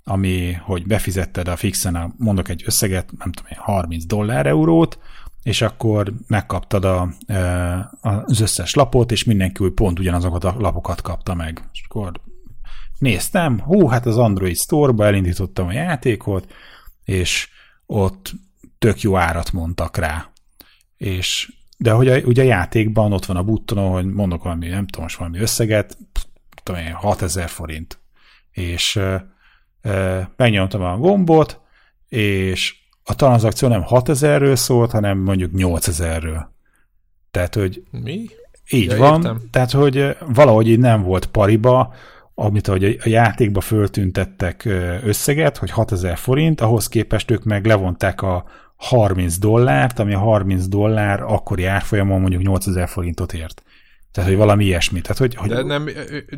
ami, 0.09 0.53
hogy 0.53 0.87
befizetted 0.87 1.47
a 1.47 1.55
fixen, 1.55 1.95
a, 1.95 2.13
mondok 2.17 2.49
egy 2.49 2.63
összeget, 2.65 3.11
nem 3.17 3.31
tudom, 3.31 3.51
30 3.55 4.05
dollár 4.05 4.45
eurót, 4.45 4.99
és 5.43 5.61
akkor 5.61 6.13
megkaptad 6.27 6.85
a, 6.85 7.09
e, 7.25 7.89
az 8.01 8.39
összes 8.39 8.73
lapot, 8.73 9.11
és 9.11 9.23
mindenki 9.23 9.69
pont 9.69 9.99
ugyanazokat 9.99 10.43
a 10.43 10.55
lapokat 10.57 11.01
kapta 11.01 11.33
meg. 11.33 11.69
És 11.73 11.83
akkor 11.87 12.11
néztem, 12.97 13.59
hú, 13.59 13.87
hát 13.87 14.05
az 14.05 14.17
Android 14.17 14.57
Store-ba 14.57 15.05
elindítottam 15.05 15.67
a 15.67 15.71
játékot, 15.71 16.53
és 17.03 17.49
ott 17.85 18.31
tök 18.79 19.01
jó 19.01 19.17
árat 19.17 19.51
mondtak 19.51 19.97
rá. 19.97 20.31
És, 20.97 21.53
de 21.77 21.91
hogy 21.91 22.07
a, 22.07 22.17
ugye 22.17 22.41
a 22.41 22.45
játékban 22.45 23.13
ott 23.13 23.25
van 23.25 23.37
a 23.37 23.43
buttonon, 23.43 23.91
hogy 23.91 24.05
mondok 24.05 24.43
valami, 24.43 24.67
nem 24.67 24.87
tudom, 24.87 25.03
most 25.03 25.17
valami 25.17 25.39
összeget, 25.39 25.97
tudom 26.63 26.81
én, 26.81 26.93
6000 26.93 27.49
forint. 27.49 27.99
És 28.51 28.99
megnyomtam 30.35 30.81
a 30.81 30.97
gombot, 30.97 31.61
és 32.07 32.75
a 33.03 33.15
tranzakció 33.15 33.67
nem 33.67 33.85
6000-ről 33.89 34.55
szólt, 34.55 34.91
hanem 34.91 35.17
mondjuk 35.17 35.51
8000-ről. 35.55 36.45
Tehát, 37.31 37.55
hogy... 37.55 37.83
Mi? 37.91 38.25
Így 38.71 38.91
ja, 38.91 38.97
van, 38.97 39.15
értem. 39.15 39.41
tehát 39.51 39.71
hogy 39.71 40.17
valahogy 40.33 40.67
így 40.67 40.79
nem 40.79 41.03
volt 41.03 41.25
pariba, 41.25 41.93
amit 42.33 42.67
ahogy 42.67 42.83
a 42.83 43.09
játékba 43.09 43.61
föltüntettek 43.61 44.65
összeget, 45.03 45.57
hogy 45.57 45.69
6000 45.69 46.17
forint, 46.17 46.61
ahhoz 46.61 46.87
képest 46.87 47.31
ők 47.31 47.43
meg 47.43 47.65
levonták 47.65 48.21
a 48.21 48.45
30 48.75 49.37
dollárt, 49.37 49.99
ami 49.99 50.13
a 50.13 50.19
30 50.19 50.67
dollár 50.67 51.21
akkori 51.21 51.65
árfolyamon 51.65 52.19
mondjuk 52.19 52.41
8000 52.41 52.87
forintot 52.87 53.33
ért. 53.33 53.63
Tehát, 54.11 54.29
hogy 54.29 54.39
valami 54.39 54.65
ilyesmi. 54.65 55.01
Tehát, 55.01 55.17
hogy, 55.17 55.35
hogy... 55.35 55.49
De, 55.49 55.63
nem, 55.63 55.85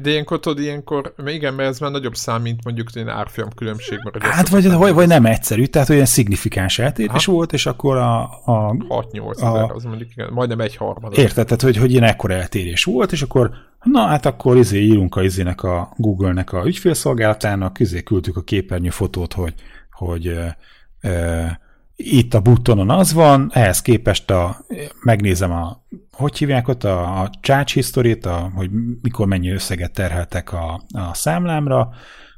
de 0.02 0.10
ilyenkor 0.10 0.40
tudod, 0.40 0.60
ilyenkor, 0.60 1.14
igen, 1.26 1.54
mert 1.54 1.70
ez 1.70 1.80
már 1.80 1.92
nagyobb 1.92 2.16
szám, 2.16 2.42
mint 2.42 2.64
mondjuk 2.64 2.88
egy 2.94 3.08
árfolyam 3.08 3.50
különbség. 3.56 4.00
Mert 4.04 4.24
hát, 4.24 4.50
vagy, 4.50 4.72
vagy, 4.72 4.94
vagy, 4.94 5.08
nem 5.08 5.26
egyszerű, 5.26 5.66
tehát 5.66 5.90
olyan 5.90 6.06
szignifikáns 6.06 6.80
eltérés 6.80 7.26
volt, 7.26 7.54
és 7.54 7.66
akkor 7.66 7.98
a... 7.98 8.22
a 8.24 8.76
6-8 8.90 9.32
ezer, 9.32 9.72
az 9.72 9.84
mondjuk 9.84 10.10
igen, 10.12 10.30
majdnem 10.34 10.60
egy 10.60 10.76
harmad. 10.76 11.18
Érted, 11.18 11.46
tehát, 11.46 11.62
hogy, 11.62 11.78
hogy 11.78 11.92
ilyen 11.92 12.04
ekkora 12.04 12.34
eltérés 12.34 12.84
volt, 12.84 13.12
és 13.12 13.22
akkor 13.22 13.52
na 13.84 14.06
hát 14.06 14.26
akkor 14.26 14.58
izé 14.58 14.80
írunk 14.80 15.16
a 15.16 15.24
izének 15.24 15.64
a 15.64 15.94
Google-nek 15.98 16.54
a 16.54 16.66
ügyfélszolgálatának, 16.66 17.80
izé 17.80 18.04
küldtük 18.04 18.38
a 18.38 18.42
képernyő 18.42 18.90
fotót, 18.90 19.34
hogy, 19.34 19.54
hogy 19.92 20.28
e, 20.28 20.58
e, 21.00 21.60
itt 22.04 22.34
a 22.34 22.40
buttonon 22.40 22.90
az 22.90 23.14
van, 23.14 23.52
ehhez 23.54 23.82
képest 23.82 24.32
a, 24.32 24.66
megnézem 25.04 25.52
a, 25.52 25.84
hogy 26.12 26.38
hívják 26.38 26.68
ott, 26.68 26.84
a, 26.84 27.22
a 27.22 27.30
charge 27.42 27.72
history 27.74 28.12
a, 28.12 28.52
hogy 28.56 28.70
mikor 29.02 29.28
mennyi 29.28 29.50
összeget 29.50 29.92
terheltek 29.92 30.54
a, 30.54 30.84
a 30.94 31.14
számlámra, 31.14 31.90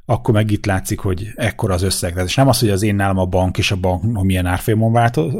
akkor 0.06 0.34
meg 0.34 0.50
itt 0.50 0.66
látszik, 0.66 0.98
hogy 0.98 1.32
ekkora 1.34 1.74
az 1.74 1.82
összeg. 1.82 2.20
És 2.24 2.34
nem 2.34 2.48
az, 2.48 2.58
hogy 2.58 2.70
az 2.70 2.82
én 2.82 2.94
nálam 2.94 3.18
a 3.18 3.24
bank 3.24 3.58
és 3.58 3.70
a 3.70 3.76
bank 3.76 4.22
milyen 4.22 4.46
árfolyamon 4.46 4.92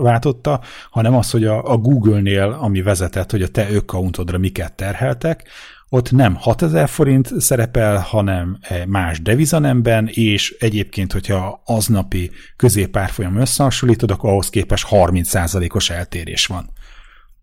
váltotta, 0.02 0.60
hanem 0.90 1.14
az, 1.14 1.30
hogy 1.30 1.44
a, 1.44 1.72
a 1.72 1.76
Google-nél, 1.76 2.56
ami 2.60 2.82
vezetett, 2.82 3.30
hogy 3.30 3.42
a 3.42 3.48
te 3.48 3.66
accountodra 3.76 4.38
miket 4.38 4.72
terheltek, 4.72 5.48
ott 5.94 6.10
nem 6.10 6.34
6000 6.34 6.88
forint 6.88 7.40
szerepel, 7.40 7.98
hanem 7.98 8.58
más 8.86 9.22
devizanemben, 9.22 10.08
és 10.08 10.56
egyébként, 10.58 11.12
hogyha 11.12 11.62
aznapi 11.64 12.30
középárfolyam 12.56 13.36
összehasonlítod, 13.36 14.10
akkor 14.10 14.30
ahhoz 14.30 14.48
képest 14.50 14.86
30%-os 14.90 15.90
eltérés 15.90 16.46
van. 16.46 16.70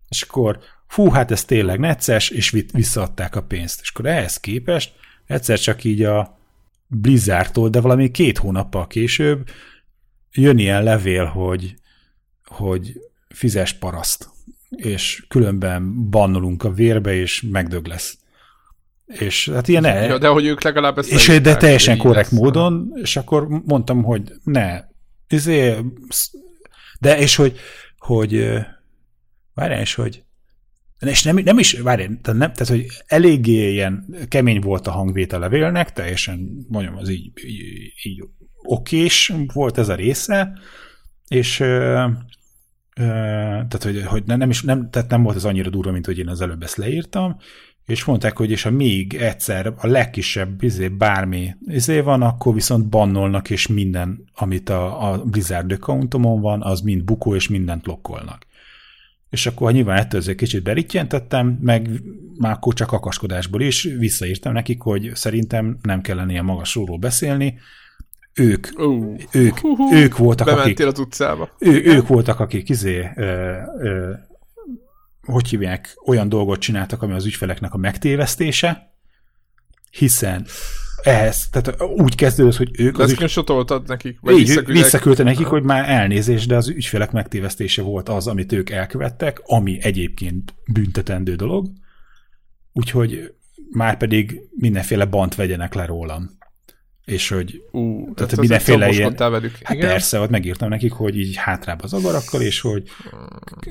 És 0.08 0.22
akkor, 0.22 0.58
fú, 0.86 1.10
hát 1.10 1.30
ez 1.30 1.44
tényleg 1.44 1.78
necces, 1.78 2.28
és 2.30 2.64
visszaadták 2.72 3.36
a 3.36 3.42
pénzt. 3.42 3.80
És 3.80 3.90
akkor 3.90 4.06
ehhez 4.06 4.36
képest 4.36 4.92
egyszer 5.26 5.58
csak 5.58 5.84
így 5.84 6.02
a 6.02 6.38
Blizzardtól, 6.86 7.68
de 7.68 7.80
valami 7.80 8.10
két 8.10 8.38
hónappal 8.38 8.86
később 8.86 9.48
jön 10.32 10.58
ilyen 10.58 10.82
levél, 10.82 11.24
hogy, 11.24 11.74
hogy 12.44 13.00
fizes 13.28 13.72
paraszt, 13.72 14.28
és 14.70 15.24
különben 15.28 16.10
bannolunk 16.10 16.64
a 16.64 16.72
vérbe, 16.72 17.14
és 17.14 17.42
megdög 17.50 17.86
lesz. 17.86 18.20
És 19.06 19.48
hát 19.48 19.68
ilyen 19.68 19.84
el... 19.84 20.06
Ja, 20.06 20.18
de 20.18 20.28
hogy 20.28 20.46
ők 20.46 20.62
legalább 20.62 20.98
ezt 20.98 21.10
És 21.10 21.26
de 21.26 21.56
teljesen 21.56 21.98
korrekt 21.98 22.30
lesz. 22.30 22.40
módon, 22.40 22.92
és 22.94 23.16
akkor 23.16 23.48
mondtam, 23.48 24.02
hogy 24.02 24.32
ne, 24.44 24.80
izé, 25.28 25.76
de 27.00 27.18
és 27.18 27.36
hogy, 27.36 27.58
hogy 27.98 28.48
várjál, 29.54 29.80
és 29.80 29.94
hogy 29.94 30.24
és 31.10 31.22
nem, 31.22 31.36
nem 31.36 31.58
is, 31.58 31.72
várj, 31.72 32.02
tehát, 32.02 32.38
nem, 32.38 32.52
tehát, 32.52 32.68
hogy 32.68 32.86
eléggé 33.06 33.72
ilyen 33.72 34.16
kemény 34.28 34.60
volt 34.60 34.86
a 34.86 34.90
hangvétel 34.90 35.38
levélnek, 35.38 35.92
teljesen, 35.92 36.66
mondjam, 36.68 36.96
az 36.96 37.08
így, 37.08 37.32
így, 37.44 37.92
így 38.02 38.24
okés 38.62 39.32
volt 39.52 39.78
ez 39.78 39.88
a 39.88 39.94
része, 39.94 40.52
és 41.28 41.60
ö, 41.60 42.06
ö, 42.96 43.04
tehát, 43.68 43.82
hogy, 43.82 44.02
hogy 44.04 44.22
nem, 44.24 44.50
is, 44.50 44.62
nem, 44.62 44.90
tehát 44.90 45.10
nem 45.10 45.22
volt 45.22 45.36
ez 45.36 45.44
annyira 45.44 45.70
durva, 45.70 45.92
mint 45.92 46.06
hogy 46.06 46.18
én 46.18 46.28
az 46.28 46.40
előbb 46.40 46.62
ezt 46.62 46.76
leírtam, 46.76 47.36
és 47.86 48.04
mondták, 48.04 48.36
hogy 48.36 48.50
és 48.50 48.62
ha 48.62 48.70
még 48.70 49.14
egyszer 49.14 49.72
a 49.76 49.86
legkisebb 49.86 50.62
izé, 50.62 50.88
bármi 50.88 51.54
izé 51.66 52.00
van, 52.00 52.22
akkor 52.22 52.54
viszont 52.54 52.88
bannolnak, 52.88 53.50
és 53.50 53.66
minden, 53.66 54.24
amit 54.34 54.68
a, 54.68 55.12
a 55.12 55.24
Blizzard 55.24 55.72
accountomon 55.72 56.40
van, 56.40 56.62
az 56.62 56.80
mind 56.80 57.04
bukó, 57.04 57.34
és 57.34 57.48
mindent 57.48 57.86
lokkolnak. 57.86 58.46
És 59.30 59.46
akkor 59.46 59.72
nyilván 59.72 59.98
ettől 59.98 60.22
egy 60.26 60.34
kicsit 60.34 60.62
berittyentettem, 60.62 61.58
meg 61.60 62.02
már 62.38 62.52
akkor 62.52 62.74
csak 62.74 62.92
akaskodásból 62.92 63.60
is 63.60 63.82
visszaírtam 63.82 64.52
nekik, 64.52 64.80
hogy 64.80 65.10
szerintem 65.14 65.78
nem 65.82 66.00
kellene 66.00 66.32
ilyen 66.32 66.44
magasról 66.44 66.98
beszélni, 66.98 67.58
ők, 68.34 68.66
uh, 68.76 69.18
ők, 69.32 69.56
uh, 69.62 69.78
uh, 69.78 69.92
ők 69.92 70.16
voltak, 70.16 70.48
akik... 70.48 70.86
az 70.86 70.98
utcába. 70.98 71.50
Ő, 71.58 71.82
ők 71.84 72.06
voltak, 72.06 72.40
akik 72.40 72.68
izé, 72.68 73.10
ö, 73.16 73.54
ö, 73.78 74.12
hogy 75.26 75.48
hívják, 75.48 75.96
olyan 76.06 76.28
dolgot 76.28 76.60
csináltak, 76.60 77.02
ami 77.02 77.12
az 77.12 77.26
ügyfeleknek 77.26 77.74
a 77.74 77.76
megtévesztése, 77.76 78.94
hiszen 79.90 80.46
ehhez, 81.02 81.48
tehát 81.50 81.82
úgy 81.82 82.14
kezdődött, 82.14 82.56
hogy 82.56 82.70
ők... 82.80 82.96
De 82.96 83.02
az 83.02 83.10
ügy... 83.10 83.18
nekik? 83.86 84.18
Vagy 84.20 84.38
így, 84.38 84.64
visszaküldte 84.66 85.22
nekik, 85.22 85.46
hogy 85.46 85.62
már 85.62 85.88
elnézés, 85.88 86.46
de 86.46 86.56
az 86.56 86.68
ügyfelek 86.68 87.12
megtévesztése 87.12 87.82
volt 87.82 88.08
az, 88.08 88.26
amit 88.26 88.52
ők 88.52 88.70
elkövettek, 88.70 89.40
ami 89.44 89.78
egyébként 89.82 90.54
büntetendő 90.72 91.34
dolog, 91.34 91.68
úgyhogy 92.72 93.34
már 93.70 93.96
pedig 93.96 94.40
mindenféle 94.50 95.04
bant 95.04 95.34
vegyenek 95.34 95.74
le 95.74 95.84
rólam 95.84 96.30
és 97.04 97.28
hogy 97.28 97.62
uh, 97.70 98.14
tehát 98.14 98.36
mindenféle 98.36 98.88
ilyen... 98.88 99.14
Velük. 99.16 99.58
Hát 99.62 99.76
Igen? 99.76 99.88
persze, 99.88 100.20
ott 100.20 100.30
megírtam 100.30 100.68
nekik, 100.68 100.92
hogy 100.92 101.18
így 101.18 101.36
hátrább 101.36 101.82
az 101.82 101.92
agarakkal, 101.92 102.40
és 102.40 102.60
hogy 102.60 102.88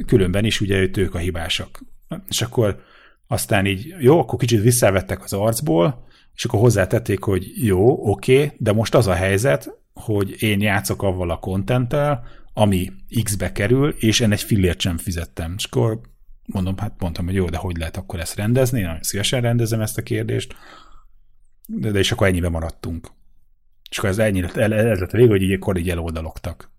különben 0.05 0.45
is 0.45 0.61
ugye 0.61 0.89
ők 0.95 1.15
a 1.15 1.17
hibásak. 1.17 1.79
És 2.27 2.41
akkor 2.41 2.81
aztán 3.27 3.65
így, 3.65 3.95
jó, 3.99 4.19
akkor 4.19 4.39
kicsit 4.39 4.61
visszavettek 4.61 5.23
az 5.23 5.33
arcból, 5.33 6.07
és 6.35 6.45
akkor 6.45 6.59
hozzátették, 6.59 7.23
hogy 7.23 7.51
jó, 7.55 8.09
oké, 8.09 8.43
okay, 8.43 8.51
de 8.57 8.71
most 8.71 8.95
az 8.95 9.07
a 9.07 9.13
helyzet, 9.13 9.77
hogy 9.93 10.41
én 10.43 10.61
játszok 10.61 11.03
avval 11.03 11.29
a 11.29 11.39
kontenttel, 11.39 12.23
ami 12.53 12.91
X-be 13.23 13.51
kerül, 13.51 13.95
és 13.99 14.19
én 14.19 14.31
egy 14.31 14.41
fillért 14.41 14.79
sem 14.79 14.97
fizettem. 14.97 15.53
És 15.57 15.65
akkor 15.65 15.99
mondom, 16.45 16.77
hát 16.77 16.93
mondtam, 16.99 17.25
hogy 17.25 17.35
jó, 17.35 17.49
de 17.49 17.57
hogy 17.57 17.77
lehet 17.77 17.97
akkor 17.97 18.19
ezt 18.19 18.35
rendezni? 18.35 18.79
Én 18.79 18.85
nagyon 18.85 19.03
szívesen 19.03 19.41
rendezem 19.41 19.81
ezt 19.81 19.97
a 19.97 20.01
kérdést, 20.01 20.55
de, 21.65 21.91
de 21.91 21.99
és 21.99 22.11
akkor 22.11 22.27
ennyibe 22.27 22.49
maradtunk. 22.49 23.11
És 23.91 23.97
akkor 23.97 24.09
ez 24.09 24.17
ennyire, 24.17 24.47
ez 24.53 24.99
lett 24.99 25.13
a 25.13 25.17
vég, 25.17 25.29
hogy 25.29 25.41
így 25.41 25.51
akkor 25.51 25.77
így 25.77 25.89
eloldalogtak. 25.89 26.71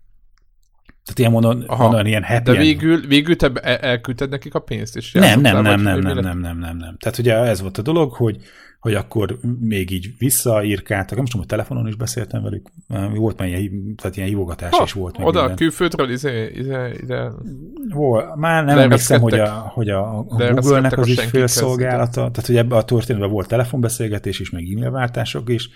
Tehát 1.03 1.19
ilyen 1.19 1.31
mondon, 1.31 1.63
mondon 1.77 2.05
ilyen 2.05 2.23
happy 2.23 2.51
De 2.51 2.57
végül, 2.57 3.07
végül 3.07 3.35
te 3.35 3.51
elküldted 3.61 4.29
nekik 4.29 4.53
a 4.53 4.59
pénzt? 4.59 4.95
És 4.95 5.11
nem, 5.11 5.41
nem, 5.41 5.61
nem, 5.61 5.81
nem, 5.81 5.99
nem, 5.99 6.17
nem, 6.17 6.39
nem, 6.39 6.57
nem, 6.59 6.77
nem. 6.77 6.97
Tehát 6.99 7.17
ugye 7.17 7.35
ez 7.35 7.61
volt 7.61 7.77
a 7.77 7.81
dolog, 7.81 8.13
hogy, 8.13 8.37
hogy 8.79 8.93
akkor 8.93 9.39
még 9.59 9.91
így 9.91 10.13
visszaírkáltak, 10.17 11.15
nem 11.15 11.25
tudom, 11.25 11.39
hogy 11.39 11.49
telefonon 11.49 11.87
is 11.87 11.95
beszéltem 11.95 12.43
velük, 12.43 12.69
volt 13.13 13.39
már 13.39 13.47
ilyen, 13.47 13.95
tehát 13.95 14.17
ilyen 14.17 14.27
hívogatás 14.27 14.77
ha, 14.77 14.83
is 14.83 14.93
volt. 14.93 15.15
Oda 15.17 15.25
minden. 15.25 15.51
a 15.51 15.55
külföldről 15.55 16.09
izé, 16.09 16.51
ide, 16.55 16.93
ide 17.01 17.31
Hol, 17.89 18.35
már 18.35 18.63
nem 18.63 18.77
emlékszem, 18.77 19.21
hogy 19.21 19.39
a, 19.39 19.49
hogy 19.49 19.89
a, 19.89 20.17
a 20.17 20.23
Google-nek 20.23 20.97
az 20.97 21.07
ügyfélszolgálata, 21.07 22.13
tehát 22.13 22.45
hogy 22.45 22.57
ebben 22.57 22.77
a 22.77 22.83
történetben 22.83 23.31
volt 23.31 23.47
telefonbeszélgetés 23.47 24.39
is, 24.39 24.49
meg 24.49 24.63
e-mailváltások 24.63 25.49
is, 25.49 25.69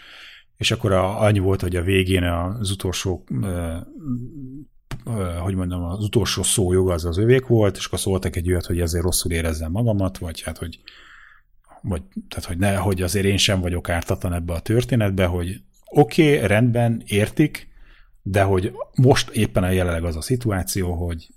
és 0.57 0.71
akkor 0.71 0.91
a, 0.91 1.21
annyi 1.21 1.39
volt, 1.39 1.61
hogy 1.61 1.75
a 1.75 1.81
végén 1.81 2.23
az 2.23 2.71
utolsó 2.71 3.23
hogy 5.39 5.55
mondjam, 5.55 5.83
az 5.83 6.03
utolsó 6.03 6.43
szó 6.43 6.73
joga 6.73 6.93
az 6.93 7.05
az 7.05 7.17
övék 7.17 7.45
volt, 7.45 7.77
és 7.77 7.85
akkor 7.85 7.99
szóltak 7.99 8.35
egy 8.35 8.49
olyat, 8.49 8.65
hogy 8.65 8.79
ezért 8.79 9.03
rosszul 9.03 9.31
érezzem 9.31 9.71
magamat, 9.71 10.17
vagy 10.17 10.41
hát, 10.41 10.57
hogy, 10.57 10.79
vagy, 11.81 12.01
tehát, 12.29 12.45
hogy, 12.45 12.57
ne, 12.57 12.75
hogy 12.75 13.01
azért 13.01 13.25
én 13.25 13.37
sem 13.37 13.59
vagyok 13.59 13.89
ártatlan 13.89 14.33
ebbe 14.33 14.53
a 14.53 14.59
történetbe, 14.59 15.25
hogy 15.25 15.61
oké, 15.85 16.35
okay, 16.35 16.47
rendben, 16.47 17.03
értik, 17.05 17.67
de 18.21 18.43
hogy 18.43 18.73
most 18.95 19.29
éppen 19.29 19.63
a 19.63 19.69
jelenleg 19.69 20.03
az 20.03 20.15
a 20.15 20.21
szituáció, 20.21 20.93
hogy 20.93 21.27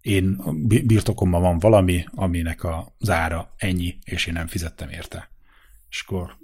én 0.00 0.40
birtokomban 0.86 1.42
van 1.42 1.58
valami, 1.58 2.04
aminek 2.14 2.64
az 2.98 3.10
ára 3.10 3.54
ennyi, 3.56 3.98
és 4.04 4.26
én 4.26 4.32
nem 4.32 4.46
fizettem 4.46 4.88
érte. 4.88 5.30
És 5.88 6.04
akkor 6.06 6.36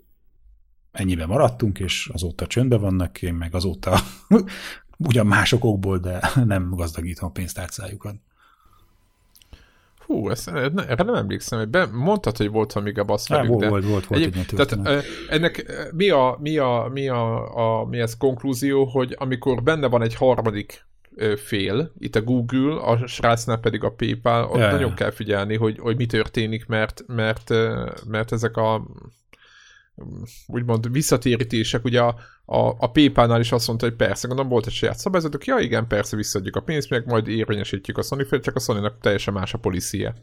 ennyibe 0.92 1.26
maradtunk, 1.26 1.78
és 1.78 2.10
azóta 2.12 2.46
csöndbe 2.46 2.76
vannak, 2.76 3.22
én 3.22 3.34
meg 3.34 3.54
azóta 3.54 3.98
ugyan 5.08 5.26
másokokból, 5.26 5.98
de 5.98 6.30
nem 6.44 6.70
gazdagítom 6.70 7.28
a 7.28 7.32
pénztárcájukat. 7.32 8.14
Hú, 10.06 10.30
ezt, 10.30 10.48
erre 10.48 11.02
nem 11.02 11.14
emlékszem, 11.14 11.58
hogy 11.58 11.68
be, 11.68 11.86
mondtad, 11.86 12.36
hogy 12.36 12.50
volt 12.50 12.72
valami 12.72 12.92
gabasz 12.92 13.28
velük, 13.28 13.48
volt, 13.48 13.60
de... 13.60 13.68
Volt, 13.68 13.84
volt, 13.84 14.06
volt 14.06 14.22
egy, 14.22 14.46
tehát, 14.46 15.04
ennek 15.28 15.72
mi 15.92 16.08
a, 16.08 16.38
mi 16.40 16.58
a, 16.58 16.88
mi 16.92 17.08
a, 17.08 17.54
a, 17.80 17.84
mi 17.84 17.98
ez 17.98 18.16
konklúzió, 18.16 18.84
hogy 18.84 19.16
amikor 19.18 19.62
benne 19.62 19.86
van 19.86 20.02
egy 20.02 20.14
harmadik 20.14 20.88
fél, 21.36 21.92
itt 21.98 22.16
a 22.16 22.22
Google, 22.22 22.80
a 22.80 23.06
srácnál 23.06 23.58
pedig 23.58 23.84
a 23.84 23.90
PayPal, 23.90 24.44
ott 24.44 24.58
ja, 24.58 24.70
nagyon 24.70 24.94
kell 24.94 25.10
figyelni, 25.10 25.56
hogy, 25.56 25.78
hogy 25.78 25.96
mi 25.96 26.06
történik, 26.06 26.66
mert, 26.66 27.04
mert, 27.06 27.48
mert 28.06 28.32
ezek 28.32 28.56
a 28.56 28.86
úgymond 30.46 30.92
visszatérítések, 30.92 31.84
ugye 31.84 32.00
a, 32.00 32.16
a, 32.44 32.58
a 32.78 32.90
PayPal-nál 32.90 33.40
is 33.40 33.52
azt 33.52 33.66
mondta, 33.66 33.86
hogy 33.86 33.96
persze, 33.96 34.26
gondolom 34.26 34.52
volt 34.52 34.66
egy 34.66 34.72
saját 34.72 34.98
szabályzatok, 34.98 35.44
ja 35.44 35.58
igen, 35.58 35.86
persze 35.86 36.16
visszaadjuk 36.16 36.56
a 36.56 36.60
pénzt, 36.60 36.90
meg 36.90 37.06
majd 37.06 37.28
érvényesítjük 37.28 37.98
a 37.98 38.02
Sony 38.02 38.24
fel, 38.24 38.40
csak 38.40 38.56
a 38.56 38.60
Sony-nak 38.60 39.00
teljesen 39.00 39.34
más 39.34 39.54
a 39.54 39.58
policia. 39.58 40.14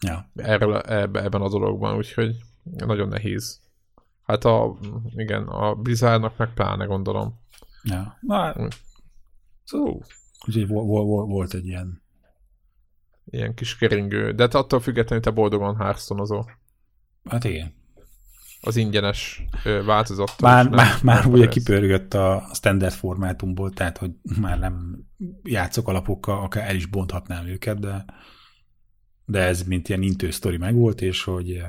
ja. 0.00 0.30
erről, 0.34 0.76
ebbe, 0.76 1.22
ebben 1.22 1.42
a 1.42 1.48
dologban, 1.48 1.96
úgyhogy 1.96 2.36
nagyon 2.62 3.08
nehéz. 3.08 3.60
Hát 4.26 4.44
a, 4.44 4.78
igen, 5.16 5.42
a 5.42 5.74
Blizzardnak 5.74 6.36
meg 6.36 6.54
pláne 6.54 6.84
gondolom. 6.84 7.40
Ja. 7.82 8.18
Na, 8.20 8.54
Szó. 9.64 10.00
Úgyhogy 10.46 10.68
volt 10.68 11.54
egy 11.54 11.66
ilyen 11.66 12.04
ilyen 13.30 13.54
kis 13.54 13.76
keringő. 13.76 14.32
De 14.32 14.48
te 14.48 14.58
attól 14.58 14.80
függetlenül 14.80 15.24
te 15.24 15.30
boldogan 15.30 15.76
hearthstone 15.76 16.44
Hát 17.24 17.44
igen. 17.44 17.74
Az 18.66 18.76
ingyenes 18.76 19.44
változat. 19.84 20.40
Már, 20.40 20.68
már, 20.68 21.02
már 21.02 21.26
ugye 21.26 21.48
kipörgött 21.48 22.14
a 22.14 22.48
standard 22.52 22.92
formátumból, 22.92 23.70
tehát 23.70 23.98
hogy 23.98 24.10
már 24.40 24.58
nem 24.58 25.04
játszok 25.42 25.88
alapokkal, 25.88 26.42
akár 26.42 26.68
el 26.68 26.74
is 26.74 26.86
bonthatnám 26.86 27.46
őket, 27.46 27.80
de, 27.80 28.04
de 29.24 29.40
ez 29.40 29.62
mint 29.62 29.88
ilyen 29.88 30.02
intő 30.02 30.30
sztori 30.30 30.56
megvolt, 30.56 31.00
és 31.00 31.22
hogy 31.22 31.62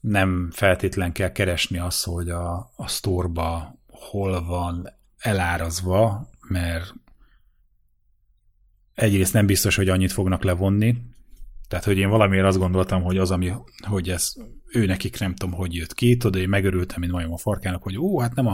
nem 0.00 0.50
feltétlen 0.52 1.12
kell 1.12 1.32
keresni 1.32 1.78
azt, 1.78 2.04
hogy 2.04 2.28
a, 2.28 2.72
a 2.76 2.88
sztorba 2.88 3.78
hol 3.88 4.44
van 4.44 4.88
elárazva, 5.18 6.30
mert 6.48 6.94
egyrészt 8.94 9.32
nem 9.32 9.46
biztos, 9.46 9.76
hogy 9.76 9.88
annyit 9.88 10.12
fognak 10.12 10.42
levonni, 10.42 10.96
tehát, 11.68 11.84
hogy 11.84 11.98
én 11.98 12.08
valamiért 12.08 12.46
azt 12.46 12.58
gondoltam, 12.58 13.02
hogy 13.02 13.18
az, 13.18 13.30
ami, 13.30 13.52
hogy 13.82 14.10
ez 14.10 14.32
ő 14.72 14.86
nekik 14.86 15.18
nem 15.20 15.34
tudom, 15.34 15.54
hogy 15.54 15.74
jött 15.74 15.94
ki, 15.94 16.16
tudod, 16.16 16.40
én 16.40 16.48
megörültem, 16.48 17.00
mint 17.00 17.12
majom 17.12 17.32
a 17.32 17.36
farkának, 17.36 17.82
hogy 17.82 17.98
ó, 17.98 18.20
hát 18.20 18.34
nem 18.34 18.46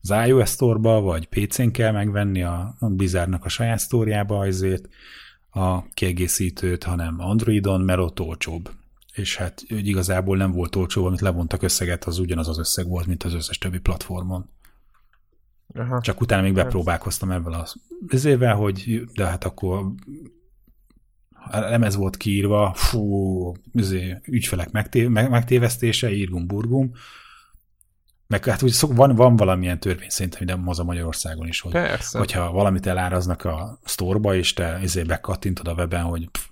az 0.00 0.14
iOS 0.26 0.50
store 0.50 1.00
vagy 1.00 1.26
PC-n 1.26 1.68
kell 1.70 1.92
megvenni 1.92 2.42
a, 2.42 2.74
a 2.78 2.86
Blizzardnak 2.88 3.44
a 3.44 3.48
saját 3.48 3.78
sztóriába 3.78 4.38
azért 4.38 4.88
a 5.50 5.88
kiegészítőt, 5.88 6.84
hanem 6.84 7.20
Androidon, 7.20 7.80
mert 7.80 7.98
ott 7.98 8.20
olcsóbb. 8.20 8.70
És 9.12 9.36
hát 9.36 9.62
igazából 9.68 10.36
nem 10.36 10.52
volt 10.52 10.76
olcsó, 10.76 11.06
amit 11.06 11.20
levontak 11.20 11.62
összeget, 11.62 12.04
az 12.04 12.18
ugyanaz 12.18 12.48
az 12.48 12.58
összeg 12.58 12.88
volt, 12.88 13.06
mint 13.06 13.22
az 13.22 13.34
összes 13.34 13.58
többi 13.58 13.78
platformon. 13.78 14.48
Aha. 15.74 16.00
Csak 16.00 16.20
utána 16.20 16.42
még 16.42 16.54
bepróbálkoztam 16.54 17.30
ebben 17.30 17.52
az 17.52 17.74
ezével, 18.08 18.54
hogy 18.54 19.04
de 19.14 19.26
hát 19.26 19.44
akkor 19.44 19.92
lemez 21.50 21.96
volt 21.96 22.16
kiírva, 22.16 22.72
fú, 22.74 23.52
ezé, 23.74 24.20
ügyfelek 24.24 24.70
megté, 24.70 25.06
megtévesztése, 25.06 26.12
írgum, 26.12 26.46
burgum, 26.46 26.92
meg 28.30 28.44
hát 28.44 28.62
úgy 28.62 28.70
szok, 28.70 28.96
van, 28.96 29.14
van 29.14 29.36
valamilyen 29.36 29.80
törvény 29.80 30.08
szerintem, 30.08 30.46
de 30.46 30.70
az 30.70 30.78
a 30.78 30.84
Magyarországon 30.84 31.46
is, 31.46 31.60
hogy 31.60 31.72
Persze. 31.72 32.18
hogyha 32.18 32.52
valamit 32.52 32.86
eláraznak 32.86 33.44
a 33.44 33.78
sztorba, 33.84 34.34
és 34.34 34.52
te 34.52 34.64
ezért 34.64 35.06
bekattintod 35.06 35.68
a 35.68 35.72
weben, 35.72 36.02
hogy 36.02 36.28
pff, 36.30 36.44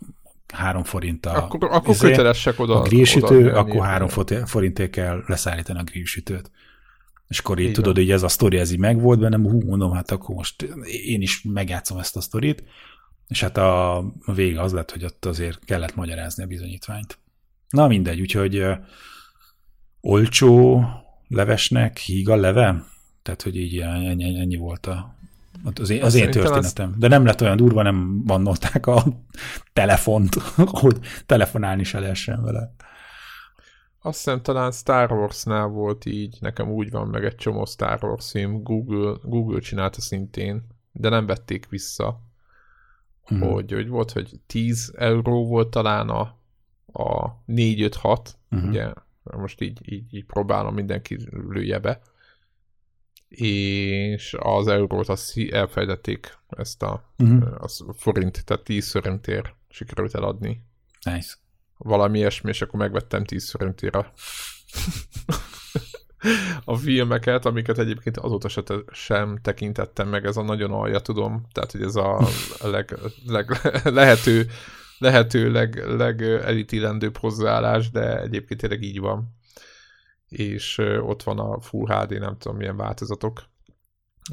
három 0.54 0.82
forint 0.82 1.26
a, 1.26 1.36
akkor, 1.36 1.68
akkor 1.70 1.94
izé, 1.94 2.08
kötelesek 2.08 2.60
oda, 2.60 2.74
a 2.74 2.82
grillsütő, 2.82 3.46
oda 3.46 3.58
akkor 3.58 3.84
három 3.84 4.08
forintért 4.44 4.90
kell 4.90 5.22
leszállítani 5.26 5.78
a 5.78 5.82
grillsütőt. 5.82 6.50
És 7.28 7.38
akkor 7.38 7.58
így, 7.58 7.66
így 7.66 7.72
tudod, 7.72 7.96
hogy 7.96 8.10
ez 8.10 8.22
a 8.22 8.28
sztori, 8.28 8.58
ez 8.58 8.70
így 8.70 8.78
megvolt 8.78 9.18
bennem, 9.18 9.42
hú, 9.42 9.60
mondom, 9.66 9.92
hát 9.92 10.10
akkor 10.10 10.34
most 10.34 10.62
én 11.04 11.20
is 11.20 11.42
megjátszom 11.42 11.98
ezt 11.98 12.16
a 12.16 12.20
sztorit, 12.20 12.64
és 13.28 13.40
hát 13.40 13.56
a, 13.56 13.96
a 14.24 14.32
vége 14.34 14.60
az 14.60 14.72
lett, 14.72 14.90
hogy 14.90 15.04
ott 15.04 15.24
azért 15.24 15.64
kellett 15.64 15.94
magyarázni 15.94 16.42
a 16.42 16.46
bizonyítványt. 16.46 17.18
Na 17.68 17.86
mindegy, 17.86 18.20
úgyhogy 18.20 18.66
olcsó 20.00 20.84
levesnek 21.28 21.98
híg 21.98 22.28
a 22.28 22.36
leve, 22.36 22.84
tehát 23.22 23.42
hogy 23.42 23.56
így 23.56 23.78
ennyi, 23.78 24.40
ennyi 24.40 24.56
volt 24.56 24.86
a, 24.86 25.16
az 25.80 25.90
én, 25.90 26.02
az 26.02 26.14
én 26.14 26.30
történetem. 26.30 26.90
Az... 26.92 26.98
De 26.98 27.08
nem 27.08 27.24
lett 27.24 27.40
olyan 27.40 27.56
durva, 27.56 27.82
nem 27.82 28.24
bannolták 28.24 28.86
a 28.86 29.04
telefont, 29.72 30.34
hogy 30.82 30.98
telefonálni 31.26 31.84
se 31.84 32.00
lehessen 32.00 32.42
vele. 32.42 32.74
Azt 34.00 34.16
hiszem 34.16 34.42
talán 34.42 34.72
Star 34.72 35.12
Wars-nál 35.12 35.66
volt 35.66 36.04
így, 36.04 36.36
nekem 36.40 36.70
úgy 36.70 36.90
van 36.90 37.08
meg 37.08 37.24
egy 37.24 37.34
csomó 37.34 37.64
Star 37.64 38.04
Wars 38.04 38.30
film, 38.30 38.62
Google, 38.62 39.16
Google 39.22 39.60
csinálta 39.60 40.00
szintén, 40.00 40.66
de 40.92 41.08
nem 41.08 41.26
vették 41.26 41.68
vissza. 41.68 42.20
Hmm. 43.28 43.40
Hogy, 43.40 43.72
hogy 43.72 43.88
volt, 43.88 44.10
hogy 44.10 44.40
10 44.46 44.92
euró 44.96 45.46
volt 45.46 45.68
talán 45.68 46.08
a, 46.08 46.20
a 46.92 47.42
4-5-6, 47.46 48.28
hmm. 48.48 48.68
ugye 48.68 48.92
most 49.22 49.60
így, 49.60 49.92
így, 49.92 50.14
így 50.14 50.24
próbálom 50.24 50.74
mindenki 50.74 51.18
lője 51.30 51.78
be, 51.78 52.00
és 53.28 54.36
az 54.38 54.66
eurót 54.66 55.08
azt 55.08 55.38
elfejtették 55.50 56.38
ezt 56.48 56.82
a, 56.82 57.12
hmm. 57.16 57.54
az 57.58 57.84
forint, 57.96 58.44
tehát 58.44 58.64
10 58.64 58.90
forintért 58.90 59.54
sikerült 59.68 60.14
eladni. 60.14 60.62
Nice 61.04 61.34
valami 61.78 62.18
ilyesmi, 62.18 62.50
és 62.50 62.62
akkor 62.62 62.80
megvettem 62.80 63.24
10 63.24 63.50
forintira 63.50 64.12
a 66.64 66.76
filmeket, 66.76 67.46
amiket 67.46 67.78
egyébként 67.78 68.16
azóta 68.16 68.48
se 68.48 68.62
sem 68.92 69.38
tekintettem 69.42 70.08
meg, 70.08 70.24
ez 70.24 70.36
a 70.36 70.42
nagyon 70.42 70.70
alja, 70.70 71.00
tudom, 71.00 71.46
tehát 71.52 71.72
hogy 71.72 71.82
ez 71.82 71.96
a 71.96 72.28
leg, 72.70 72.98
leg, 73.26 73.60
lehető, 73.84 74.46
lehető 74.98 75.50
leg, 75.50 75.84
legelitillendőbb 75.96 77.16
hozzáállás, 77.16 77.90
de 77.90 78.20
egyébként 78.20 78.60
tényleg 78.60 78.82
így 78.82 79.00
van. 79.00 79.36
És 80.28 80.78
ott 81.00 81.22
van 81.22 81.38
a 81.38 81.60
Full 81.60 81.86
HD, 81.86 82.18
nem 82.18 82.36
tudom 82.38 82.56
milyen 82.56 82.76
változatok. 82.76 83.42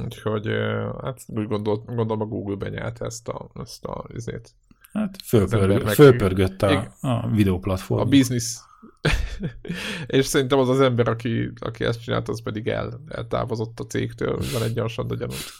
Úgyhogy 0.03 0.47
hát 1.01 1.21
úgy 1.27 1.47
gondolt, 1.47 1.85
gondolom 1.85 2.21
a 2.21 2.25
Google 2.25 2.55
benyelt 2.55 3.01
ezt 3.01 3.27
a, 3.27 3.49
ezt 3.53 3.85
a 3.85 4.05
ezért, 4.13 4.55
Hát 4.95 5.15
fölpörgött, 5.23 5.91
fölpörgött 5.91 6.61
a, 6.61 6.93
a 7.01 7.27
videóplatform. 7.29 8.01
A 8.01 8.05
biznisz. 8.05 8.63
és 10.17 10.25
szerintem 10.25 10.59
az 10.59 10.69
az 10.69 10.81
ember, 10.81 11.07
aki, 11.07 11.51
aki 11.59 11.83
ezt 11.83 12.03
csinált, 12.03 12.29
az 12.29 12.41
pedig 12.41 12.67
el, 12.67 13.01
eltávozott 13.07 13.79
a 13.79 13.85
cégtől, 13.85 14.39
van 14.53 14.63
egy 14.63 14.73
gyorsan 14.73 15.09
a 15.09 15.15
gyanút. 15.15 15.53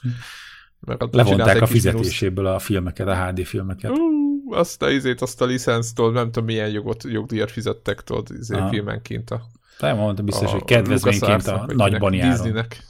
Mert 0.79 1.13
Levonták 1.15 1.61
a 1.61 1.65
fizetéséből 1.65 2.45
a 2.45 2.59
filmeket, 2.59 3.07
a 3.07 3.25
HD 3.25 3.45
filmeket. 3.45 3.91
Uh, 3.91 4.57
azt 4.57 4.81
a 4.81 4.91
izét, 4.91 5.21
azt 5.21 5.41
a 5.41 5.45
licensztől, 5.45 6.11
nem 6.11 6.25
tudom 6.25 6.45
milyen 6.45 6.69
jogot, 6.69 7.03
jogdíjat 7.03 7.51
fizettek 7.51 8.01
tudod, 8.03 8.27
izé, 8.39 8.57
filmenként 8.69 9.29
a 9.29 9.41
nem 9.79 9.97
mondtam 9.97 10.25
biztos, 10.25 10.47
a 10.47 10.51
hogy 10.51 10.63
kedvezményként 10.63 11.47
a 11.47 11.65
nagyban 11.73 12.13
járon. 12.13 12.31
Disneynek. 12.31 12.83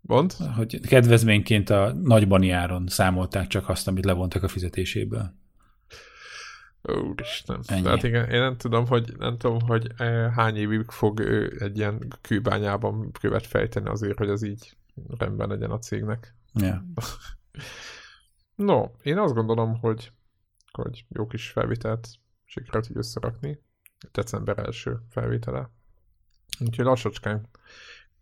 Mond? 0.00 0.32
Hogy 0.56 0.80
kedvezményként 0.80 1.70
a 1.70 1.92
nagybani 2.02 2.50
áron 2.50 2.86
számolták 2.88 3.46
csak 3.46 3.68
azt, 3.68 3.88
amit 3.88 4.04
levontak 4.04 4.42
a 4.42 4.48
fizetéséből. 4.48 5.34
Úristen. 6.92 7.60
Ennyi. 7.66 7.82
Tehát 7.82 8.02
igen, 8.02 8.30
én 8.30 8.40
nem 8.40 8.56
tudom, 8.56 8.86
hogy, 8.86 9.14
nem 9.18 9.38
tudom, 9.38 9.60
hogy 9.60 9.92
eh, 9.96 10.32
hány 10.32 10.56
évig 10.56 10.84
fog 10.90 11.20
ő 11.20 11.56
egy 11.58 11.76
ilyen 11.76 12.12
kőbányában 12.20 13.10
követ 13.20 13.46
fejteni 13.46 13.88
azért, 13.88 14.18
hogy 14.18 14.28
az 14.28 14.42
így 14.42 14.76
rendben 15.18 15.48
legyen 15.48 15.70
a 15.70 15.78
cégnek. 15.78 16.34
Yeah. 16.52 16.78
no, 18.54 18.84
én 19.02 19.18
azt 19.18 19.34
gondolom, 19.34 19.78
hogy, 19.80 20.12
hogy 20.72 21.04
jó 21.08 21.26
kis 21.26 21.50
felvételt 21.50 22.08
sikerült 22.44 22.90
így 22.90 22.96
összerakni. 22.96 23.62
December 24.12 24.58
első 24.58 25.00
felvétele. 25.10 25.70
Úgyhogy 26.60 26.84
lassacskán 26.84 27.48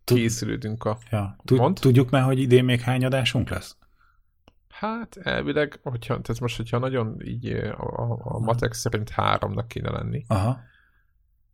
készülődünk 0.04 0.84
a... 0.84 0.98
Ja. 1.10 1.36
Tud, 1.44 1.74
tudjuk 1.74 2.10
már, 2.10 2.22
hogy 2.22 2.38
idén 2.38 2.64
még 2.64 2.80
hány 2.80 3.04
adásunk 3.04 3.48
lesz? 3.48 3.76
Hát 4.72 5.16
elvileg, 5.16 5.80
hogyha, 5.82 6.20
tehát 6.20 6.40
most, 6.40 6.56
hogyha 6.56 6.78
nagyon 6.78 7.20
így 7.24 7.46
a, 7.46 7.82
a, 7.82 8.18
a 8.22 8.38
matek 8.38 8.72
szerint 8.72 9.10
háromnak 9.10 9.68
kéne 9.68 9.90
lenni. 9.90 10.24
Aha. 10.28 10.60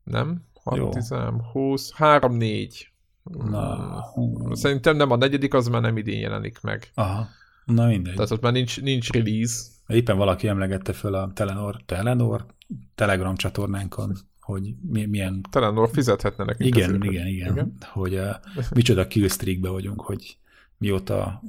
Nem? 0.05 0.45
6, 0.62 0.90
10, 0.90 1.15
20, 1.53 1.93
3, 1.93 2.32
4. 2.32 2.93
Na. 3.23 4.03
Hmm. 4.15 4.55
Szerintem 4.55 4.97
nem, 4.97 5.11
a 5.11 5.16
negyedik 5.16 5.55
az 5.55 5.69
már 5.69 5.81
nem 5.81 5.97
idén 5.97 6.20
jelenik 6.20 6.61
meg. 6.61 6.90
Aha. 6.95 7.27
Na 7.65 7.86
mindegy. 7.86 8.15
Tehát 8.15 8.31
ott 8.31 8.40
már 8.40 8.53
nincs, 8.53 8.81
nincs 8.81 9.11
release. 9.11 9.70
Éppen 9.86 10.16
valaki 10.16 10.49
emlegette 10.49 10.93
föl 10.93 11.15
a 11.15 11.31
Telenor, 11.35 11.82
Telenor 11.86 12.47
Telegram 12.95 13.36
csatornánkon, 13.36 14.16
hogy 14.40 14.74
milyen... 14.82 15.43
Telenor 15.51 15.90
fizethetne 15.93 16.45
nekünk. 16.45 16.77
Igen, 16.77 16.95
igen, 16.95 17.12
igen, 17.12 17.27
igen, 17.27 17.77
hogy 17.81 18.15
uh, 18.15 18.35
micsoda 18.74 19.07
killstreakbe 19.07 19.69
vagyunk, 19.69 20.01
hogy 20.01 20.39
mióta 20.78 21.42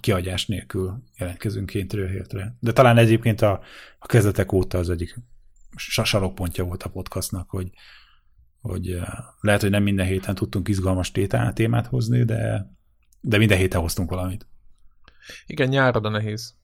kiadás 0.00 0.46
nélkül 0.46 1.02
jelentkezünk 1.18 1.66
kéntről 1.66 2.08
hétre. 2.08 2.56
De 2.60 2.72
talán 2.72 2.98
egyébként 2.98 3.40
a, 3.40 3.60
a 3.98 4.06
kezdetek 4.06 4.52
óta 4.52 4.78
az 4.78 4.90
egyik 4.90 5.18
sarokpontja 5.76 6.64
volt 6.64 6.82
a 6.82 6.90
podcastnak, 6.90 7.50
hogy, 7.50 7.70
hogy 8.60 8.92
uh, 8.92 9.08
lehet, 9.40 9.60
hogy 9.60 9.70
nem 9.70 9.82
minden 9.82 10.06
héten 10.06 10.34
tudtunk 10.34 10.68
izgalmas 10.68 11.10
tétán, 11.10 11.54
témát 11.54 11.86
hozni, 11.86 12.24
de, 12.24 12.70
de 13.20 13.38
minden 13.38 13.58
héten 13.58 13.80
hoztunk 13.80 14.10
valamit. 14.10 14.46
Igen, 15.46 15.68
nyárra 15.68 16.00
de 16.00 16.08
nehéz. 16.08 16.54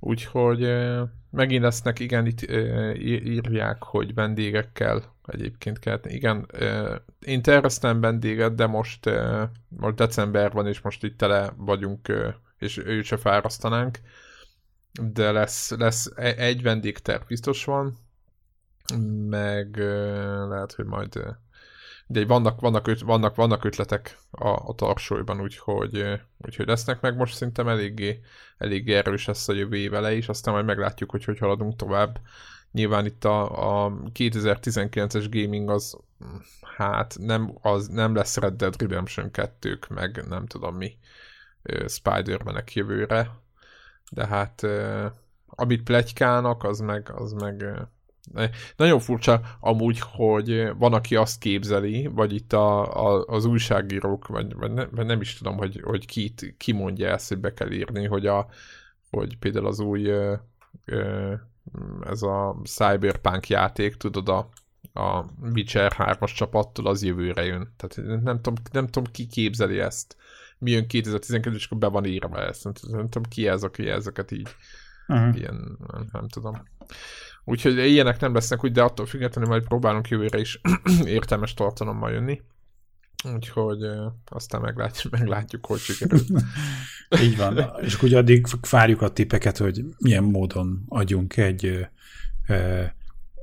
Úgyhogy 0.00 0.72
megint 1.30 1.62
lesznek, 1.62 1.98
igen, 1.98 2.26
itt 2.26 2.40
írják, 3.00 3.82
hogy 3.82 4.14
vendégekkel 4.14 5.14
egyébként 5.26 5.78
kell. 5.78 6.00
Igen, 6.02 6.50
én 7.20 7.42
terveztem 7.42 8.00
vendéget, 8.00 8.54
de 8.54 8.66
most, 8.66 9.10
most 9.68 9.94
december 9.94 10.52
van, 10.52 10.66
és 10.66 10.80
most 10.80 11.04
itt 11.04 11.18
tele 11.18 11.52
vagyunk, 11.56 12.12
és 12.58 12.76
őt 12.76 13.04
se 13.04 13.16
fárasztanánk. 13.16 13.98
De 15.02 15.32
lesz, 15.32 15.70
lesz 15.70 16.10
e, 16.14 16.34
egy 16.36 16.62
vendégterv 16.62 17.22
biztos 17.26 17.64
van, 17.64 17.98
meg 19.28 19.76
lehet, 20.48 20.72
hogy 20.72 20.84
majd 20.84 21.36
de 22.12 22.26
vannak, 22.26 22.60
vannak, 22.60 23.00
vannak, 23.04 23.34
vannak 23.34 23.64
ötletek 23.64 24.18
a, 24.30 24.48
a 24.48 24.74
tarsolyban, 24.74 25.40
úgyhogy, 25.40 26.20
úgyhogy 26.38 26.66
lesznek 26.66 27.00
meg 27.00 27.16
most 27.16 27.34
szerintem 27.34 27.68
eléggé, 27.68 28.20
eléggé 28.58 28.94
erős 28.94 29.26
lesz 29.26 29.48
a 29.48 29.52
jövő 29.52 29.76
éve 29.76 30.14
és 30.14 30.28
aztán 30.28 30.54
majd 30.54 30.66
meglátjuk, 30.66 31.10
hogy 31.10 31.24
hogy 31.24 31.38
haladunk 31.38 31.76
tovább. 31.76 32.20
Nyilván 32.72 33.06
itt 33.06 33.24
a, 33.24 33.84
a 33.84 33.92
2019-es 34.14 35.26
gaming 35.30 35.70
az 35.70 35.98
hát 36.76 37.16
nem, 37.18 37.58
az 37.62 37.88
nem 37.88 38.14
lesz 38.14 38.36
Red 38.36 38.54
Dead 38.54 38.80
Redemption 38.80 39.30
2 39.30 39.78
meg 39.88 40.24
nem 40.28 40.46
tudom 40.46 40.76
mi 40.76 40.98
Spider-Man-ek 41.86 42.74
jövőre, 42.74 43.30
de 44.10 44.26
hát 44.26 44.66
amit 45.46 45.82
plegykálnak, 45.82 46.64
az 46.64 46.80
meg, 46.80 47.10
az 47.14 47.32
meg 47.32 47.64
nagyon 48.76 49.00
furcsa 49.00 49.40
amúgy, 49.60 49.98
hogy 50.00 50.70
van, 50.78 50.92
aki 50.92 51.16
azt 51.16 51.38
képzeli, 51.38 52.06
vagy 52.06 52.34
itt 52.34 52.52
a, 52.52 52.94
a, 53.06 53.24
az 53.26 53.44
újságírók, 53.44 54.26
vagy, 54.26 54.54
vagy, 54.54 54.72
ne, 54.72 54.86
vagy 54.86 55.06
nem 55.06 55.20
is 55.20 55.34
tudom, 55.34 55.56
hogy, 55.56 55.80
hogy 55.84 56.06
ki, 56.06 56.34
ki 56.56 56.72
mondja 56.72 57.08
ezt, 57.08 57.28
hogy 57.28 57.38
be 57.38 57.52
kell 57.52 57.70
írni, 57.70 58.06
hogy, 58.06 58.26
a, 58.26 58.46
hogy 59.10 59.38
például 59.38 59.66
az 59.66 59.80
új 59.80 60.10
ez 62.04 62.22
a 62.22 62.56
Cyberpunk 62.64 63.48
játék, 63.48 63.94
tudod, 63.94 64.28
a, 64.28 64.48
a 64.92 65.24
Witcher 65.40 65.92
3-as 65.98 66.34
csapattól 66.34 66.86
az 66.86 67.02
jövőre 67.02 67.44
jön. 67.44 67.74
Tehát 67.76 68.22
nem 68.22 68.40
tudom, 68.40 68.54
nem 68.72 68.86
tudom 68.86 69.12
ki 69.12 69.26
képzeli 69.26 69.78
ezt. 69.78 70.16
Mi 70.58 70.70
jön 70.70 70.86
2012 70.86 71.56
és 71.56 71.64
akkor 71.64 71.78
be 71.78 71.86
van 71.86 72.04
írva 72.04 72.46
ezt. 72.46 72.64
Nem, 72.64 72.72
nem 72.82 73.08
tudom 73.08 73.28
ki 73.28 73.48
ez, 73.48 73.62
aki 73.62 73.88
ezeket 73.88 74.30
így 74.30 74.48
uh-huh. 75.08 75.38
ilyen, 75.38 75.78
nem, 75.92 76.08
nem 76.12 76.28
tudom. 76.28 76.62
Úgyhogy 77.44 77.78
ilyenek 77.78 78.20
nem 78.20 78.34
lesznek 78.34 78.64
úgy, 78.64 78.72
de 78.72 78.82
attól 78.82 79.06
függetlenül 79.06 79.50
majd 79.50 79.64
próbálunk 79.64 80.08
jövőre 80.08 80.38
is 80.38 80.60
értelmes 81.04 81.54
tartalommal 81.54 82.10
jönni. 82.10 82.40
Úgyhogy 83.34 83.78
aztán 84.24 84.60
meglátjuk, 84.60 85.12
meglátjuk 85.18 85.66
hogy 85.66 85.78
sikerül. 85.78 86.20
Így 87.22 87.36
van. 87.36 87.70
És 87.80 87.94
akkor 87.94 88.14
addig 88.14 88.46
várjuk 88.70 89.02
a 89.02 89.12
tippeket, 89.12 89.56
hogy 89.56 89.84
milyen 89.98 90.24
módon 90.24 90.84
adjunk 90.88 91.36
egy 91.36 91.86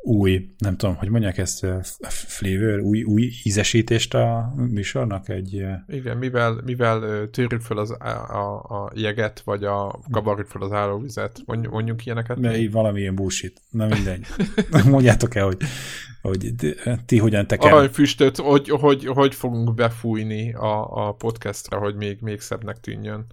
új, 0.01 0.49
nem 0.57 0.77
tudom, 0.77 0.95
hogy 0.95 1.09
mondják 1.09 1.38
ezt, 1.38 1.65
flavor, 2.09 2.80
új, 2.80 3.03
új 3.03 3.31
ízesítést 3.43 4.13
a 4.13 4.53
műsornak? 4.55 5.30
Egy... 5.30 5.65
Igen, 5.88 6.17
mivel, 6.17 6.61
mivel 6.65 7.30
tűrjük 7.30 7.61
fel 7.61 7.77
az, 7.77 7.91
a, 7.91 8.53
a, 8.55 8.91
jeget, 8.95 9.39
vagy 9.39 9.63
a 9.63 9.99
kabarjuk 10.11 10.47
fel 10.47 10.61
az 10.61 10.71
állóvizet, 10.71 11.41
mondjuk 11.45 12.05
ilyeneket? 12.05 12.38
Ne, 12.38 12.69
valamilyen 12.69 13.15
bullshit. 13.15 13.61
Na 13.69 13.88
mindegy. 13.88 14.26
Mondjátok 14.85 15.35
el, 15.35 15.45
hogy, 15.45 15.57
hogy 16.21 16.53
ti 17.05 17.17
hogyan 17.17 17.47
teker... 17.47 17.73
Aranyfüstöt, 17.73 18.38
hogy, 18.38 18.69
hogy, 18.69 19.05
hogy 19.05 19.35
fogunk 19.35 19.73
befújni 19.73 20.53
a, 20.53 21.07
a 21.07 21.13
podcastra, 21.13 21.77
hogy 21.77 21.95
még, 21.95 22.17
még 22.21 22.39
szebbnek 22.39 22.80
tűnjön 22.80 23.26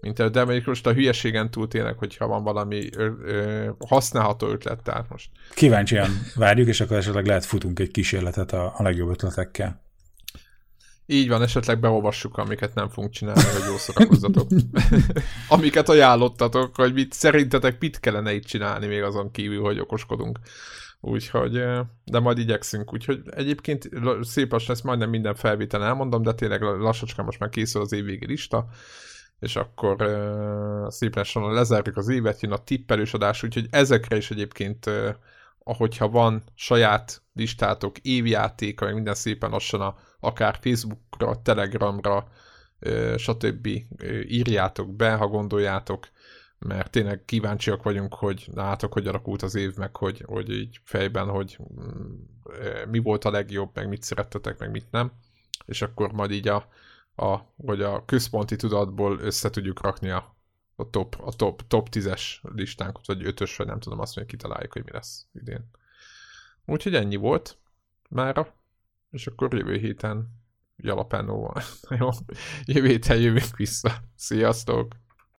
mint 0.00 0.30
de 0.30 0.44
mondjuk 0.44 0.66
most 0.66 0.86
a 0.86 0.92
hülyeségen 0.92 1.50
túl 1.50 1.68
tényleg, 1.68 1.98
hogyha 1.98 2.26
van 2.26 2.42
valami 2.42 2.88
ö, 2.96 3.10
ö, 3.24 3.68
használható 3.86 4.48
ötlet, 4.48 4.82
tehát 4.82 5.08
most. 5.08 5.30
Kíváncsian 5.54 6.10
várjuk, 6.34 6.68
és 6.68 6.80
akkor 6.80 6.96
esetleg 6.96 7.26
lehet 7.26 7.44
futunk 7.44 7.78
egy 7.78 7.90
kísérletet 7.90 8.52
a, 8.52 8.72
a 8.76 8.82
legjobb 8.82 9.10
ötletekkel. 9.10 9.82
Így 11.06 11.28
van, 11.28 11.42
esetleg 11.42 11.80
beolvassuk, 11.80 12.36
amiket 12.36 12.74
nem 12.74 12.88
fogunk 12.88 13.12
csinálni, 13.12 13.42
hogy 13.42 13.70
jó 13.70 13.76
szórakozzatok. 13.76 14.48
amiket 15.48 15.88
ajánlottatok, 15.88 16.76
hogy 16.76 16.92
mit 16.92 17.12
szerintetek 17.12 17.76
mit 17.80 18.00
kellene 18.00 18.32
itt 18.32 18.44
csinálni, 18.44 18.86
még 18.86 19.02
azon 19.02 19.30
kívül, 19.30 19.62
hogy 19.62 19.80
okoskodunk. 19.80 20.38
Úgyhogy, 21.00 21.62
de 22.04 22.18
majd 22.18 22.38
igyekszünk. 22.38 22.92
Úgyhogy 22.92 23.20
egyébként 23.30 23.88
szép 24.20 24.54
ezt 24.54 24.84
majdnem 24.84 25.10
minden 25.10 25.34
felvétel 25.34 25.84
elmondom, 25.84 26.22
de 26.22 26.34
tényleg 26.34 26.62
lassacskán 26.62 27.24
most 27.24 27.38
már 27.38 27.48
készül 27.48 27.80
az 27.80 27.92
évvégi 27.92 28.26
lista 28.26 28.68
és 29.40 29.56
akkor 29.56 30.02
uh, 30.02 30.88
szépen 30.88 31.18
lassan 31.18 31.52
lezárjuk 31.52 31.96
az 31.96 32.08
évet, 32.08 32.40
jön 32.40 32.52
a 32.52 32.64
tippelős 32.64 33.14
adás, 33.14 33.42
úgyhogy 33.42 33.66
ezekre 33.70 34.16
is 34.16 34.30
egyébként, 34.30 34.86
uh, 34.86 35.08
ahogyha 35.64 36.08
van 36.08 36.42
saját 36.54 37.22
listátok, 37.34 37.98
évjátéka, 37.98 38.84
meg 38.84 38.94
minden 38.94 39.14
szépen 39.14 39.50
lassan 39.50 39.80
a, 39.80 39.96
akár 40.20 40.58
Facebookra, 40.60 41.42
Telegramra, 41.42 42.28
uh, 42.80 43.16
stb. 43.16 43.66
Uh, 43.66 44.20
írjátok 44.28 44.96
be, 44.96 45.14
ha 45.14 45.26
gondoljátok, 45.26 46.08
mert 46.58 46.90
tényleg 46.90 47.24
kíváncsiak 47.24 47.82
vagyunk, 47.82 48.14
hogy 48.14 48.48
látok, 48.54 48.92
hogy 48.92 49.06
alakult 49.06 49.42
az 49.42 49.54
év, 49.54 49.76
meg 49.76 49.96
hogy, 49.96 50.24
hogy 50.26 50.50
így 50.50 50.80
fejben, 50.84 51.28
hogy 51.28 51.58
uh, 51.58 52.86
mi 52.90 52.98
volt 52.98 53.24
a 53.24 53.30
legjobb, 53.30 53.70
meg 53.74 53.88
mit 53.88 54.02
szerettetek, 54.02 54.58
meg 54.58 54.70
mit 54.70 54.86
nem, 54.90 55.12
és 55.66 55.82
akkor 55.82 56.12
majd 56.12 56.30
így 56.30 56.48
a 56.48 56.68
a, 57.16 57.38
vagy 57.56 57.82
a 57.82 58.04
központi 58.04 58.56
tudatból 58.56 59.18
össze 59.18 59.50
tudjuk 59.50 59.80
rakni 59.80 60.10
a, 60.10 60.36
a 60.76 60.90
top, 60.90 61.16
a 61.20 61.32
top, 61.32 61.66
top 61.66 61.88
10-es 61.90 62.22
listánkat, 62.42 63.06
vagy 63.06 63.22
5-ös, 63.24 63.54
vagy 63.56 63.66
nem 63.66 63.80
tudom 63.80 63.98
azt, 63.98 64.14
hogy 64.14 64.26
kitaláljuk, 64.26 64.72
hogy 64.72 64.84
mi 64.84 64.90
lesz 64.92 65.26
idén. 65.32 65.70
Úgyhogy 66.64 66.94
ennyi 66.94 67.16
volt 67.16 67.58
mára, 68.08 68.54
és 69.10 69.26
akkor 69.26 69.54
jövő 69.54 69.76
héten 69.76 70.40
jalapánóval. 70.76 71.62
Jó, 71.98 72.08
jövő 72.64 72.86
héten 72.86 73.20
jövünk 73.20 73.56
vissza. 73.56 73.92
Sziasztok! 74.16 74.94